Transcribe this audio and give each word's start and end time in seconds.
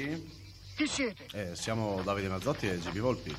Sì? 0.00 0.38
Chi 0.76 0.86
siete? 0.86 1.26
Eh, 1.32 1.54
siamo 1.54 2.00
Davide 2.02 2.28
Mazzotti 2.28 2.66
e 2.66 2.78
GB 2.78 2.98
Volpi. 3.00 3.36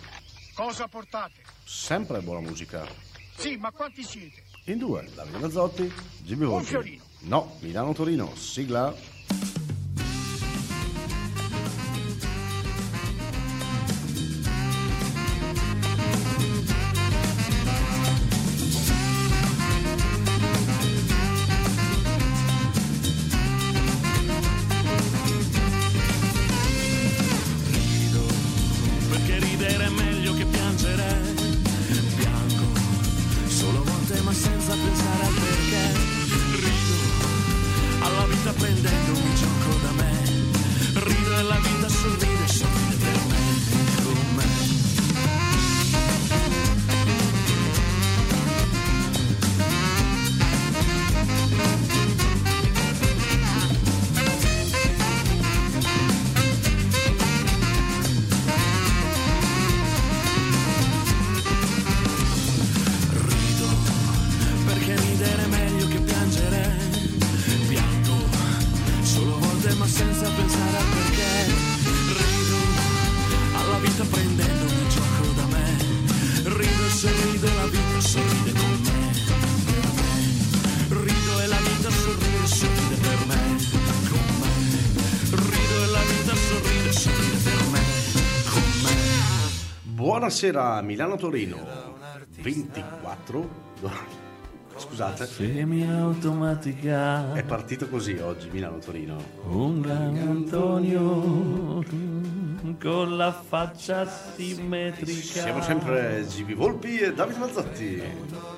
Cosa 0.54 0.88
portate? 0.88 1.42
Sempre 1.64 2.22
buona 2.22 2.48
musica. 2.48 2.86
Sì, 3.36 3.56
ma 3.58 3.72
quanti 3.72 4.04
siete? 4.04 4.44
In 4.66 4.78
due, 4.78 5.10
Davide 5.16 5.40
Mazzotti, 5.40 5.92
GB 6.22 6.44
Volpi. 6.44 6.66
fiorino. 6.68 7.04
No, 7.22 7.56
Milano-Torino, 7.62 8.36
sigla. 8.36 8.94
Buonasera, 90.32 90.82
Milano-Torino. 90.82 91.58
24. 92.40 93.50
Scusate, 94.78 95.26
Semi-automatica, 95.26 97.34
è 97.34 97.44
partito 97.44 97.90
così 97.90 98.14
oggi, 98.14 98.48
Milano-Torino. 98.50 99.22
un 99.50 99.82
gran 99.82 100.16
Antonio 100.16 101.84
con 102.82 103.18
la 103.18 103.34
faccia 103.34 104.08
simmetrica. 104.08 105.42
Siamo 105.42 105.62
sempre 105.62 106.26
GB 106.26 106.54
Volpi 106.54 107.00
e 107.00 107.14
Davide 107.14 107.40
Mazzotti. 107.40 108.02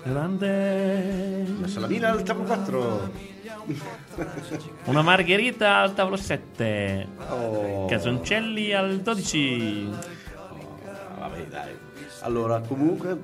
grande. 0.04 1.44
Messa 1.60 1.80
la 1.80 1.88
Mina 1.88 2.12
al 2.12 2.22
tavolo 2.22 2.46
4. 2.46 3.12
Una 4.86 5.02
margherita 5.02 5.78
al 5.78 5.96
tavolo 5.96 6.18
7. 6.18 7.08
Oh, 7.30 7.88
Casoncelli 7.88 8.74
al 8.74 9.02
12. 9.02 10.22
Vabbè, 11.44 11.50
dai. 11.50 11.76
Allora, 12.22 12.60
comunque, 12.62 13.20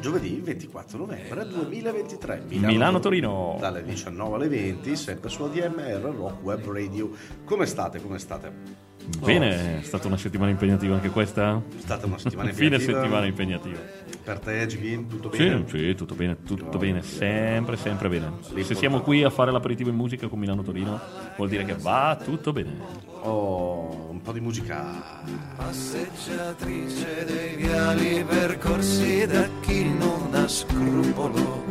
giovedì 0.00 0.40
24 0.40 0.98
novembre 0.98 1.46
2023. 1.46 2.44
Milano-Torino. 2.48 3.56
Dalle 3.60 3.82
19 3.82 4.34
alle 4.34 4.48
20, 4.48 4.96
sempre 4.96 5.28
su 5.28 5.42
ADMR 5.44 6.14
Rock 6.14 6.42
Web 6.42 6.70
Radio. 6.70 7.10
Come 7.44 7.66
state? 7.66 8.00
Come 8.00 8.18
state? 8.18 8.87
Bene, 9.20 9.80
è 9.80 9.82
stata 9.82 10.06
una 10.06 10.16
settimana 10.18 10.50
impegnativa 10.50 10.94
anche 10.94 11.08
questa. 11.10 11.60
È 11.76 11.80
stata 11.80 12.06
una 12.06 12.18
settimana 12.18 12.50
Fine 12.52 12.76
impegnativa. 12.76 13.00
settimana 13.00 13.26
impegnativa. 13.26 13.78
Per 14.22 14.38
te, 14.40 14.66
GB, 14.66 15.08
tutto 15.08 15.32
Sì, 15.32 15.38
bene? 15.38 15.64
sì, 15.66 15.94
tutto 15.94 16.14
bene, 16.14 16.36
tutto 16.44 16.78
bene, 16.78 17.02
sempre, 17.02 17.76
sempre 17.76 18.08
bene. 18.10 18.32
Se 18.62 18.74
siamo 18.74 19.00
qui 19.00 19.22
a 19.24 19.30
fare 19.30 19.50
l'aperitivo 19.50 19.88
in 19.88 19.96
musica 19.96 20.28
con 20.28 20.38
Milano 20.38 20.62
Torino, 20.62 21.00
vuol 21.36 21.48
dire 21.48 21.64
che 21.64 21.74
va 21.74 22.18
tutto 22.22 22.52
bene. 22.52 23.06
Oh, 23.22 24.08
un 24.10 24.20
po' 24.20 24.32
di 24.32 24.40
musica. 24.40 25.22
Passeggiatrice 25.56 27.24
dei 27.24 27.56
viali 27.56 28.22
percorsi 28.24 29.26
da 29.26 29.48
chi 29.60 29.84
non 29.84 30.28
ha 30.32 30.46
scrupolo. 30.46 31.64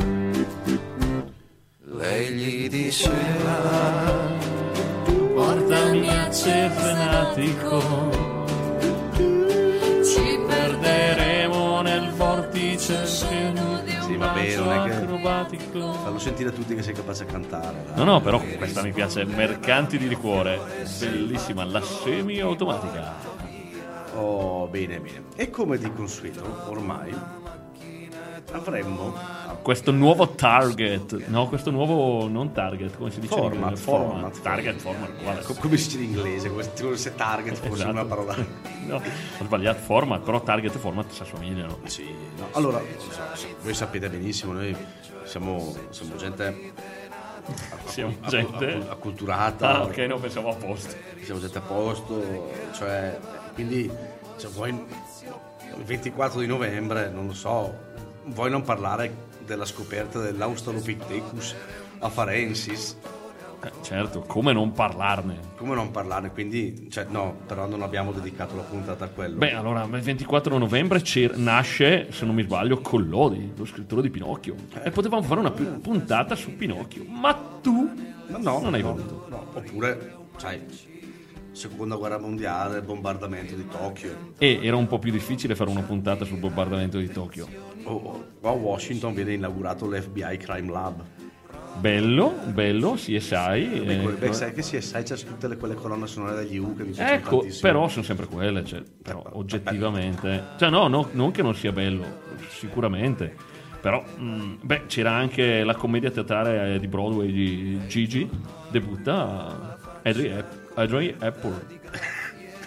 Lei 1.83 2.33
gli 2.33 2.69
diceva 2.69 4.35
Portami 6.43 6.65
a 6.65 7.33
Cefenatico, 7.33 7.81
Ci 10.03 10.39
perderemo 10.47 11.81
nel 11.81 12.11
vortice 12.11 13.01
di 13.01 13.07
Sì, 13.07 13.25
un 13.25 14.17
va 14.17 14.27
bene, 14.29 14.55
bacio 14.55 14.63
non 14.63 14.73
è 14.73 14.83
che- 14.89 14.95
acrobatico. 14.95 15.93
Fallo 15.93 16.19
sentire 16.19 16.49
a 16.49 16.51
tutti 16.51 16.75
che 16.75 16.83
sei 16.83 16.93
capace 16.93 17.23
a 17.23 17.25
cantare. 17.25 17.85
dai. 17.87 17.95
No, 17.97 18.03
no, 18.03 18.21
però 18.21 18.39
questa 18.57 18.83
mi 18.83 18.91
piace, 18.91 19.25
Mercanti 19.25 19.97
di 19.97 20.07
liquore, 20.07 20.59
bellissima, 20.99 21.63
la 21.65 21.81
semi-automatica. 21.81 23.15
Oh, 24.15 24.67
bene, 24.67 24.99
bene. 24.99 25.23
E 25.35 25.49
come 25.49 25.77
di 25.79 25.91
consueto, 25.91 26.43
ormai 26.69 27.13
avremmo 28.51 29.13
Questo 29.61 29.91
nuovo 29.91 30.29
target, 30.29 31.27
no, 31.27 31.47
questo 31.47 31.71
nuovo, 31.71 32.27
non 32.27 32.51
target, 32.53 32.95
come 32.97 33.11
si 33.11 33.19
dice 33.19 33.33
in 33.33 33.39
Format, 33.39 33.61
inglese? 33.63 33.81
format. 33.83 34.41
Target, 34.41 34.79
format, 34.79 35.09
uguale. 35.19 35.41
Co- 35.41 35.53
come 35.55 35.77
si 35.77 35.87
dice 35.87 35.97
in 35.97 36.03
inglese? 36.15 36.49
Come 36.49 36.63
se- 36.95 37.15
target 37.15 37.55
fosse 37.55 37.73
Esatto. 37.73 37.91
una 37.91 38.05
parola. 38.05 38.35
No, 38.87 38.95
ho 38.95 39.43
sbagliato, 39.43 39.81
format, 39.81 40.21
però 40.23 40.41
target 40.41 40.73
e 40.73 40.77
format 40.79 41.09
si 41.11 41.21
assomigliano. 41.21 41.79
Sì, 41.83 42.09
no. 42.37 42.47
Allora, 42.53 42.79
so- 43.33 43.47
voi 43.61 43.73
sapete 43.73 44.09
benissimo, 44.09 44.53
noi 44.53 44.73
siamo, 45.25 45.75
siamo 45.89 46.15
gente 46.15 46.71
Siamo 47.85 48.15
gente... 48.27 48.65
accu- 48.73 48.89
acculturata, 48.91 49.79
Ah, 49.79 49.83
ok, 49.83 49.97
no, 49.99 50.17
pensavo 50.19 50.49
a 50.51 50.55
posto. 50.55 50.95
siamo 51.21 51.39
gente 51.41 51.57
a 51.57 51.61
posto, 51.61 52.49
cioè, 52.73 53.17
quindi 53.53 53.89
cioè, 54.37 54.49
vuoi 54.51 54.69
il 54.69 55.83
24 55.83 56.39
di 56.39 56.47
novembre, 56.47 57.09
non 57.09 57.27
lo 57.27 57.33
so, 57.33 57.73
vuoi 58.27 58.49
non 58.49 58.61
parlare 58.63 59.25
della 59.45 59.65
scoperta 59.65 60.19
dell'Australopithecus 60.19 61.55
afarensis? 61.99 62.97
Eh, 63.63 63.71
certo, 63.81 64.21
come 64.21 64.53
non 64.53 64.71
parlarne? 64.71 65.39
Come 65.55 65.73
non 65.73 65.89
parlarne? 65.89 66.31
Quindi, 66.31 66.87
cioè, 66.91 67.07
no, 67.09 67.37
però 67.47 67.65
non 67.65 67.81
abbiamo 67.81 68.11
dedicato 68.11 68.55
la 68.55 68.61
puntata 68.61 69.05
a 69.05 69.07
quello. 69.07 69.37
Beh, 69.37 69.53
allora, 69.53 69.83
il 69.83 70.01
24 70.01 70.57
novembre 70.59 71.01
nasce, 71.35 72.11
se 72.11 72.25
non 72.25 72.35
mi 72.35 72.43
sbaglio, 72.43 72.79
Collodi, 72.81 73.53
lo 73.55 73.65
scrittore 73.65 74.03
di 74.03 74.11
Pinocchio. 74.11 74.55
E 74.83 74.91
potevamo 74.91 75.23
fare 75.23 75.39
una 75.39 75.49
pu- 75.51 75.79
puntata 75.81 76.35
su 76.35 76.55
Pinocchio. 76.55 77.03
Ma 77.09 77.33
tu 77.61 77.91
Ma 78.27 78.37
no, 78.37 78.59
non 78.61 78.75
hai 78.75 78.81
no, 78.83 78.91
voluto. 78.91 79.25
no. 79.27 79.47
Oppure, 79.53 80.15
sai, 80.37 80.61
seconda 81.51 81.95
guerra 81.95 82.19
mondiale, 82.19 82.83
bombardamento 82.83 83.55
di 83.55 83.67
Tokyo. 83.67 84.33
E 84.37 84.59
era 84.61 84.75
un 84.75 84.85
po' 84.85 84.99
più 84.99 85.11
difficile 85.11 85.55
fare 85.55 85.71
una 85.71 85.81
puntata 85.81 86.25
sul 86.25 86.37
bombardamento 86.37 86.99
di 86.99 87.09
Tokyo. 87.09 87.47
O 87.87 88.25
o- 88.41 88.47
a 88.47 88.51
Washington 88.51 89.13
viene 89.13 89.33
inaugurato 89.33 89.87
l'FBI 89.89 90.37
Crime 90.37 90.71
Lab. 90.71 91.01
Bello, 91.79 92.33
bello, 92.47 92.93
CSI. 92.93 93.81
Beh, 93.85 94.17
eh, 94.19 94.33
sai 94.33 94.51
che 94.51 94.61
si 94.63 94.81
sai 94.81 95.03
c'è 95.03 95.15
tutte 95.17 95.47
le, 95.47 95.57
quelle 95.57 95.75
colonne 95.75 96.07
sonore 96.07 96.35
degli 96.35 96.57
U 96.57 96.75
che 96.75 96.83
mi 96.83 96.89
piacciono 96.91 97.17
Ecco, 97.17 97.37
tantissimo. 97.39 97.71
però 97.71 97.87
sono 97.87 98.03
sempre 98.03 98.25
quelle, 98.25 98.65
cioè, 98.65 98.81
però 99.01 99.23
oggettivamente. 99.33 100.43
Cioè, 100.57 100.69
no, 100.69 100.87
no, 100.87 101.09
non 101.11 101.29
che 101.31 101.43
non 101.43 101.53
sia 101.53 101.71
bello, 101.71 102.03
sicuramente. 102.49 103.35
Però, 103.79 104.03
mm, 104.19 104.55
beh, 104.63 104.85
c'era 104.87 105.11
anche 105.11 105.63
la 105.63 105.75
commedia 105.75 106.09
teatrale 106.09 106.75
eh, 106.75 106.79
di 106.79 106.87
Broadway 106.87 107.31
di 107.31 107.79
Gigi, 107.87 108.27
debutta 108.71 109.77
Hepburn. 110.01 111.63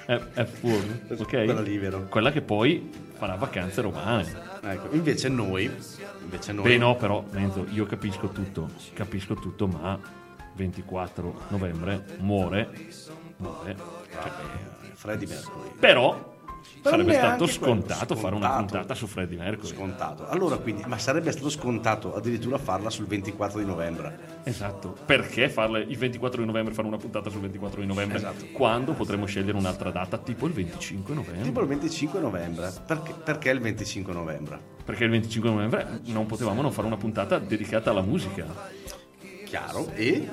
Hep- 0.07 0.29
Hepburn, 0.39 1.01
ok? 1.19 1.27
Quella 1.29 1.61
lì, 1.61 1.79
vero? 1.79 2.07
Quella 2.09 2.31
che 2.31 2.43
poi 2.43 2.91
farà 3.17 3.35
vacanze 3.35 3.81
romane. 3.81 4.50
Ecco, 4.63 4.95
invece 4.95 5.29
noi, 5.29 5.71
invece 6.23 6.53
noi 6.53 6.65
Beh, 6.65 6.79
no, 6.79 6.97
però, 6.97 7.25
Renzo, 7.31 7.67
io 7.71 7.87
capisco 7.87 8.29
tutto, 8.29 8.69
capisco 8.93 9.35
tutto, 9.35 9.67
ma 9.67 9.99
24 10.55 11.41
novembre 11.49 12.05
muore, 12.19 12.69
muore. 13.37 13.77
Cioè, 14.11 14.33
Freddy 14.95 15.27
Mercury. 15.27 15.71
però 15.79 16.30
Però 16.83 16.97
Sarebbe 16.97 17.13
stato 17.13 17.37
quello, 17.45 17.53
scontato 17.53 18.17
fare 18.17 18.35
una 18.35 18.47
scontato. 18.47 18.65
puntata 18.65 18.95
su 18.95 19.07
Freddie 19.07 19.39
Mercury. 19.39 19.69
Scontato. 19.75 20.27
Allora 20.29 20.57
quindi, 20.57 20.83
ma 20.87 20.97
sarebbe 20.99 21.31
stato 21.31 21.51
scontato 21.51 22.15
addirittura 22.15 22.57
farla 22.59 22.89
sul 22.89 23.07
24 23.07 23.59
di 23.59 23.67
novembre. 23.67 24.19
Esatto. 24.45 24.97
Perché 25.05 25.51
farle 25.51 25.81
il 25.81 25.99
24 25.99 26.41
di 26.41 26.47
novembre 26.47 26.73
fare 26.73 26.89
una 26.89 26.97
puntata 26.97 27.29
sul 27.29 27.41
24 27.41 27.81
di 27.83 27.87
novembre 27.87 28.17
Esatto. 28.17 28.47
quando 28.53 28.93
potremmo 28.93 29.27
scegliere 29.27 29.59
un'altra 29.59 29.91
data 29.91 30.17
tipo 30.19 30.47
il 30.47 30.53
25 30.55 31.15
novembre? 31.15 31.43
Tipo 31.43 31.61
il 31.61 31.67
25 31.67 32.21
novembre. 32.21 32.73
Perché, 32.87 33.13
perché 33.13 33.51
il 33.51 33.61
25 33.61 34.13
novembre? 34.15 34.59
Perché 34.85 35.05
il 35.05 35.11
25 35.11 35.51
novembre 35.51 36.01
non 36.07 36.25
potevamo 36.27 36.63
non 36.63 36.73
fare 36.73 36.87
una 36.87 36.97
puntata 36.97 37.39
dedicata 37.39 37.91
alla 37.91 38.01
musica 38.03 38.47
Chiaro? 39.45 39.91
E? 39.95 40.29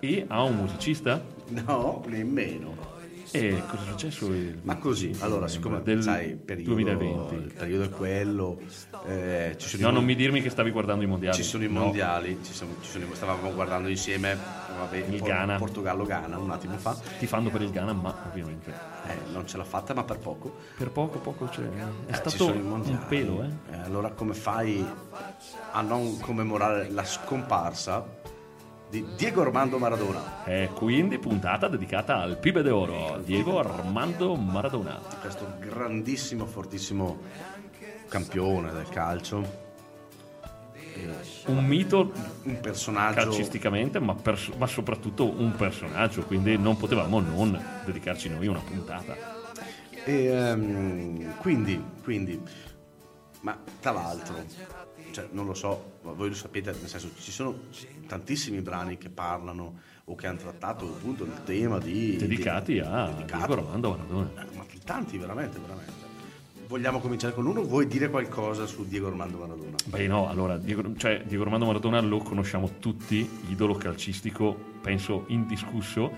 e 0.00 0.24
a 0.28 0.42
un 0.44 0.56
musicista. 0.56 1.20
No, 1.48 2.02
nemmeno. 2.06 2.77
E 3.30 3.62
cosa 3.68 3.82
è 3.82 3.86
successo? 3.86 4.26
Il 4.32 4.58
Ma 4.62 4.76
così, 4.76 5.14
allora, 5.20 5.48
siccome 5.48 5.82
del 5.82 6.02
sai, 6.02 6.36
periodo, 6.36 6.74
2020. 6.74 7.34
il 7.34 7.52
periodo 7.52 7.84
è 7.84 7.90
quello, 7.90 8.58
eh, 9.06 9.56
No, 9.78 9.88
i 9.88 9.92
non 9.92 10.04
mi 10.04 10.14
dirmi 10.14 10.40
che 10.40 10.50
stavi 10.50 10.70
guardando 10.70 11.04
i 11.04 11.06
mondiali. 11.06 11.36
Ci 11.36 11.42
sono 11.42 11.64
i 11.64 11.68
No. 11.70 11.80
mondiali, 11.80 12.38
ci 12.42 12.52
sono- 12.52 12.72
ci 12.80 12.90
sono- 12.90 13.04
stavamo 13.12 13.52
guardando 13.52 13.88
insieme 13.88 14.36
vabbè, 14.78 14.96
Il 15.08 15.18
Por- 15.18 15.28
Ghana. 15.28 15.56
Portogallo-Ghana 15.56 16.38
un 16.38 16.50
attimo 16.50 16.76
fa. 16.78 16.96
Tifando 17.18 17.50
per 17.50 17.62
il 17.62 17.70
Ghana, 17.70 17.92
ma 17.92 18.14
ovviamente 18.28 18.96
Eh, 19.08 19.30
non 19.32 19.46
ce 19.46 19.56
l'ha 19.56 19.64
fatta, 19.64 19.94
ma 19.94 20.04
per 20.04 20.18
poco. 20.18 20.56
per 20.76 20.90
poco 20.90 21.18
poco 21.18 21.46
c'è. 21.46 21.62
È 21.62 22.10
Eh, 22.10 22.14
stato 22.14 22.46
un 22.46 23.04
pelo, 23.08 23.42
eh. 23.42 23.46
Eh, 23.74 23.78
allora 23.84 24.10
come 24.10 24.34
fai 24.34 24.84
a 25.72 25.80
non 25.80 26.18
commemorare 26.20 26.90
la 26.90 27.04
scomparsa 27.04 28.00
di 28.90 29.04
Diego 29.16 29.42
Armando 29.42 29.78
Maradona? 29.78 30.44
E 30.44 30.70
quindi 30.74 31.18
puntata 31.18 31.68
dedicata 31.68 32.20
al 32.20 32.38
Pibe 32.38 32.62
d'Oro, 32.62 33.20
Diego 33.24 33.58
Armando 33.58 34.34
Maradona. 34.34 35.00
Questo 35.20 35.54
grandissimo, 35.58 36.46
fortissimo 36.46 37.18
campione 38.08 38.72
del 38.72 38.88
calcio, 38.88 39.66
Un 41.46 41.64
mito 41.64 42.12
un 42.42 42.58
personaggio 42.60 43.20
calcisticamente, 43.20 44.00
ma, 44.00 44.14
pers- 44.14 44.52
ma 44.56 44.66
soprattutto 44.66 45.30
un 45.30 45.54
personaggio, 45.54 46.22
quindi 46.24 46.56
non 46.56 46.76
potevamo 46.76 47.20
non 47.20 47.62
dedicarci 47.84 48.28
noi 48.28 48.48
una 48.48 48.60
puntata. 48.60 49.14
E, 50.04 50.24
ehm, 50.24 51.36
quindi, 51.38 51.80
quindi, 52.02 52.42
ma 53.42 53.56
tra 53.80 53.92
l'altro, 53.92 54.34
cioè, 55.12 55.28
non 55.30 55.46
lo 55.46 55.54
so, 55.54 55.98
voi 56.02 56.30
lo 56.30 56.34
sapete, 56.34 56.72
nel 56.72 56.88
senso 56.88 57.10
ci 57.18 57.30
sono 57.30 57.60
tantissimi 58.08 58.60
brani 58.60 58.98
che 58.98 59.10
parlano 59.10 59.78
o 60.04 60.14
che 60.14 60.26
hanno 60.26 60.38
trattato 60.38 60.86
appunto 60.86 61.24
il 61.24 61.32
tema 61.44 61.78
di... 61.78 62.16
Dedicati 62.16 62.72
di- 62.72 62.80
a 62.80 63.06
dedicato. 63.14 63.46
Diego 63.46 63.62
Armando 63.62 63.90
Maradona. 63.90 64.30
Eh, 64.42 64.56
Ma 64.56 64.64
tanti, 64.84 65.18
veramente, 65.18 65.58
veramente. 65.58 65.92
Vogliamo 66.66 66.98
cominciare 66.98 67.32
con 67.34 67.46
uno? 67.46 67.62
Vuoi 67.62 67.86
dire 67.86 68.10
qualcosa 68.10 68.66
su 68.66 68.86
Diego 68.86 69.06
Armando 69.06 69.38
Maradona? 69.38 69.76
Beh 69.84 70.06
no, 70.06 70.28
allora 70.28 70.56
Diego, 70.58 70.96
cioè, 70.96 71.22
Diego 71.26 71.44
Armando 71.44 71.66
Maradona 71.66 72.00
lo 72.00 72.18
conosciamo 72.18 72.78
tutti, 72.78 73.28
idolo 73.48 73.74
calcistico, 73.74 74.54
penso 74.82 75.24
indiscusso, 75.28 76.10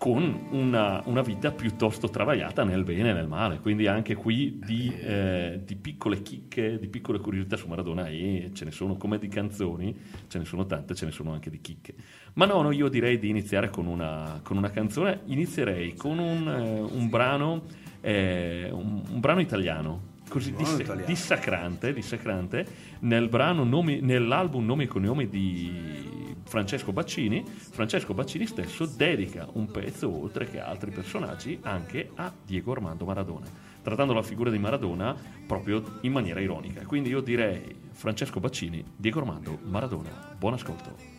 con 0.00 0.46
una, 0.52 1.02
una 1.04 1.20
vita 1.20 1.50
piuttosto 1.50 2.08
travagliata 2.08 2.64
nel 2.64 2.84
bene 2.84 3.10
e 3.10 3.12
nel 3.12 3.28
male, 3.28 3.60
quindi 3.60 3.86
anche 3.86 4.14
qui 4.14 4.58
di, 4.58 4.90
eh, 4.98 5.60
di 5.62 5.76
piccole 5.76 6.22
chicche, 6.22 6.78
di 6.78 6.88
piccole 6.88 7.18
curiosità 7.18 7.58
su 7.58 7.68
Maradona 7.68 8.08
e 8.08 8.50
ce 8.54 8.64
ne 8.64 8.70
sono 8.70 8.96
come 8.96 9.18
di 9.18 9.28
canzoni, 9.28 9.94
ce 10.26 10.38
ne 10.38 10.46
sono 10.46 10.64
tante, 10.64 10.94
ce 10.94 11.04
ne 11.04 11.10
sono 11.10 11.34
anche 11.34 11.50
di 11.50 11.60
chicche. 11.60 11.92
Ma 12.32 12.46
no, 12.46 12.62
no 12.62 12.70
io 12.70 12.88
direi 12.88 13.18
di 13.18 13.28
iniziare 13.28 13.68
con 13.68 13.86
una, 13.86 14.40
con 14.42 14.56
una 14.56 14.70
canzone, 14.70 15.20
inizierei 15.26 15.92
con 15.92 16.18
un, 16.18 16.48
eh, 16.48 16.80
un 16.80 17.10
brano, 17.10 17.64
eh, 18.00 18.70
un, 18.72 19.02
un 19.06 19.20
brano 19.20 19.40
italiano, 19.40 20.00
così 20.30 20.54
italiano. 20.58 21.04
dissacrante, 21.04 21.92
dissacrante 21.92 22.66
nel 23.00 23.28
brano 23.28 23.64
nomi- 23.64 24.00
nell'album 24.00 24.64
Nomi 24.64 24.84
e 24.84 24.86
Cognomi 24.86 25.28
di 25.28 26.09
Francesco 26.50 26.90
Baccini. 26.92 27.44
Francesco 27.46 28.12
Baccini 28.12 28.44
stesso 28.44 28.84
dedica 28.84 29.46
un 29.52 29.70
pezzo, 29.70 30.12
oltre 30.12 30.50
che 30.50 30.60
a 30.60 30.66
altri 30.66 30.90
personaggi, 30.90 31.56
anche 31.62 32.10
a 32.16 32.32
Diego 32.44 32.72
Armando 32.72 33.04
Maradona, 33.04 33.46
trattando 33.80 34.12
la 34.12 34.22
figura 34.22 34.50
di 34.50 34.58
Maradona 34.58 35.16
proprio 35.46 35.98
in 36.00 36.10
maniera 36.10 36.40
ironica. 36.40 36.84
Quindi 36.84 37.10
io 37.10 37.20
direi 37.20 37.72
Francesco 37.92 38.40
Baccini, 38.40 38.84
Diego 38.96 39.20
Armando 39.20 39.60
Maradona. 39.62 40.34
Buon 40.36 40.54
ascolto. 40.54 41.18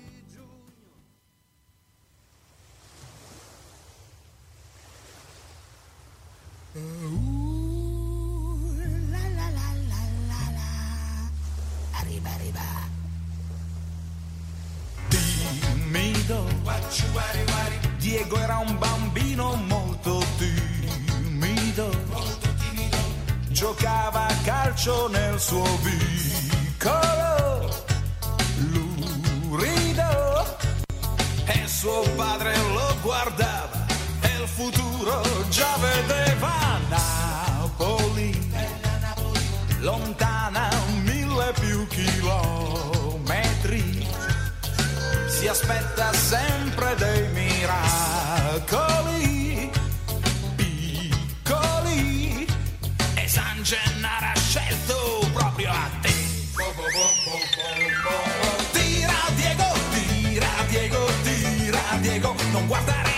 timido. 12.51 13.00
Diego 17.99 18.37
era 18.37 18.57
un 18.57 18.77
bambino 18.77 19.55
molto 19.55 20.21
timido. 20.37 21.89
Giocava 23.47 24.27
a 24.27 24.35
calcio 24.43 25.07
nel 25.07 25.39
suo 25.39 25.63
vicolo. 25.83 27.69
Lurido. 28.71 30.57
E 31.45 31.65
suo 31.65 32.01
padre 32.17 32.57
lo 32.57 32.97
guardava. 33.01 33.85
E 34.19 34.41
il 34.41 34.47
futuro 34.47 35.21
già 35.47 35.77
vedeva 35.77 36.77
Napoli. 36.89 38.51
Lontana 39.79 40.69
mille 41.03 41.53
più 41.57 41.87
chilometri 41.87 42.50
si 45.41 45.47
aspetta 45.47 46.13
sempre 46.13 46.93
dei 46.97 47.27
miracoli 47.29 47.71
piccoli 50.55 52.45
e 53.15 53.27
San 53.27 53.63
Gennaro 53.63 54.27
ha 54.27 54.37
scelto 54.37 55.27
proprio 55.33 55.71
a 55.71 55.89
te. 56.01 56.13
Tira 58.71 59.31
Diego, 59.35 59.73
tira 59.93 60.47
Diego, 60.67 61.07
tira 61.23 61.97
Diego, 62.01 62.35
non 62.51 62.67
guardare 62.67 63.10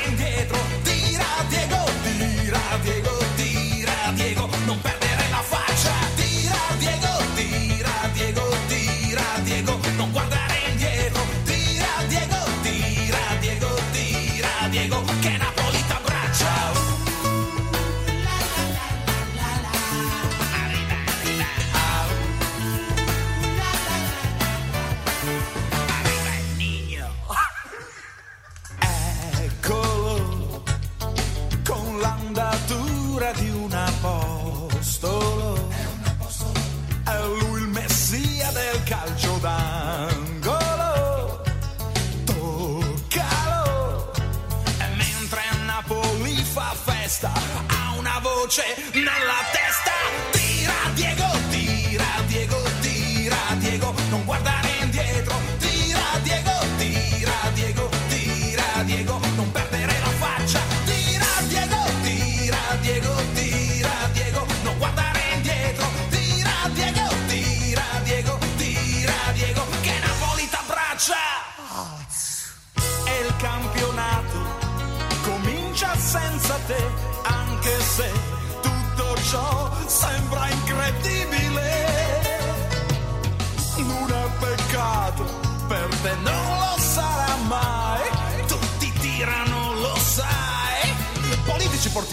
voce 49.04 49.20
nella 49.20 49.43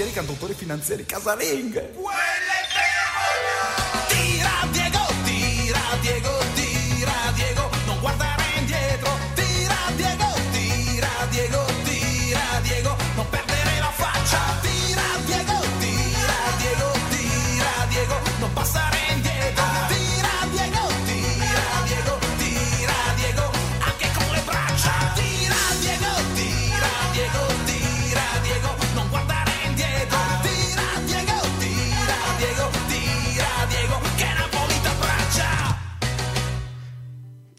portieri, 0.00 0.12
cantautori, 0.12 0.54
finanzieri, 0.54 1.04
casalinghe. 1.04 1.92
Tira 1.92 2.39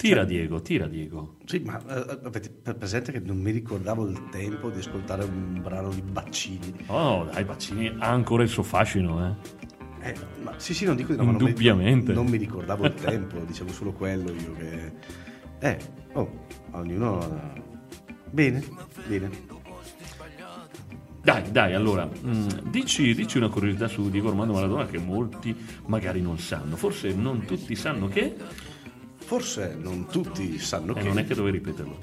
Tira 0.01 0.24
Diego, 0.24 0.63
tira 0.63 0.88
Diego. 0.88 1.36
Sì, 1.46 1.60
ma 1.60 1.79
eh, 1.79 2.20
avete 2.24 2.50
pre- 2.50 2.74
presente 2.74 3.12
che 3.12 3.20
non 3.20 3.38
mi 3.38 3.51
ricordavo 3.51 4.08
il 4.08 4.29
tempo 4.31 4.72
di 4.72 4.79
ascoltare 4.79 5.24
un 5.24 5.62
brano 5.62 5.89
di 5.89 6.01
Baccini. 6.01 6.74
Oh, 6.88 7.25
dai, 7.31 7.43
Baccini 7.43 7.88
ha 8.00 8.10
ancora 8.10 8.41
il 8.41 8.50
suo 8.50 8.63
fascino, 8.63 9.24
eh. 9.24 10.10
Eh, 10.10 10.15
ma, 10.41 10.53
sì, 10.58 10.74
sì, 10.74 10.86
non 10.86 10.96
dico 10.96 11.12
di 11.12 11.20
no, 11.20 11.25
ma 11.25 11.31
non 11.34 11.43
mi- 11.43 11.50
Indubbiamente. 11.50 12.13
Non 12.13 12.25
mi, 12.25 12.38
ricordavo 12.38 12.88
il 12.88 12.96
tempo, 12.96 13.38
dicevo 13.46 13.72
solo 13.72 13.91
quello 13.91 14.31
io 14.31 14.55
che... 14.55 14.91
Eh, 15.60 15.77
oh, 16.13 16.46
ognuno... 16.72 17.53
Bene, 18.31 18.63
bene. 19.05 19.29
Dai, 21.22 21.51
dai, 21.51 21.75
allora, 21.75 22.10
mm, 22.10 22.48
dici, 22.72 23.13
dici 23.13 23.38
una 23.38 23.50
curiosità 23.50 23.88
su 23.88 24.10
Diego 24.10 24.29
Armando 24.29 24.53
Maradona 24.53 24.88
che 24.88 24.98
molti 24.98 25.55
magari 25.86 26.22
non 26.22 26.39
sanno. 26.39 26.75
Forse 26.75 27.13
non 27.13 27.46
tutti 27.46 27.75
sanno 27.75 28.08
che, 28.08 28.36
Forse 29.31 29.77
non 29.79 30.07
tutti 30.07 30.59
sanno 30.59 30.93
e 30.93 31.00
che... 31.00 31.07
non 31.07 31.17
è 31.17 31.25
che 31.25 31.33
dovevi 31.33 31.59
ripeterlo. 31.59 31.97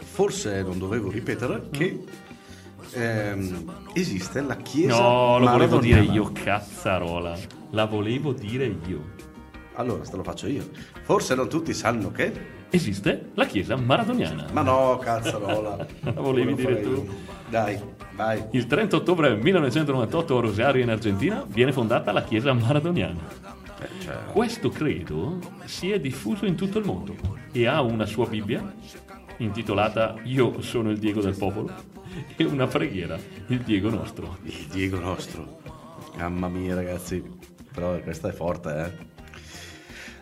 Forse 0.00 0.60
non 0.62 0.76
dovevo 0.76 1.08
ripetere 1.08 1.68
che 1.70 2.02
ehm, 2.94 3.90
esiste 3.92 4.40
la 4.40 4.56
chiesa 4.56 5.00
No, 5.00 5.38
lo 5.38 5.50
volevo 5.50 5.78
dire 5.78 6.00
io, 6.00 6.32
cazzarola. 6.32 7.38
La 7.70 7.84
volevo 7.84 8.32
dire 8.32 8.64
io. 8.88 9.04
Allora, 9.74 10.02
te 10.02 10.16
lo 10.16 10.24
faccio 10.24 10.48
io. 10.48 10.68
Forse 11.02 11.36
non 11.36 11.48
tutti 11.48 11.72
sanno 11.72 12.10
che... 12.10 12.56
Esiste 12.70 13.30
la 13.34 13.46
chiesa 13.46 13.76
maradoniana. 13.76 14.48
Ma 14.50 14.62
no, 14.62 14.98
cazzarola. 14.98 15.86
La 16.02 16.10
volevi 16.10 16.54
dire 16.56 16.80
tu? 16.82 16.88
io. 16.88 17.06
Dai, 17.48 17.80
vai. 18.16 18.42
Il 18.50 18.66
30 18.66 18.96
ottobre 18.96 19.36
1998 19.36 20.36
a 20.36 20.40
Rosario 20.40 20.82
in 20.82 20.90
Argentina 20.90 21.46
viene 21.46 21.72
fondata 21.72 22.10
la 22.10 22.24
chiesa 22.24 22.52
maradoniana. 22.52 23.47
Eh, 23.80 23.88
cioè, 24.00 24.24
Questo 24.32 24.70
credo 24.70 25.38
si 25.64 25.90
è 25.90 26.00
diffuso 26.00 26.46
in 26.46 26.56
tutto 26.56 26.78
il 26.78 26.84
mondo 26.84 27.14
e 27.52 27.66
ha 27.66 27.80
una 27.80 28.06
sua 28.06 28.26
Bibbia 28.26 28.74
intitolata 29.38 30.16
Io 30.24 30.60
sono 30.62 30.90
il 30.90 30.98
Diego 30.98 31.20
del 31.20 31.36
popolo 31.36 31.72
e 32.36 32.44
una 32.44 32.66
preghiera, 32.66 33.18
il 33.48 33.60
Diego 33.60 33.90
nostro. 33.90 34.38
il 34.44 34.66
Diego 34.70 34.98
nostro. 34.98 35.60
Mamma 36.16 36.48
mia, 36.48 36.74
ragazzi. 36.74 37.22
Però 37.72 37.98
questa 38.00 38.28
è 38.28 38.32
forte, 38.32 38.84
eh. 38.84 39.06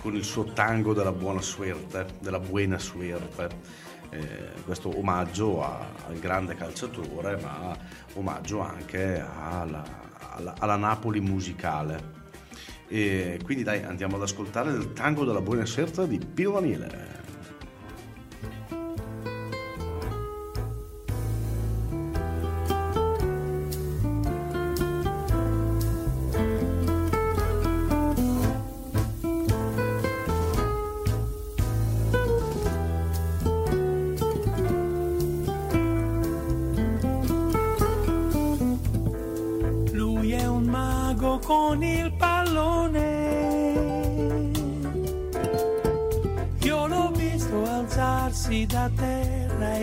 con 0.00 0.14
il 0.14 0.24
suo 0.24 0.44
tango 0.44 0.92
della 0.94 1.12
buona 1.12 1.40
suerte, 1.40 2.06
della 2.20 2.38
buena 2.40 2.78
suerte. 2.78 3.82
Eh, 4.14 4.62
questo 4.64 4.96
omaggio 4.96 5.60
a- 5.64 5.84
al 6.06 6.18
grande 6.20 6.54
calciatore, 6.54 7.36
ma 7.42 7.76
omaggio 8.14 8.60
anche 8.60 9.18
alla, 9.20 9.82
alla- 10.30 10.54
alla 10.58 10.76
Napoli 10.76 11.18
musicale. 11.20 12.22
E 12.86 13.40
quindi 13.42 13.64
dai, 13.64 13.82
andiamo 13.82 14.14
ad 14.14 14.22
ascoltare 14.22 14.70
il 14.70 14.92
tango 14.92 15.24
della 15.24 15.40
buona 15.40 15.64
suerte 15.66 16.06
di 16.06 16.18
Pino 16.18 16.52
Daniele. 16.52 17.22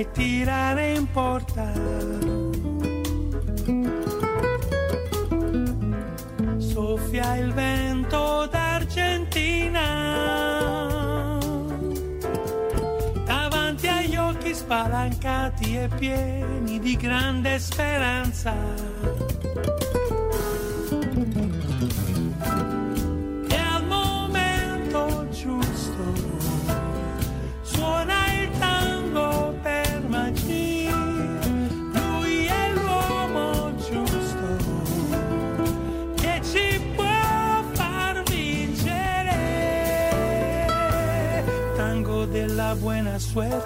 E 0.01 0.12
tirare 0.12 0.93
in 0.93 1.12
porta. 1.12 1.72
Soffia 6.58 7.36
il 7.36 7.53
vento 7.53 8.48
d'Argentina. 8.50 9.86
Davanti 13.25 13.88
agli 13.88 14.15
occhi 14.15 14.55
spalancati 14.55 15.77
e 15.77 15.88
pieni 15.88 16.79
di 16.79 16.96
grande 16.96 17.60
speranza. 17.60 18.90
Buona 43.33 43.61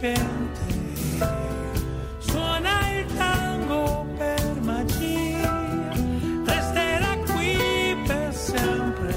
serpiente 0.00 0.60
suona 2.18 2.98
il 2.98 3.06
tango 3.16 4.06
per 4.16 4.60
magia, 4.62 5.62
resterà 6.44 7.16
qui 7.26 7.96
per 8.06 8.34
sempre 8.34 9.14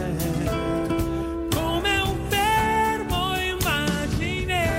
come 1.56 2.00
un 2.02 2.18
fermo 2.28 3.40
immagine. 3.40 4.70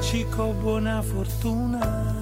Cico, 0.00 0.52
buona 0.52 1.02
fortuna. 1.02 2.21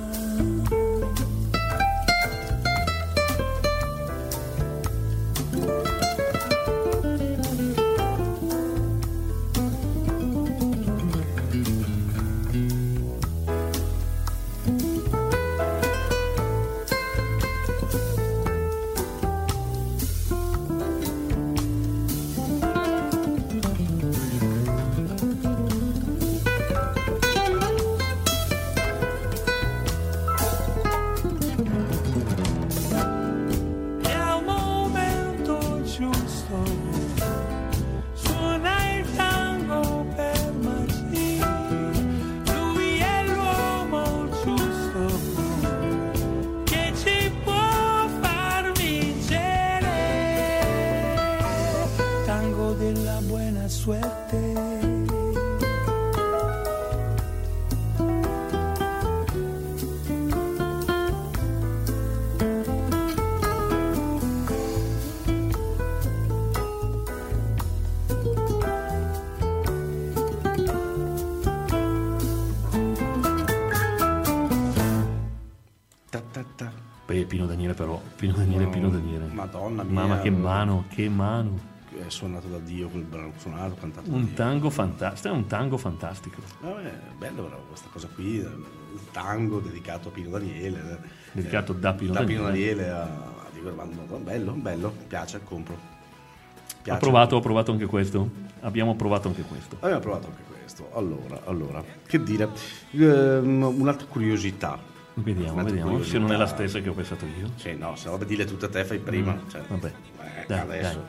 Madonna 79.82 80.00
mia. 80.00 80.08
Mamma 80.08 80.20
che 80.22 80.30
mano, 80.30 80.84
che 80.88 81.08
mano. 81.08 81.68
È 81.90 82.08
suonato 82.08 82.46
da 82.46 82.58
Dio 82.58 82.88
quel 82.88 83.02
brano, 83.02 83.32
suonato, 83.36 83.74
cantato 83.74 84.10
Un 84.12 84.32
tango 84.32 84.70
fantastico, 84.70 85.34
è 85.34 85.36
un 85.36 85.46
tango 85.46 85.76
fantastico. 85.76 86.40
Vabbè, 86.60 86.92
bello 87.18 87.42
però 87.42 87.58
questa 87.68 87.88
cosa 87.92 88.08
qui, 88.14 88.36
il 88.36 88.64
tango 89.10 89.58
dedicato 89.58 90.08
a 90.08 90.10
Pino 90.12 90.30
Daniele. 90.30 91.00
Dedicato 91.32 91.72
da 91.72 91.92
Pino 91.92 92.12
da 92.12 92.22
Pino 92.24 92.44
Daniele. 92.44 92.84
Daniele 92.84 92.90
a, 92.90 93.02
a 93.02 93.46
Diego 93.52 93.68
Armando. 93.68 94.16
Bello, 94.18 94.52
bello, 94.52 94.92
piace, 95.08 95.40
compro. 95.42 95.74
Ho 95.74 96.82
Piace. 96.82 97.00
provato, 97.00 97.36
ho 97.36 97.40
provato 97.40 97.72
anche 97.72 97.86
questo. 97.86 98.30
Abbiamo 98.60 98.94
provato 98.94 99.28
anche 99.28 99.42
questo. 99.42 99.76
Abbiamo 99.80 100.00
provato 100.00 100.28
anche 100.28 100.42
questo. 100.48 100.90
Allora, 100.94 101.40
allora, 101.44 101.84
che 102.06 102.22
dire? 102.22 102.48
Ehm, 102.92 103.62
un'altra 103.62 104.06
curiosità. 104.06 104.78
Vediamo, 105.22 105.62
vediamo 105.64 106.02
se 106.02 106.18
non 106.18 106.32
è 106.32 106.36
la 106.36 106.46
stessa 106.46 106.80
che 106.80 106.88
ho 106.88 106.92
pensato 106.94 107.24
io. 107.26 107.50
Sì, 107.56 107.74
no, 107.74 107.94
se 107.96 108.08
vabbè, 108.08 108.24
dille 108.24 108.44
tutte 108.44 108.66
a 108.66 108.68
te, 108.68 108.84
fai 108.84 108.98
prima. 108.98 109.38
cioè, 109.50 109.62
vabbè. 109.68 109.86
eh, 109.86 110.44
Dai, 110.46 110.60
adesso. 110.60 111.06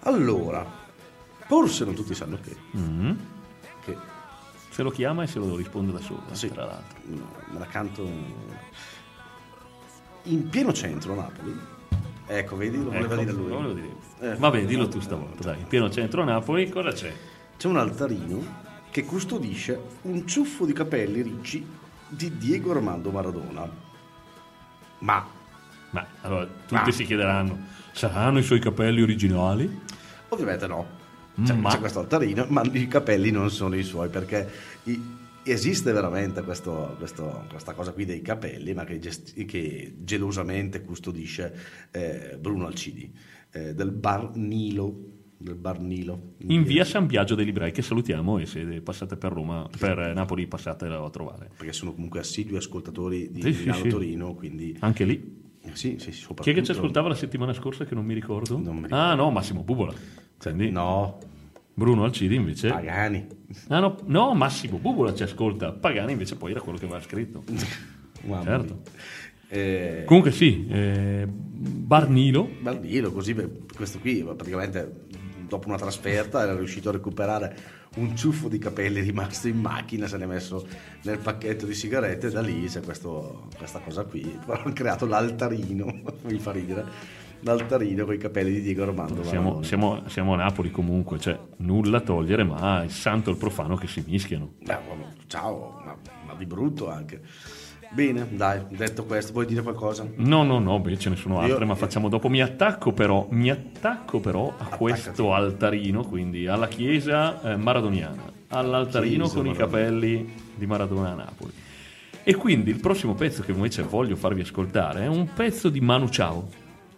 Allora, 0.00 0.64
forse 1.46 1.84
non 1.84 1.94
tutti 1.94 2.14
sanno 2.14 2.38
che, 2.40 2.56
Mm. 2.76 3.10
che 3.84 3.96
Se 4.70 4.82
lo 4.82 4.90
chiama 4.90 5.22
e 5.22 5.26
se 5.26 5.38
lo 5.38 5.56
risponde 5.56 5.90
da 5.92 6.00
solo, 6.00 6.22
Sì. 6.32 6.48
tra 6.50 6.66
l'altro. 6.66 6.98
no, 7.04 7.30
me 7.50 7.58
la 7.58 7.66
canto 7.66 8.06
in 10.24 10.48
pieno 10.48 10.72
centro 10.72 11.12
a 11.12 11.16
Napoli. 11.16 11.58
Ecco, 12.26 12.56
vedi, 12.56 12.76
lo 12.76 12.90
voleva 12.90 13.06
Ecco, 13.14 13.16
dire 13.22 13.32
lui. 13.32 13.48
lo 13.48 13.54
volevo 13.56 13.72
dire. 13.72 13.94
Eh, 14.20 14.34
Vabbè, 14.36 14.64
dillo 14.66 14.88
tu 14.88 15.00
stavolta, 15.00 15.44
dai. 15.44 15.60
In 15.60 15.66
pieno 15.66 15.88
centro 15.90 16.22
a 16.22 16.24
Napoli, 16.24 16.68
cosa 16.68 16.90
c'è? 16.92 17.12
C'è 17.56 17.68
un 17.68 17.76
altarino 17.78 18.64
che 18.90 19.04
custodisce 19.04 19.80
un 20.02 20.26
ciuffo 20.26 20.64
di 20.66 20.72
capelli 20.72 21.22
ricci 21.22 21.64
di 22.08 22.36
Diego 22.38 22.70
Armando 22.72 23.10
Maradona. 23.10 23.68
Ma 24.98 25.26
Ma 25.90 26.06
allora, 26.22 26.44
tutti 26.46 26.74
Ma- 26.74 26.90
si 26.90 27.04
chiederanno, 27.04 27.58
saranno 27.92 28.38
i 28.38 28.42
suoi 28.42 28.58
capelli 28.60 29.00
originali? 29.02 29.80
Ovviamente 30.28 30.66
no. 30.66 30.86
C'è, 31.42 31.54
Ma- 31.54 31.70
c'è 31.70 31.78
questo 31.78 32.00
altarino, 32.00 32.44
ma 32.48 32.62
i 32.72 32.88
capelli 32.88 33.30
non 33.30 33.50
sono 33.50 33.76
i 33.76 33.82
suoi 33.82 34.08
perché 34.08 34.48
i- 34.84 35.14
esiste 35.44 35.92
veramente 35.92 36.42
questo- 36.42 36.96
questo- 36.98 37.44
questa 37.48 37.72
cosa 37.74 37.92
qui 37.92 38.04
dei 38.04 38.20
capelli, 38.22 38.74
ma 38.74 38.84
che, 38.84 38.98
gesti- 38.98 39.44
che 39.44 39.94
gelosamente 39.98 40.82
custodisce 40.82 41.54
eh, 41.92 42.36
Bruno 42.40 42.66
Alcidi 42.66 43.10
eh, 43.52 43.74
del 43.74 43.92
bar 43.92 44.34
Nilo. 44.34 45.14
Del 45.38 45.54
bar 45.54 45.80
Nilo 45.80 46.32
In 46.38 46.62
via 46.62 46.84
San 46.84 47.06
Biagio 47.06 47.34
dei 47.34 47.44
Librai, 47.44 47.70
che 47.70 47.82
salutiamo 47.82 48.38
e 48.38 48.46
se 48.46 48.80
passate 48.80 49.16
per 49.16 49.32
Roma, 49.32 49.68
per 49.78 50.12
Napoli 50.14 50.46
passatela 50.46 51.02
a 51.02 51.10
trovare. 51.10 51.50
Perché 51.56 51.72
sono 51.74 51.92
comunque 51.92 52.20
assidui 52.20 52.56
ascoltatori 52.56 53.30
di 53.30 53.42
Sì, 53.42 53.60
Milano 53.60 53.82
sì. 53.82 53.88
Torino, 53.88 54.34
quindi 54.34 54.76
Anche 54.80 55.04
lì. 55.04 55.44
sì, 55.72 55.96
sì. 55.98 56.10
Chi 56.40 56.50
è 56.50 56.54
che 56.54 56.62
ci 56.62 56.70
ascoltava 56.70 57.08
la 57.08 57.14
settimana 57.14 57.52
scorsa 57.52 57.84
che 57.84 57.94
non 57.94 58.04
mi 58.06 58.14
ricordo? 58.14 58.56
Non 58.56 58.76
mi 58.76 58.82
ricordo. 58.84 58.96
Ah 58.96 59.14
no, 59.14 59.30
Massimo 59.30 59.62
Bubola. 59.62 59.92
Quindi 60.38 60.70
No, 60.70 61.18
Bruno 61.74 62.04
Alcidi 62.04 62.34
invece... 62.34 62.70
Pagani. 62.70 63.26
Ah, 63.68 63.80
no, 63.80 63.96
no, 64.06 64.32
Massimo 64.32 64.78
Bubola 64.78 65.12
ci 65.14 65.22
ascolta. 65.22 65.70
Pagani 65.72 66.12
invece 66.12 66.36
poi 66.36 66.52
era 66.52 66.60
quello 66.62 66.78
che 66.78 66.86
aveva 66.86 67.00
scritto. 67.00 67.44
Mamma 68.24 68.42
Certo. 68.42 68.80
Eh, 69.48 70.02
Comunque 70.06 70.32
sì, 70.32 70.66
eh, 70.68 71.24
Barnilo, 71.28 72.50
Baldino, 72.60 73.12
così 73.12 73.32
questo 73.76 74.00
qui 74.00 74.24
praticamente 74.24 75.04
dopo 75.46 75.68
una 75.68 75.76
trasferta 75.78 76.42
era 76.42 76.54
riuscito 76.54 76.88
a 76.88 76.92
recuperare 76.92 77.56
un 77.96 78.14
ciuffo 78.16 78.48
di 78.48 78.58
capelli 78.58 79.00
rimasto 79.00 79.48
in 79.48 79.58
macchina, 79.58 80.06
se 80.06 80.16
l'è 80.18 80.26
messo 80.26 80.66
nel 81.02 81.18
pacchetto 81.18 81.64
di 81.66 81.74
sigarette 81.74 82.26
e 82.26 82.30
da 82.30 82.40
lì 82.42 82.66
c'è 82.66 82.80
questo- 82.82 83.48
questa 83.56 83.78
cosa 83.80 84.04
qui. 84.04 84.38
Hanno 84.46 84.72
creato 84.72 85.06
l'altarino, 85.06 85.86
mi 86.28 86.38
fa 86.38 86.52
ridere, 86.52 86.84
l'altarino 87.40 88.04
con 88.04 88.14
i 88.14 88.18
capelli 88.18 88.52
di 88.52 88.60
Diego 88.60 88.82
Armando 88.82 89.22
siamo, 89.24 89.62
siamo- 89.62 90.02
siamo 90.08 90.34
a 90.34 90.36
Napoli 90.36 90.70
comunque, 90.70 91.18
cioè 91.18 91.38
nulla 91.58 91.98
a 91.98 92.00
togliere, 92.00 92.44
ma 92.44 92.82
il 92.82 92.90
santo 92.90 93.30
e 93.30 93.32
il 93.32 93.38
profano 93.38 93.76
che 93.76 93.86
si 93.86 94.02
mischiano. 94.06 94.52
Beh, 94.62 94.76
ciao, 95.26 95.80
ma, 95.84 95.96
ma 96.26 96.34
di 96.34 96.44
brutto 96.46 96.90
anche. 96.90 97.22
Bene, 97.92 98.26
dai, 98.30 98.62
detto 98.70 99.04
questo, 99.04 99.32
vuoi 99.32 99.46
dire 99.46 99.62
qualcosa? 99.62 100.06
No, 100.16 100.42
no, 100.42 100.58
no, 100.58 100.78
beh, 100.80 100.98
ce 100.98 101.08
ne 101.10 101.16
sono 101.16 101.38
altre, 101.40 101.60
Io- 101.60 101.66
ma 101.66 101.74
facciamo 101.74 102.08
dopo. 102.08 102.28
Mi 102.28 102.42
attacco 102.42 102.92
però, 102.92 103.26
mi 103.30 103.50
attacco 103.50 104.20
però 104.20 104.48
a 104.48 104.54
Attaccati. 104.54 104.76
questo 104.78 105.32
altarino, 105.34 106.02
quindi 106.04 106.46
alla 106.46 106.68
chiesa 106.68 107.40
eh, 107.52 107.56
maradoniana, 107.56 108.22
all'altarino 108.48 109.24
Chiesa 109.24 109.36
con 109.36 109.46
i 109.46 109.50
Maradona. 109.50 109.70
capelli 109.78 110.32
di 110.54 110.66
Maradona 110.66 111.10
a 111.12 111.14
Napoli. 111.14 111.52
E 112.22 112.34
quindi 112.34 112.70
il 112.70 112.80
prossimo 112.80 113.14
pezzo 113.14 113.42
che 113.42 113.52
invece 113.52 113.82
voglio 113.82 114.16
farvi 114.16 114.40
ascoltare 114.40 115.02
è 115.02 115.06
un 115.06 115.32
pezzo 115.32 115.68
di 115.68 115.80
Manu 115.80 116.08
Ciao. 116.08 116.48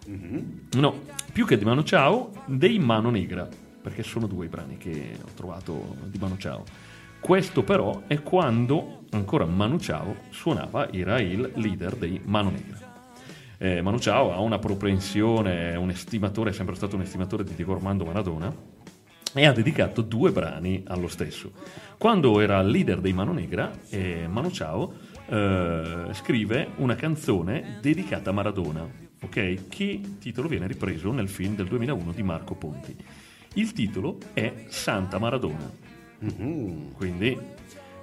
No, 0.07 1.01
più 1.33 1.44
che 1.46 1.59
di 1.59 1.64
Manu 1.66 1.83
Ciao, 1.83 2.31
dei 2.46 2.79
Mano 2.79 3.11
Negra, 3.11 3.46
perché 3.83 4.03
sono 4.03 4.27
due 4.27 4.46
i 4.46 4.48
brani 4.48 4.79
che 4.79 5.18
ho 5.22 5.29
trovato 5.35 5.96
di 6.07 6.16
Manu 6.18 6.37
Ciao. 6.38 6.64
Questo 7.20 7.62
però 7.62 8.02
è 8.07 8.22
quando 8.22 9.04
ancora 9.11 9.44
Manu 9.44 9.78
Ciao 9.78 10.16
suonava, 10.31 10.90
era 10.92 11.20
il 11.20 11.52
leader 11.57 11.96
dei 11.96 12.20
Mano 12.24 12.50
Negra. 12.50 12.78
Eh, 13.59 13.83
Manu 13.83 13.98
Ciao 13.98 14.33
ha 14.33 14.40
una 14.40 14.59
propensione, 14.59 15.76
un 15.76 15.90
estimatore, 15.90 16.50
è 16.50 16.52
sempre 16.52 16.74
stato 16.74 16.96
un 16.96 17.02
estimatore 17.02 17.44
di 17.44 17.54
Diego 17.54 17.74
Armando 17.74 18.04
Maradona 18.04 18.54
e 19.35 19.46
ha 19.46 19.52
dedicato 19.52 20.00
due 20.00 20.31
brani 20.31 20.85
allo 20.87 21.09
stesso. 21.09 21.52
Quando 21.98 22.40
era 22.40 22.62
leader 22.62 23.00
dei 23.00 23.12
Mano 23.12 23.33
Negra, 23.33 23.72
eh, 23.90 24.26
Manu 24.28 24.50
Ciao 24.50 24.94
eh, 25.26 26.07
scrive 26.12 26.68
una 26.76 26.94
canzone 26.94 27.78
dedicata 27.83 28.31
a 28.31 28.33
Maradona, 28.33 28.88
ok? 29.20 29.68
Che 29.68 30.00
titolo 30.18 30.48
viene 30.48 30.66
ripreso 30.66 31.12
nel 31.12 31.28
film 31.28 31.57
del 31.57 31.66
2001 31.66 32.12
di 32.12 32.22
Marco 32.22 32.54
Ponti. 32.54 32.96
Il 33.54 33.72
titolo 33.72 34.18
è 34.33 34.64
Santa 34.68 35.18
Maradona. 35.18 35.88
Quindi 36.18 37.38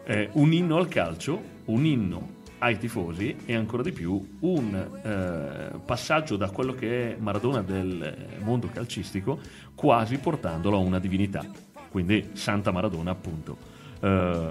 eh, 0.06 0.30
un 0.34 0.54
inno 0.54 0.78
al 0.78 0.88
calcio, 0.88 1.42
un 1.66 1.86
inno 1.86 2.34
ai 2.60 2.78
tifosi 2.78 3.36
e 3.46 3.56
ancora 3.56 3.84
di 3.84 3.92
più 3.92 4.38
un 4.40 4.74
eh, 5.04 5.78
passaggio 5.84 6.38
da 6.38 6.50
quello 6.50 6.74
che 6.74 7.14
è 7.14 7.18
Maradona 7.20 7.62
del 7.62 8.40
mondo 8.44 8.70
calcistico 8.72 9.40
quasi 9.76 10.18
portandolo 10.18 10.78
a 10.78 10.80
una 10.80 11.00
divinità. 11.00 11.46
Quindi 11.90 12.30
Santa 12.34 12.72
Maradona 12.72 13.12
appunto. 13.12 13.58
Eh, 14.00 14.50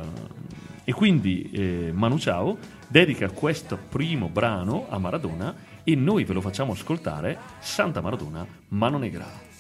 e 0.85 0.93
quindi 0.93 1.51
eh, 1.51 1.91
Manu 1.95 2.19
Ciao 2.19 2.59
dedica 2.87 3.31
questo 3.31 3.79
primo 3.89 4.29
brano 4.29 4.87
a 4.91 4.99
Maradona 4.99 5.55
e 5.83 5.95
noi 5.95 6.25
ve 6.25 6.35
lo 6.35 6.41
facciamo 6.41 6.73
ascoltare 6.73 7.39
Santa 7.59 8.01
Maradona, 8.01 8.47
Mano 8.69 8.99
Negra. 8.99 9.54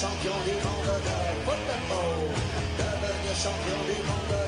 Champion 0.00 0.38
du 0.46 0.52
monde 0.64 0.94
de 1.06 1.16
football. 1.44 2.30
Devenir 2.78 3.34
champion 3.34 3.80
du 3.88 3.98
monde 4.06 4.30
de 4.30 4.47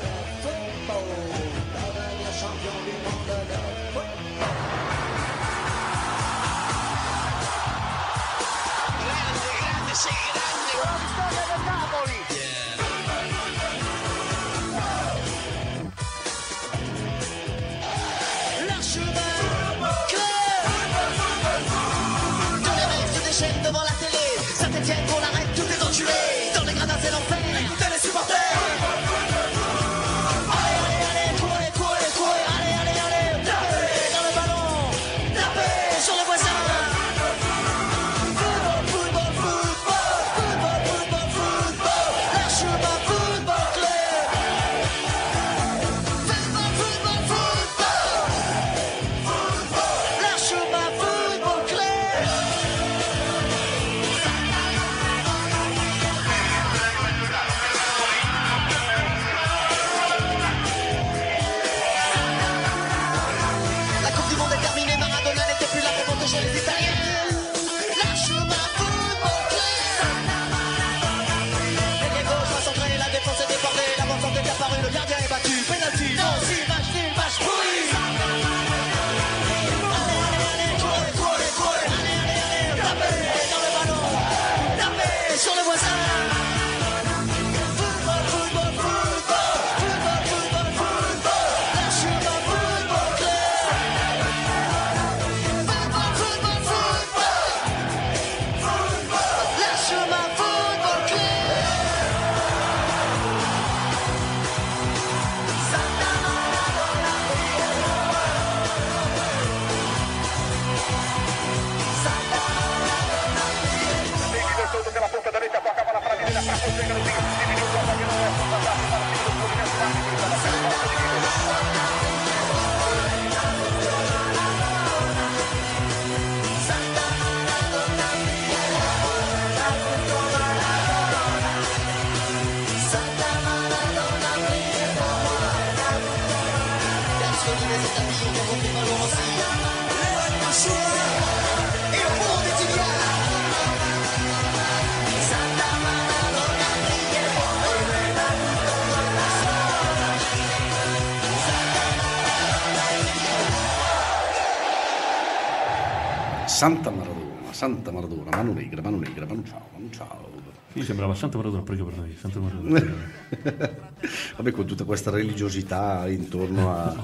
Santa 156.60 156.90
Maradona, 156.90 157.52
Santa 157.52 157.90
Maradona, 157.90 158.28
mano 158.36 158.52
negra, 158.52 158.82
mano 158.82 158.98
negra, 158.98 159.24
mano 159.24 159.42
ciao, 159.48 159.62
mano 159.72 159.88
ciao. 159.92 160.28
Sì, 160.74 160.82
sembrava 160.82 161.14
Santa 161.14 161.38
Maradona, 161.38 161.62
prego 161.62 161.84
per 161.86 161.96
noi, 161.96 162.14
Santa 162.20 162.38
Maradona. 162.38 162.84
Vabbè, 164.36 164.50
con 164.50 164.66
tutta 164.66 164.84
questa 164.84 165.10
religiosità 165.10 166.06
intorno 166.06 166.70
a, 166.70 166.94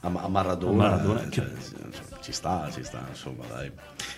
a- 0.00 0.10
a 0.20 0.26
Maradona, 0.28 0.74
Maradona, 0.88 1.22
eh, 1.22 1.30
cioè, 1.30 1.46
ci 2.22 2.32
sta, 2.32 2.68
ci 2.72 2.82
sta, 2.82 3.06
insomma, 3.08 3.44
dai. 3.48 3.70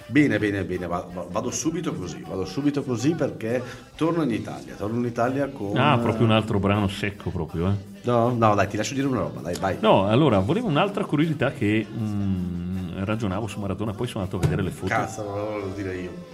Bene, 0.06 0.38
bene, 0.38 0.64
bene, 0.64 0.86
va- 0.86 1.06
va- 1.12 1.26
vado 1.30 1.50
subito 1.50 1.92
così, 1.92 2.24
vado 2.26 2.46
subito 2.46 2.82
così 2.82 3.10
perché 3.14 3.62
torno 3.96 4.22
in 4.22 4.30
Italia, 4.30 4.76
torno 4.76 4.96
in 5.00 5.04
Italia 5.04 5.46
con... 5.48 5.76
Ah, 5.76 5.98
proprio 5.98 6.24
un 6.24 6.32
altro 6.32 6.58
brano 6.58 6.88
secco 6.88 7.28
proprio, 7.28 7.68
eh. 7.68 7.94
No, 8.04 8.30
no, 8.34 8.54
dai, 8.54 8.66
ti 8.66 8.78
lascio 8.78 8.94
dire 8.94 9.06
una 9.08 9.18
roba, 9.20 9.40
dai, 9.42 9.56
vai. 9.60 9.76
No, 9.80 10.06
allora, 10.06 10.38
volevo 10.38 10.68
un'altra 10.68 11.04
curiosità 11.04 11.52
che 11.52 11.84
mm, 11.86 12.55
ragionavo 13.04 13.46
su 13.46 13.60
Maradona, 13.60 13.92
poi 13.92 14.06
sono 14.06 14.24
andato 14.24 14.36
a 14.38 14.40
vedere 14.40 14.62
le 14.62 14.70
foto. 14.70 14.88
Cazzo, 14.88 15.22
non 15.24 15.34
lo 15.36 15.44
volevo 15.50 15.68
dire 15.74 15.96
io. 15.96 16.26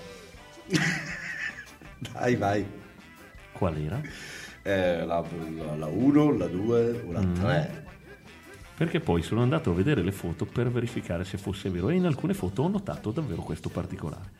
dai, 2.12 2.36
vai. 2.36 2.66
Qual 3.52 3.76
era? 3.76 4.00
Eh, 4.62 5.04
la 5.04 5.18
1, 5.20 6.36
la 6.36 6.46
2 6.46 7.04
o 7.06 7.12
la 7.12 7.20
Mm. 7.20 7.34
3. 7.34 7.84
Perché 8.76 9.00
poi 9.00 9.22
sono 9.22 9.42
andato 9.42 9.70
a 9.70 9.74
vedere 9.74 10.02
le 10.02 10.12
foto 10.12 10.44
per 10.44 10.70
verificare 10.70 11.24
se 11.24 11.36
fosse 11.38 11.68
vero 11.70 11.88
e 11.90 11.94
in 11.94 12.06
alcune 12.06 12.34
foto 12.34 12.62
ho 12.62 12.68
notato 12.68 13.10
davvero 13.10 13.42
questo 13.42 13.68
particolare. 13.68 14.30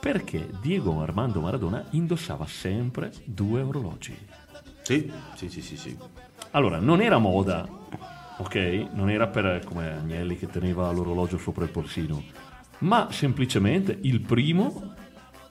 Perché 0.00 0.48
Diego 0.62 1.00
Armando 1.02 1.40
Maradona 1.40 1.84
indossava 1.90 2.46
sempre 2.46 3.12
due 3.24 3.60
orologi. 3.60 4.16
Sì, 4.82 5.12
sì, 5.34 5.50
sì, 5.50 5.60
sì, 5.60 5.76
sì. 5.76 5.98
Allora, 6.52 6.78
non 6.78 7.02
era 7.02 7.18
moda, 7.18 7.68
ok? 8.40 8.88
Non 8.92 9.10
era 9.10 9.26
per 9.26 9.62
come 9.64 9.92
Agnelli 9.92 10.36
che 10.36 10.46
teneva 10.46 10.90
l'orologio 10.90 11.38
sopra 11.38 11.64
il 11.64 11.70
polsino, 11.70 12.22
ma 12.78 13.08
semplicemente 13.10 13.96
il 14.02 14.20
primo, 14.20 14.94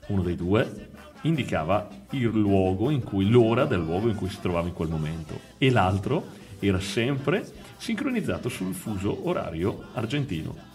uno 0.08 0.22
dei 0.22 0.34
due, 0.34 0.88
indicava 1.22 1.88
il 2.10 2.24
luogo 2.24 2.90
in 2.90 3.02
cui, 3.02 3.28
l'ora 3.28 3.64
del 3.64 3.80
luogo 3.80 4.08
in 4.08 4.16
cui 4.16 4.28
si 4.28 4.40
trovava 4.40 4.66
in 4.66 4.74
quel 4.74 4.88
momento, 4.88 5.38
e 5.58 5.70
l'altro 5.70 6.38
era 6.58 6.80
sempre 6.80 7.46
sincronizzato 7.76 8.48
sul 8.48 8.74
fuso 8.74 9.28
orario 9.28 9.84
argentino. 9.94 10.68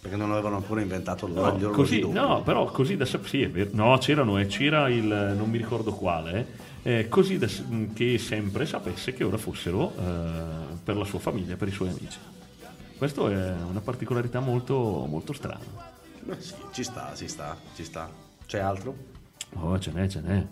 Perché 0.00 0.16
non 0.16 0.32
avevano 0.32 0.56
ancora 0.56 0.80
inventato 0.80 1.26
l'ora 1.26 1.52
No, 1.52 1.70
così, 1.70 2.00
no, 2.00 2.40
però 2.42 2.64
così 2.64 2.96
da 2.96 3.04
sap- 3.04 3.26
sì. 3.26 3.68
No, 3.72 3.98
c'erano 3.98 4.38
e 4.38 4.46
c'era 4.46 4.88
il 4.88 5.34
non 5.36 5.50
mi 5.50 5.58
ricordo 5.58 5.92
quale, 5.92 6.38
eh, 6.38 6.46
così 7.08 7.38
da 7.38 7.46
s- 7.48 7.62
che 7.92 8.18
sempre 8.18 8.64
sapesse 8.66 9.12
che 9.12 9.24
ora 9.24 9.36
fossero 9.36 9.92
eh, 9.96 10.74
per 10.82 10.96
la 10.96 11.04
sua 11.04 11.18
famiglia, 11.18 11.56
per 11.56 11.68
i 11.68 11.72
suoi 11.72 11.90
amici. 11.90 12.18
Questo 12.96 13.28
è 13.28 13.52
una 13.68 13.80
particolarità 13.80 14.40
molto, 14.40 15.06
molto 15.08 15.32
strana. 15.32 15.64
Eh 16.28 16.40
sì, 16.40 16.54
ci 16.72 16.82
sta, 16.82 17.12
ci 17.14 17.28
sta, 17.28 17.56
ci 17.74 17.84
sta. 17.84 18.10
C'è 18.46 18.58
altro? 18.58 18.94
Oh, 19.54 19.78
ce 19.78 19.90
n'è, 19.92 20.06
ce 20.08 20.20
n'è. 20.20 20.46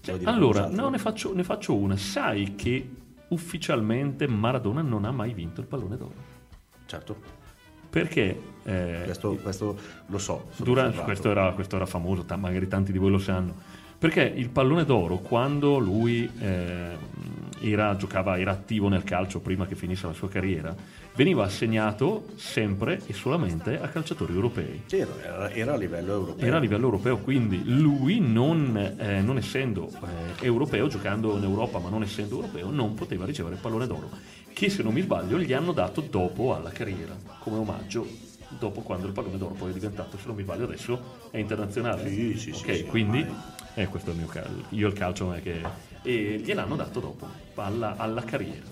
Dire 0.00 0.20
Allora, 0.24 0.68
no, 0.68 0.88
ne 0.88 0.98
faccio, 0.98 1.34
ne 1.34 1.42
faccio 1.44 1.74
una. 1.74 1.96
Sai 1.96 2.54
che 2.54 2.88
ufficialmente 3.28 4.26
Maradona 4.28 4.80
non 4.82 5.04
ha 5.04 5.10
mai 5.10 5.32
vinto 5.34 5.60
il 5.60 5.66
pallone 5.66 5.96
d'oro? 5.96 6.14
Certo, 6.86 7.16
Perché 7.90 8.40
eh, 8.64 9.02
questo, 9.04 9.34
questo 9.36 9.78
lo 10.06 10.18
so. 10.18 10.48
Durante- 10.56 11.02
questo, 11.02 11.30
era, 11.30 11.50
questo 11.52 11.76
era 11.76 11.86
famoso, 11.86 12.24
ta- 12.24 12.36
magari 12.36 12.68
tanti 12.68 12.92
di 12.92 12.98
voi 12.98 13.10
lo 13.10 13.18
sanno. 13.18 13.54
Perché 13.98 14.22
il 14.22 14.50
pallone 14.50 14.84
d'oro, 14.84 15.18
quando 15.18 15.78
lui 15.78 16.30
eh, 16.38 16.96
era, 17.60 17.96
giocava, 17.96 18.38
era 18.38 18.52
attivo 18.52 18.88
nel 18.88 19.04
calcio 19.04 19.40
prima 19.40 19.66
che 19.66 19.74
finisse 19.74 20.06
la 20.06 20.12
sua 20.12 20.28
carriera, 20.28 20.74
veniva 21.14 21.44
assegnato 21.44 22.26
sempre 22.36 23.00
e 23.06 23.14
solamente 23.14 23.80
a 23.80 23.88
calciatori 23.88 24.34
europei. 24.34 24.82
Era, 24.90 25.50
era 25.50 25.72
a 25.72 25.76
livello 25.76 26.12
europeo. 26.12 26.46
Era 26.46 26.56
a 26.58 26.60
livello 26.60 26.84
europeo, 26.84 27.18
quindi 27.18 27.62
lui, 27.64 28.20
non, 28.20 28.76
eh, 28.98 29.22
non 29.22 29.38
essendo 29.38 29.88
eh, 29.88 30.44
europeo, 30.44 30.88
giocando 30.88 31.36
in 31.36 31.42
Europa 31.42 31.78
ma 31.78 31.88
non 31.88 32.02
essendo 32.02 32.36
europeo, 32.36 32.70
non 32.70 32.94
poteva 32.94 33.24
ricevere 33.24 33.54
il 33.54 33.60
pallone 33.60 33.86
d'oro, 33.86 34.10
che 34.52 34.68
se 34.68 34.82
non 34.82 34.92
mi 34.92 35.00
sbaglio 35.00 35.38
gli 35.38 35.52
hanno 35.54 35.72
dato 35.72 36.02
dopo 36.02 36.54
alla 36.54 36.70
carriera, 36.70 37.16
come 37.40 37.56
omaggio, 37.56 38.06
dopo 38.48 38.80
quando 38.80 39.06
il 39.06 39.12
pallone 39.12 39.38
d'oro 39.38 39.54
poi 39.54 39.70
è 39.70 39.72
diventato, 39.72 40.16
se 40.18 40.26
non 40.26 40.36
mi 40.36 40.42
sbaglio 40.42 40.64
adesso, 40.64 41.28
è 41.30 41.38
internazionale. 41.38 42.08
Sì, 42.08 42.36
sì, 42.38 42.52
sì, 42.52 42.62
Ok, 42.62 42.76
sì, 42.76 42.84
quindi, 42.84 43.26
eh, 43.74 43.86
questo 43.86 44.10
è 44.10 44.12
il 44.12 44.18
mio 44.18 44.28
calcio, 44.28 44.64
io 44.70 44.88
il 44.88 44.92
calcio 44.94 45.24
non 45.24 45.34
è 45.34 45.42
che... 45.42 45.60
E 46.02 46.40
gliel'hanno 46.44 46.76
dato 46.76 47.00
dopo, 47.00 47.28
alla, 47.56 47.96
alla 47.96 48.22
carriera. 48.22 48.64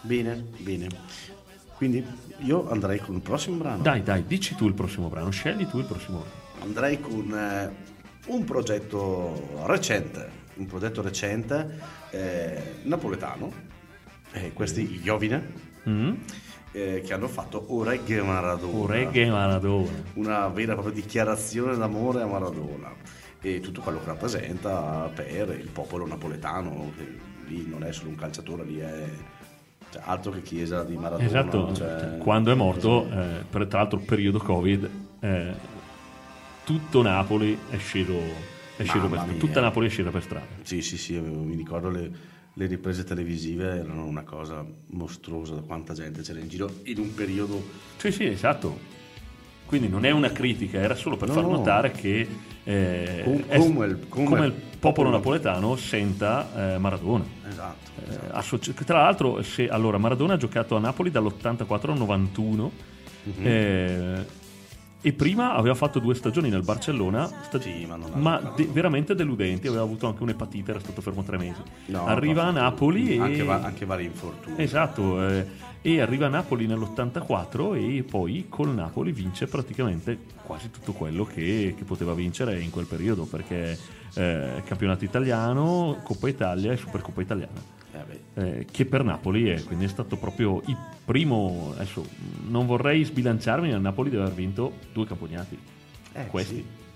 Bene, 0.00 0.44
bene. 0.58 0.88
Quindi 1.76 2.04
io 2.38 2.68
andrei 2.68 2.98
con 2.98 3.14
il 3.14 3.20
prossimo 3.20 3.56
brano. 3.56 3.82
Dai, 3.82 4.02
dai, 4.02 4.24
dici 4.26 4.56
tu 4.56 4.66
il 4.66 4.74
prossimo 4.74 5.08
brano, 5.08 5.30
scegli 5.30 5.66
tu 5.66 5.78
il 5.78 5.84
prossimo 5.84 6.18
brano. 6.18 6.64
Andrei 6.64 7.00
con 7.00 7.32
eh, 7.32 7.72
un 8.26 8.44
progetto 8.44 9.62
recente, 9.66 10.28
un 10.56 10.66
progetto 10.66 11.02
recente 11.02 11.78
eh, 12.10 12.80
napoletano, 12.82 13.52
eh, 14.32 14.52
questi 14.52 15.00
Iovine, 15.02 15.66
Mm? 15.88 16.14
Eh, 16.72 17.02
che 17.04 17.12
hanno 17.12 17.28
fatto 17.28 17.64
Oreghe 17.74 18.22
Maradona. 18.22 18.78
Oreghe 18.78 19.30
Maradona. 19.30 20.02
Una 20.14 20.48
vera 20.48 20.72
e 20.72 20.74
propria 20.74 20.94
dichiarazione 20.94 21.76
d'amore 21.76 22.22
a 22.22 22.26
Maradona 22.26 22.92
e 23.40 23.60
tutto 23.60 23.80
quello 23.80 24.00
che 24.00 24.06
rappresenta 24.06 25.10
per 25.14 25.56
il 25.58 25.68
popolo 25.68 26.06
napoletano, 26.06 26.92
che 26.96 27.06
lì 27.46 27.66
non 27.68 27.84
è 27.84 27.92
solo 27.92 28.10
un 28.10 28.16
calciatore, 28.16 28.64
lì 28.64 28.78
è 28.78 29.04
cioè, 29.90 30.02
altro 30.04 30.32
che 30.32 30.42
chiesa 30.42 30.82
di 30.84 30.96
Maradona. 30.96 31.24
Esatto, 31.24 31.74
cioè- 31.74 32.18
quando 32.18 32.52
è 32.52 32.54
morto, 32.54 33.08
eh, 33.10 33.44
per, 33.48 33.66
tra 33.66 33.80
l'altro 33.80 33.98
periodo 33.98 34.38
Covid, 34.38 34.90
eh, 35.20 35.54
tutto 36.64 37.00
Napoli 37.02 37.58
è 37.70 37.78
sceso, 37.78 38.18
è 38.76 38.82
sceso 38.84 39.08
per 39.08 39.20
strada. 39.20 39.38
Tutta 39.38 39.60
Napoli 39.60 39.86
è 39.86 39.90
scesa 39.90 40.10
per 40.10 40.22
strada. 40.22 40.46
Sì, 40.62 40.82
sì, 40.82 40.98
sì, 40.98 41.18
mi 41.18 41.56
ricordo 41.56 41.88
le, 41.88 42.10
le 42.58 42.66
riprese 42.66 43.04
televisive 43.04 43.78
erano 43.78 44.04
una 44.04 44.24
cosa 44.24 44.66
mostruosa 44.90 45.54
da 45.54 45.60
quanta 45.60 45.94
gente 45.94 46.22
c'era 46.22 46.40
in 46.40 46.48
giro 46.48 46.68
in 46.84 46.98
un 46.98 47.14
periodo 47.14 47.62
Sì, 47.96 48.10
sì, 48.10 48.24
esatto. 48.26 48.96
Quindi 49.64 49.88
non 49.88 50.04
è 50.04 50.10
una 50.10 50.32
critica, 50.32 50.78
era 50.80 50.94
solo 50.96 51.16
per 51.16 51.28
No, 51.28 51.34
far 51.34 51.42
no. 51.44 51.50
notare 51.50 51.92
che 51.92 52.26
eh, 52.64 53.20
Com- 53.22 53.44
come 53.46 53.86
il- 53.86 54.06
come 54.08 54.24
come 54.26 54.46
il 54.46 54.52
popolo 54.78 55.08
napoletano 55.10 55.76
senta 55.76 56.74
eh, 56.74 56.78
Maradona. 56.78 57.24
esatto. 57.48 57.90
Eh, 58.08 58.16
associ- 58.30 58.72
tra 58.74 59.02
l'altro, 59.02 59.40
se, 59.42 59.68
allora, 59.68 59.98
Maradona 59.98 60.34
ha 60.34 60.36
giocato 60.36 60.74
a 60.74 60.80
Napoli 60.80 61.10
dall'84 61.10 61.90
al 61.92 61.98
91 61.98 62.72
Mhm. 63.24 63.46
E 65.00 65.12
prima 65.12 65.54
aveva 65.54 65.74
fatto 65.74 65.98
due 66.00 66.14
stagioni 66.14 66.48
nel 66.50 66.62
Barcellona, 66.62 67.26
sta- 67.42 67.60
Sì, 67.60 67.86
ma 67.86 67.96
ma 68.14 68.52
de- 68.56 68.68
veramente 68.72 69.14
deludenti. 69.14 69.68
Aveva 69.68 69.82
avuto 69.82 70.06
anche 70.08 70.22
un'epatite, 70.22 70.70
era 70.72 70.80
stato 70.80 71.00
fermo 71.00 71.22
tre 71.22 71.38
mesi. 71.38 71.60
No, 71.86 72.04
arriva 72.06 72.44
a 72.44 72.50
Napoli 72.50 73.16
e. 73.16 73.20
anche, 73.20 73.42
va- 73.44 73.62
anche 73.62 73.84
vari 73.84 74.04
infortuni. 74.04 74.56
Esatto, 74.62 75.26
eh, 75.28 75.46
e 75.82 76.00
arriva 76.00 76.26
a 76.26 76.30
Napoli 76.30 76.66
nell'84 76.66 77.74
e 77.76 78.02
poi 78.02 78.46
col 78.48 78.74
Napoli 78.74 79.12
vince 79.12 79.46
praticamente 79.46 80.18
quasi 80.42 80.70
tutto 80.70 80.92
quello 80.92 81.24
che, 81.24 81.74
che 81.76 81.84
poteva 81.84 82.12
vincere 82.14 82.58
in 82.60 82.70
quel 82.70 82.86
periodo 82.86 83.24
perché 83.24 83.78
eh, 84.14 84.62
campionato 84.64 85.04
italiano, 85.04 86.00
Coppa 86.02 86.28
Italia 86.28 86.72
e 86.72 86.76
Supercoppa 86.76 87.20
Italiana. 87.20 87.76
Eh, 88.34 88.40
eh, 88.42 88.66
che 88.70 88.84
per 88.86 89.02
Napoli 89.04 89.48
è 89.48 89.62
quindi 89.64 89.84
è 89.86 89.88
stato 89.88 90.16
proprio 90.16 90.62
il 90.66 90.76
primo 91.04 91.72
adesso 91.74 92.04
non 92.48 92.66
vorrei 92.66 93.02
sbilanciarmi 93.04 93.70
ma 93.70 93.78
Napoli 93.78 94.10
deve 94.10 94.22
aver 94.24 94.34
vinto 94.34 94.74
due 94.92 95.06
campionati. 95.06 95.58
Eh, 96.12 96.26
questi. 96.26 96.54
sì. 96.56 96.86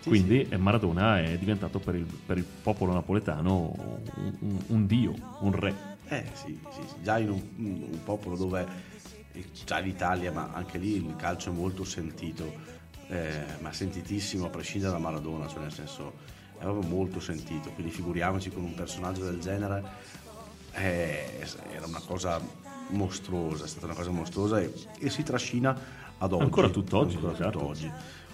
Sì, 0.00 0.08
quindi 0.10 0.46
eh, 0.50 0.58
Maradona 0.58 1.18
è 1.22 1.38
diventato 1.38 1.78
per 1.78 1.94
il, 1.94 2.04
per 2.04 2.36
il 2.36 2.44
popolo 2.44 2.92
napoletano 2.92 3.74
un, 4.16 4.36
un- 4.40 4.62
un 4.66 4.86
dio, 4.86 5.14
un 5.40 5.52
re. 5.52 5.74
Eh 6.08 6.26
sì, 6.34 6.58
sì, 6.70 6.80
sì, 6.86 6.94
già 7.02 7.18
in 7.18 7.30
un, 7.30 7.40
un 7.56 8.02
popolo 8.04 8.36
dove 8.36 8.66
eh, 9.32 9.44
già 9.64 9.78
l'Italia, 9.78 10.30
ma 10.30 10.50
anche 10.52 10.76
lì 10.76 10.96
il 10.96 11.16
calcio 11.16 11.50
è 11.50 11.54
molto 11.54 11.84
sentito, 11.84 12.52
eh, 13.08 13.44
ma 13.60 13.72
sentitissimo 13.72 14.44
a 14.44 14.50
prescindere 14.50 14.92
da 14.92 14.98
Maradona, 14.98 15.48
cioè 15.48 15.60
nel 15.62 15.72
senso 15.72 16.12
è 16.58 16.62
proprio 16.62 16.86
molto 16.86 17.18
sentito, 17.18 17.70
quindi 17.70 17.90
figuriamoci 17.90 18.50
con 18.50 18.62
un 18.62 18.74
personaggio 18.74 19.24
del 19.24 19.40
genere, 19.40 19.82
eh, 20.74 21.46
era 21.72 21.86
una 21.86 22.02
cosa 22.04 22.40
mostruosa, 22.88 23.64
è 23.64 23.68
stata 23.68 23.86
una 23.86 23.94
cosa 23.94 24.10
mostruosa 24.10 24.60
e, 24.60 24.72
e 24.98 25.10
si 25.10 25.22
trascina 25.22 25.76
ad 26.18 26.32
oggi. 26.32 26.42
Ancora 26.42 26.68
tutt'oggi, 26.68 27.14
ancora 27.16 27.32
esatto. 27.32 27.58
tutt'oggi. 27.58 27.90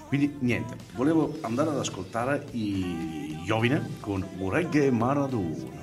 Quindi 0.08 0.36
niente, 0.40 0.76
volevo 0.94 1.36
andare 1.42 1.70
ad 1.70 1.78
ascoltare 1.78 2.46
i 2.50 3.38
Iovine 3.44 3.90
con 4.00 4.26
Ureghe 4.38 4.90
Maradona. 4.90 5.79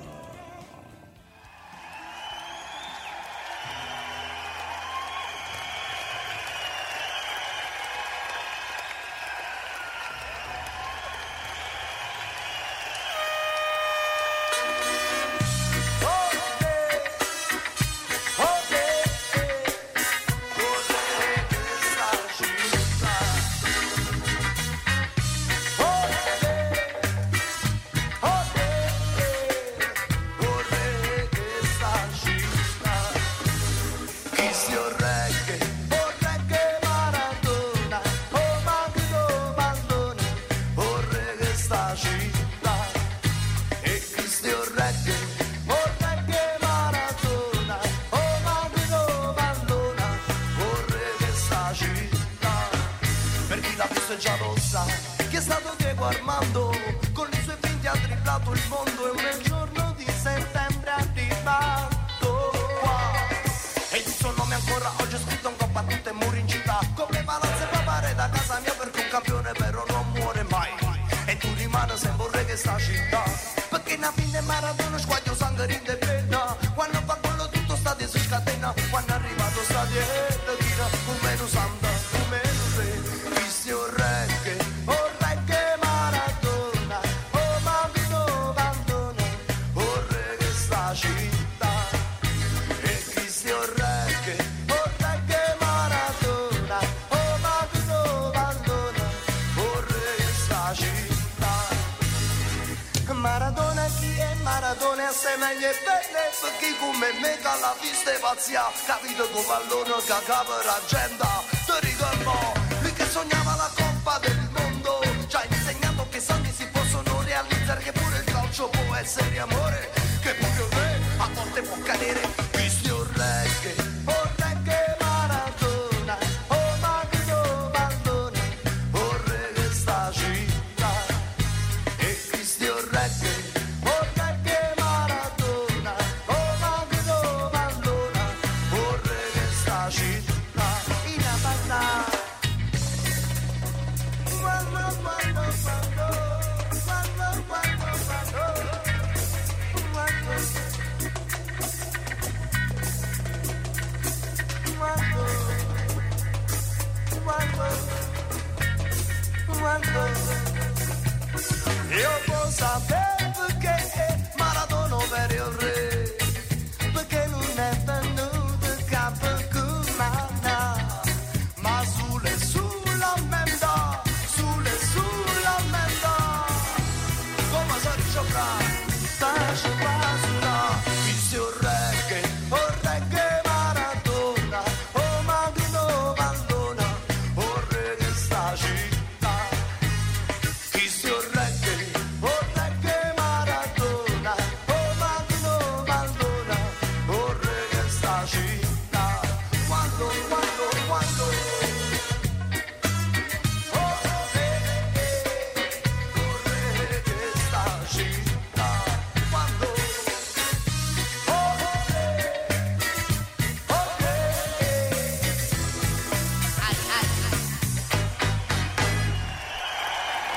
frenesia 108.48 108.72
Capito 108.86 109.28
con 109.30 109.44
l'allone 109.46 110.02
che 110.02 110.14
cava 110.24 110.62
l'agenda 110.64 111.44
Ti 111.50 111.86
ricordo 111.86 112.66
lui 112.80 112.92
che 112.92 113.04
sognava 113.04 113.54
la 113.56 113.70
coppa 113.74 114.18
del 114.20 114.48
mondo. 114.52 115.00
Ci 115.26 115.36
ha 115.36 115.44
insegnato 115.48 116.06
che 116.10 116.18
i 116.18 116.20
sogni 116.20 116.52
si 116.52 116.66
possono 116.68 117.22
realizzare 117.22 117.82
Che 117.82 117.92
pure 117.92 118.18
il 118.18 118.24
calcio 118.24 118.68
può 118.68 118.94
essere 118.94 119.38
amore. 119.38 119.90
Che 120.22 120.34
pure 120.34 120.62
un 120.62 120.70
re 120.70 121.00
a 121.18 121.28
volte 121.34 121.62
può 121.62 121.76
cadere 121.82 122.47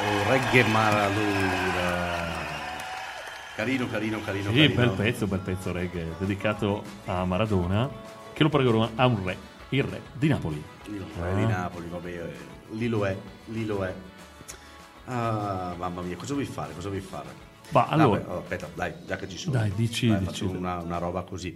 Oh, 0.04 0.30
reggae 0.30 0.64
Maradona. 0.64 2.30
Carino, 3.56 3.88
carino, 3.88 4.20
carino. 4.22 4.50
Sì, 4.52 4.56
carino. 4.58 4.74
bel 4.76 4.90
pezzo, 4.92 5.28
bel 5.28 5.40
pezzo 5.40 5.72
reggae 5.72 6.16
dedicato 6.18 6.84
a 7.06 7.24
Maradona 7.26 7.90
che 8.34 8.44
lo 8.44 8.50
paragona 8.50 8.90
a 8.96 9.06
un 9.06 9.24
re, 9.24 9.38
il 9.70 9.84
re 9.84 10.02
di 10.14 10.28
Napoli. 10.28 10.64
Il 10.86 11.06
re 11.20 11.36
di 11.36 11.46
Napoli, 11.46 11.88
vabbè, 11.88 12.10
eh, 12.10 12.36
lì 12.72 12.88
lo 12.88 13.06
è, 13.06 13.16
lì 13.46 13.66
lo 13.66 13.84
è. 13.86 13.94
Ah, 15.06 15.74
mamma 15.78 16.02
mia, 16.02 16.16
cosa 16.16 16.34
vuoi 16.34 16.46
fare? 16.46 16.74
Cosa 16.74 16.88
vuoi 16.90 17.02
fare? 17.02 17.50
Ma 17.70 17.86
allora- 17.88 18.20
beh, 18.20 18.32
oh, 18.32 18.40
aspetta, 18.40 18.70
dai, 18.74 18.94
già 19.06 19.16
che 19.18 19.30
ci 19.30 19.38
sono. 19.38 19.58
Dai, 19.58 19.72
dici- 19.76 20.08
Dai, 20.08 20.20
dici- 20.26 20.44
una, 20.46 20.78
una 20.78 20.98
roba 20.98 21.22
così. 21.24 21.54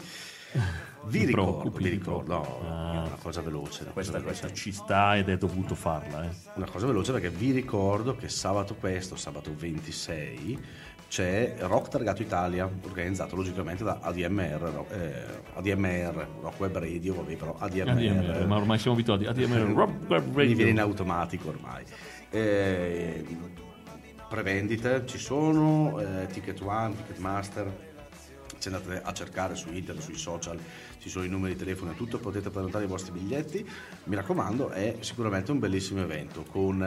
Vi 1.08 1.20
Ti 1.20 1.26
ricordo, 1.26 1.52
preoccupi, 1.60 1.84
vi 1.84 1.90
ricordo, 1.90 2.34
no. 2.34 2.62
Ah. 2.68 2.94
è 2.94 2.98
una 3.08 3.18
cosa 3.22 3.42
veloce. 3.42 3.84
una 3.84 3.92
Questa, 3.92 4.20
cosa 4.22 4.34
veloce. 4.42 4.54
ci 4.56 4.72
sta 4.72 5.16
ed 5.18 5.30
è 5.30 5.38
dovuto 5.38 5.76
farla. 5.76 6.24
Eh. 6.26 6.30
Una 6.56 6.66
cosa 6.70 6.88
veloce 6.88 7.12
perché 7.12 7.30
vi 7.30 7.52
ricordo 7.52 8.16
che 8.16 8.28
sabato 8.28 8.74
questo, 8.76 9.16
sabato 9.16 9.54
26, 9.56 10.60
c'è 11.08 11.56
Rock 11.60 11.90
Targato 11.90 12.24
Italia, 12.24 12.68
organizzato 12.84 13.36
logicamente 13.36 13.84
da 13.84 14.00
ADMR, 14.02 14.86
eh, 14.90 15.24
ADMR, 15.54 16.28
Rock 16.42 16.60
Web 16.60 16.78
Radio, 16.80 17.14
vabbè, 17.14 17.36
però 17.36 17.56
ADMR. 17.60 17.90
ADMR, 17.90 18.48
ma 18.48 18.56
ormai 18.56 18.80
siamo 18.80 18.96
abituati 18.96 19.26
a 19.26 19.30
ADMR 19.30 19.60
Rock 19.76 20.10
Web 20.10 20.36
Mi 20.36 20.54
viene 20.56 20.72
in 20.72 20.78
Radio. 20.78 20.82
automatico 20.92 21.50
ormai. 21.50 21.84
Eh, 22.32 23.24
prevendite 24.28 25.06
ci 25.06 25.20
sono, 25.20 26.00
eh, 26.00 26.26
Ticket 26.28 26.60
One, 26.62 26.96
Ticketmaster. 26.96 27.85
Se 28.66 28.74
andate 28.74 29.00
a 29.00 29.14
cercare 29.14 29.54
su 29.54 29.72
internet, 29.72 30.04
sui 30.04 30.18
social, 30.18 30.60
ci 30.98 31.08
sono 31.08 31.24
i 31.24 31.30
numeri 31.30 31.54
di 31.54 31.60
telefono 31.60 31.92
e 31.92 31.96
tutto, 31.96 32.18
potete 32.18 32.50
prenotare 32.50 32.86
i 32.86 32.88
vostri 32.88 33.12
biglietti. 33.12 33.64
Mi 34.06 34.16
raccomando, 34.16 34.70
è 34.70 34.96
sicuramente 35.02 35.52
un 35.52 35.60
bellissimo 35.60 36.02
evento 36.02 36.42
con 36.42 36.82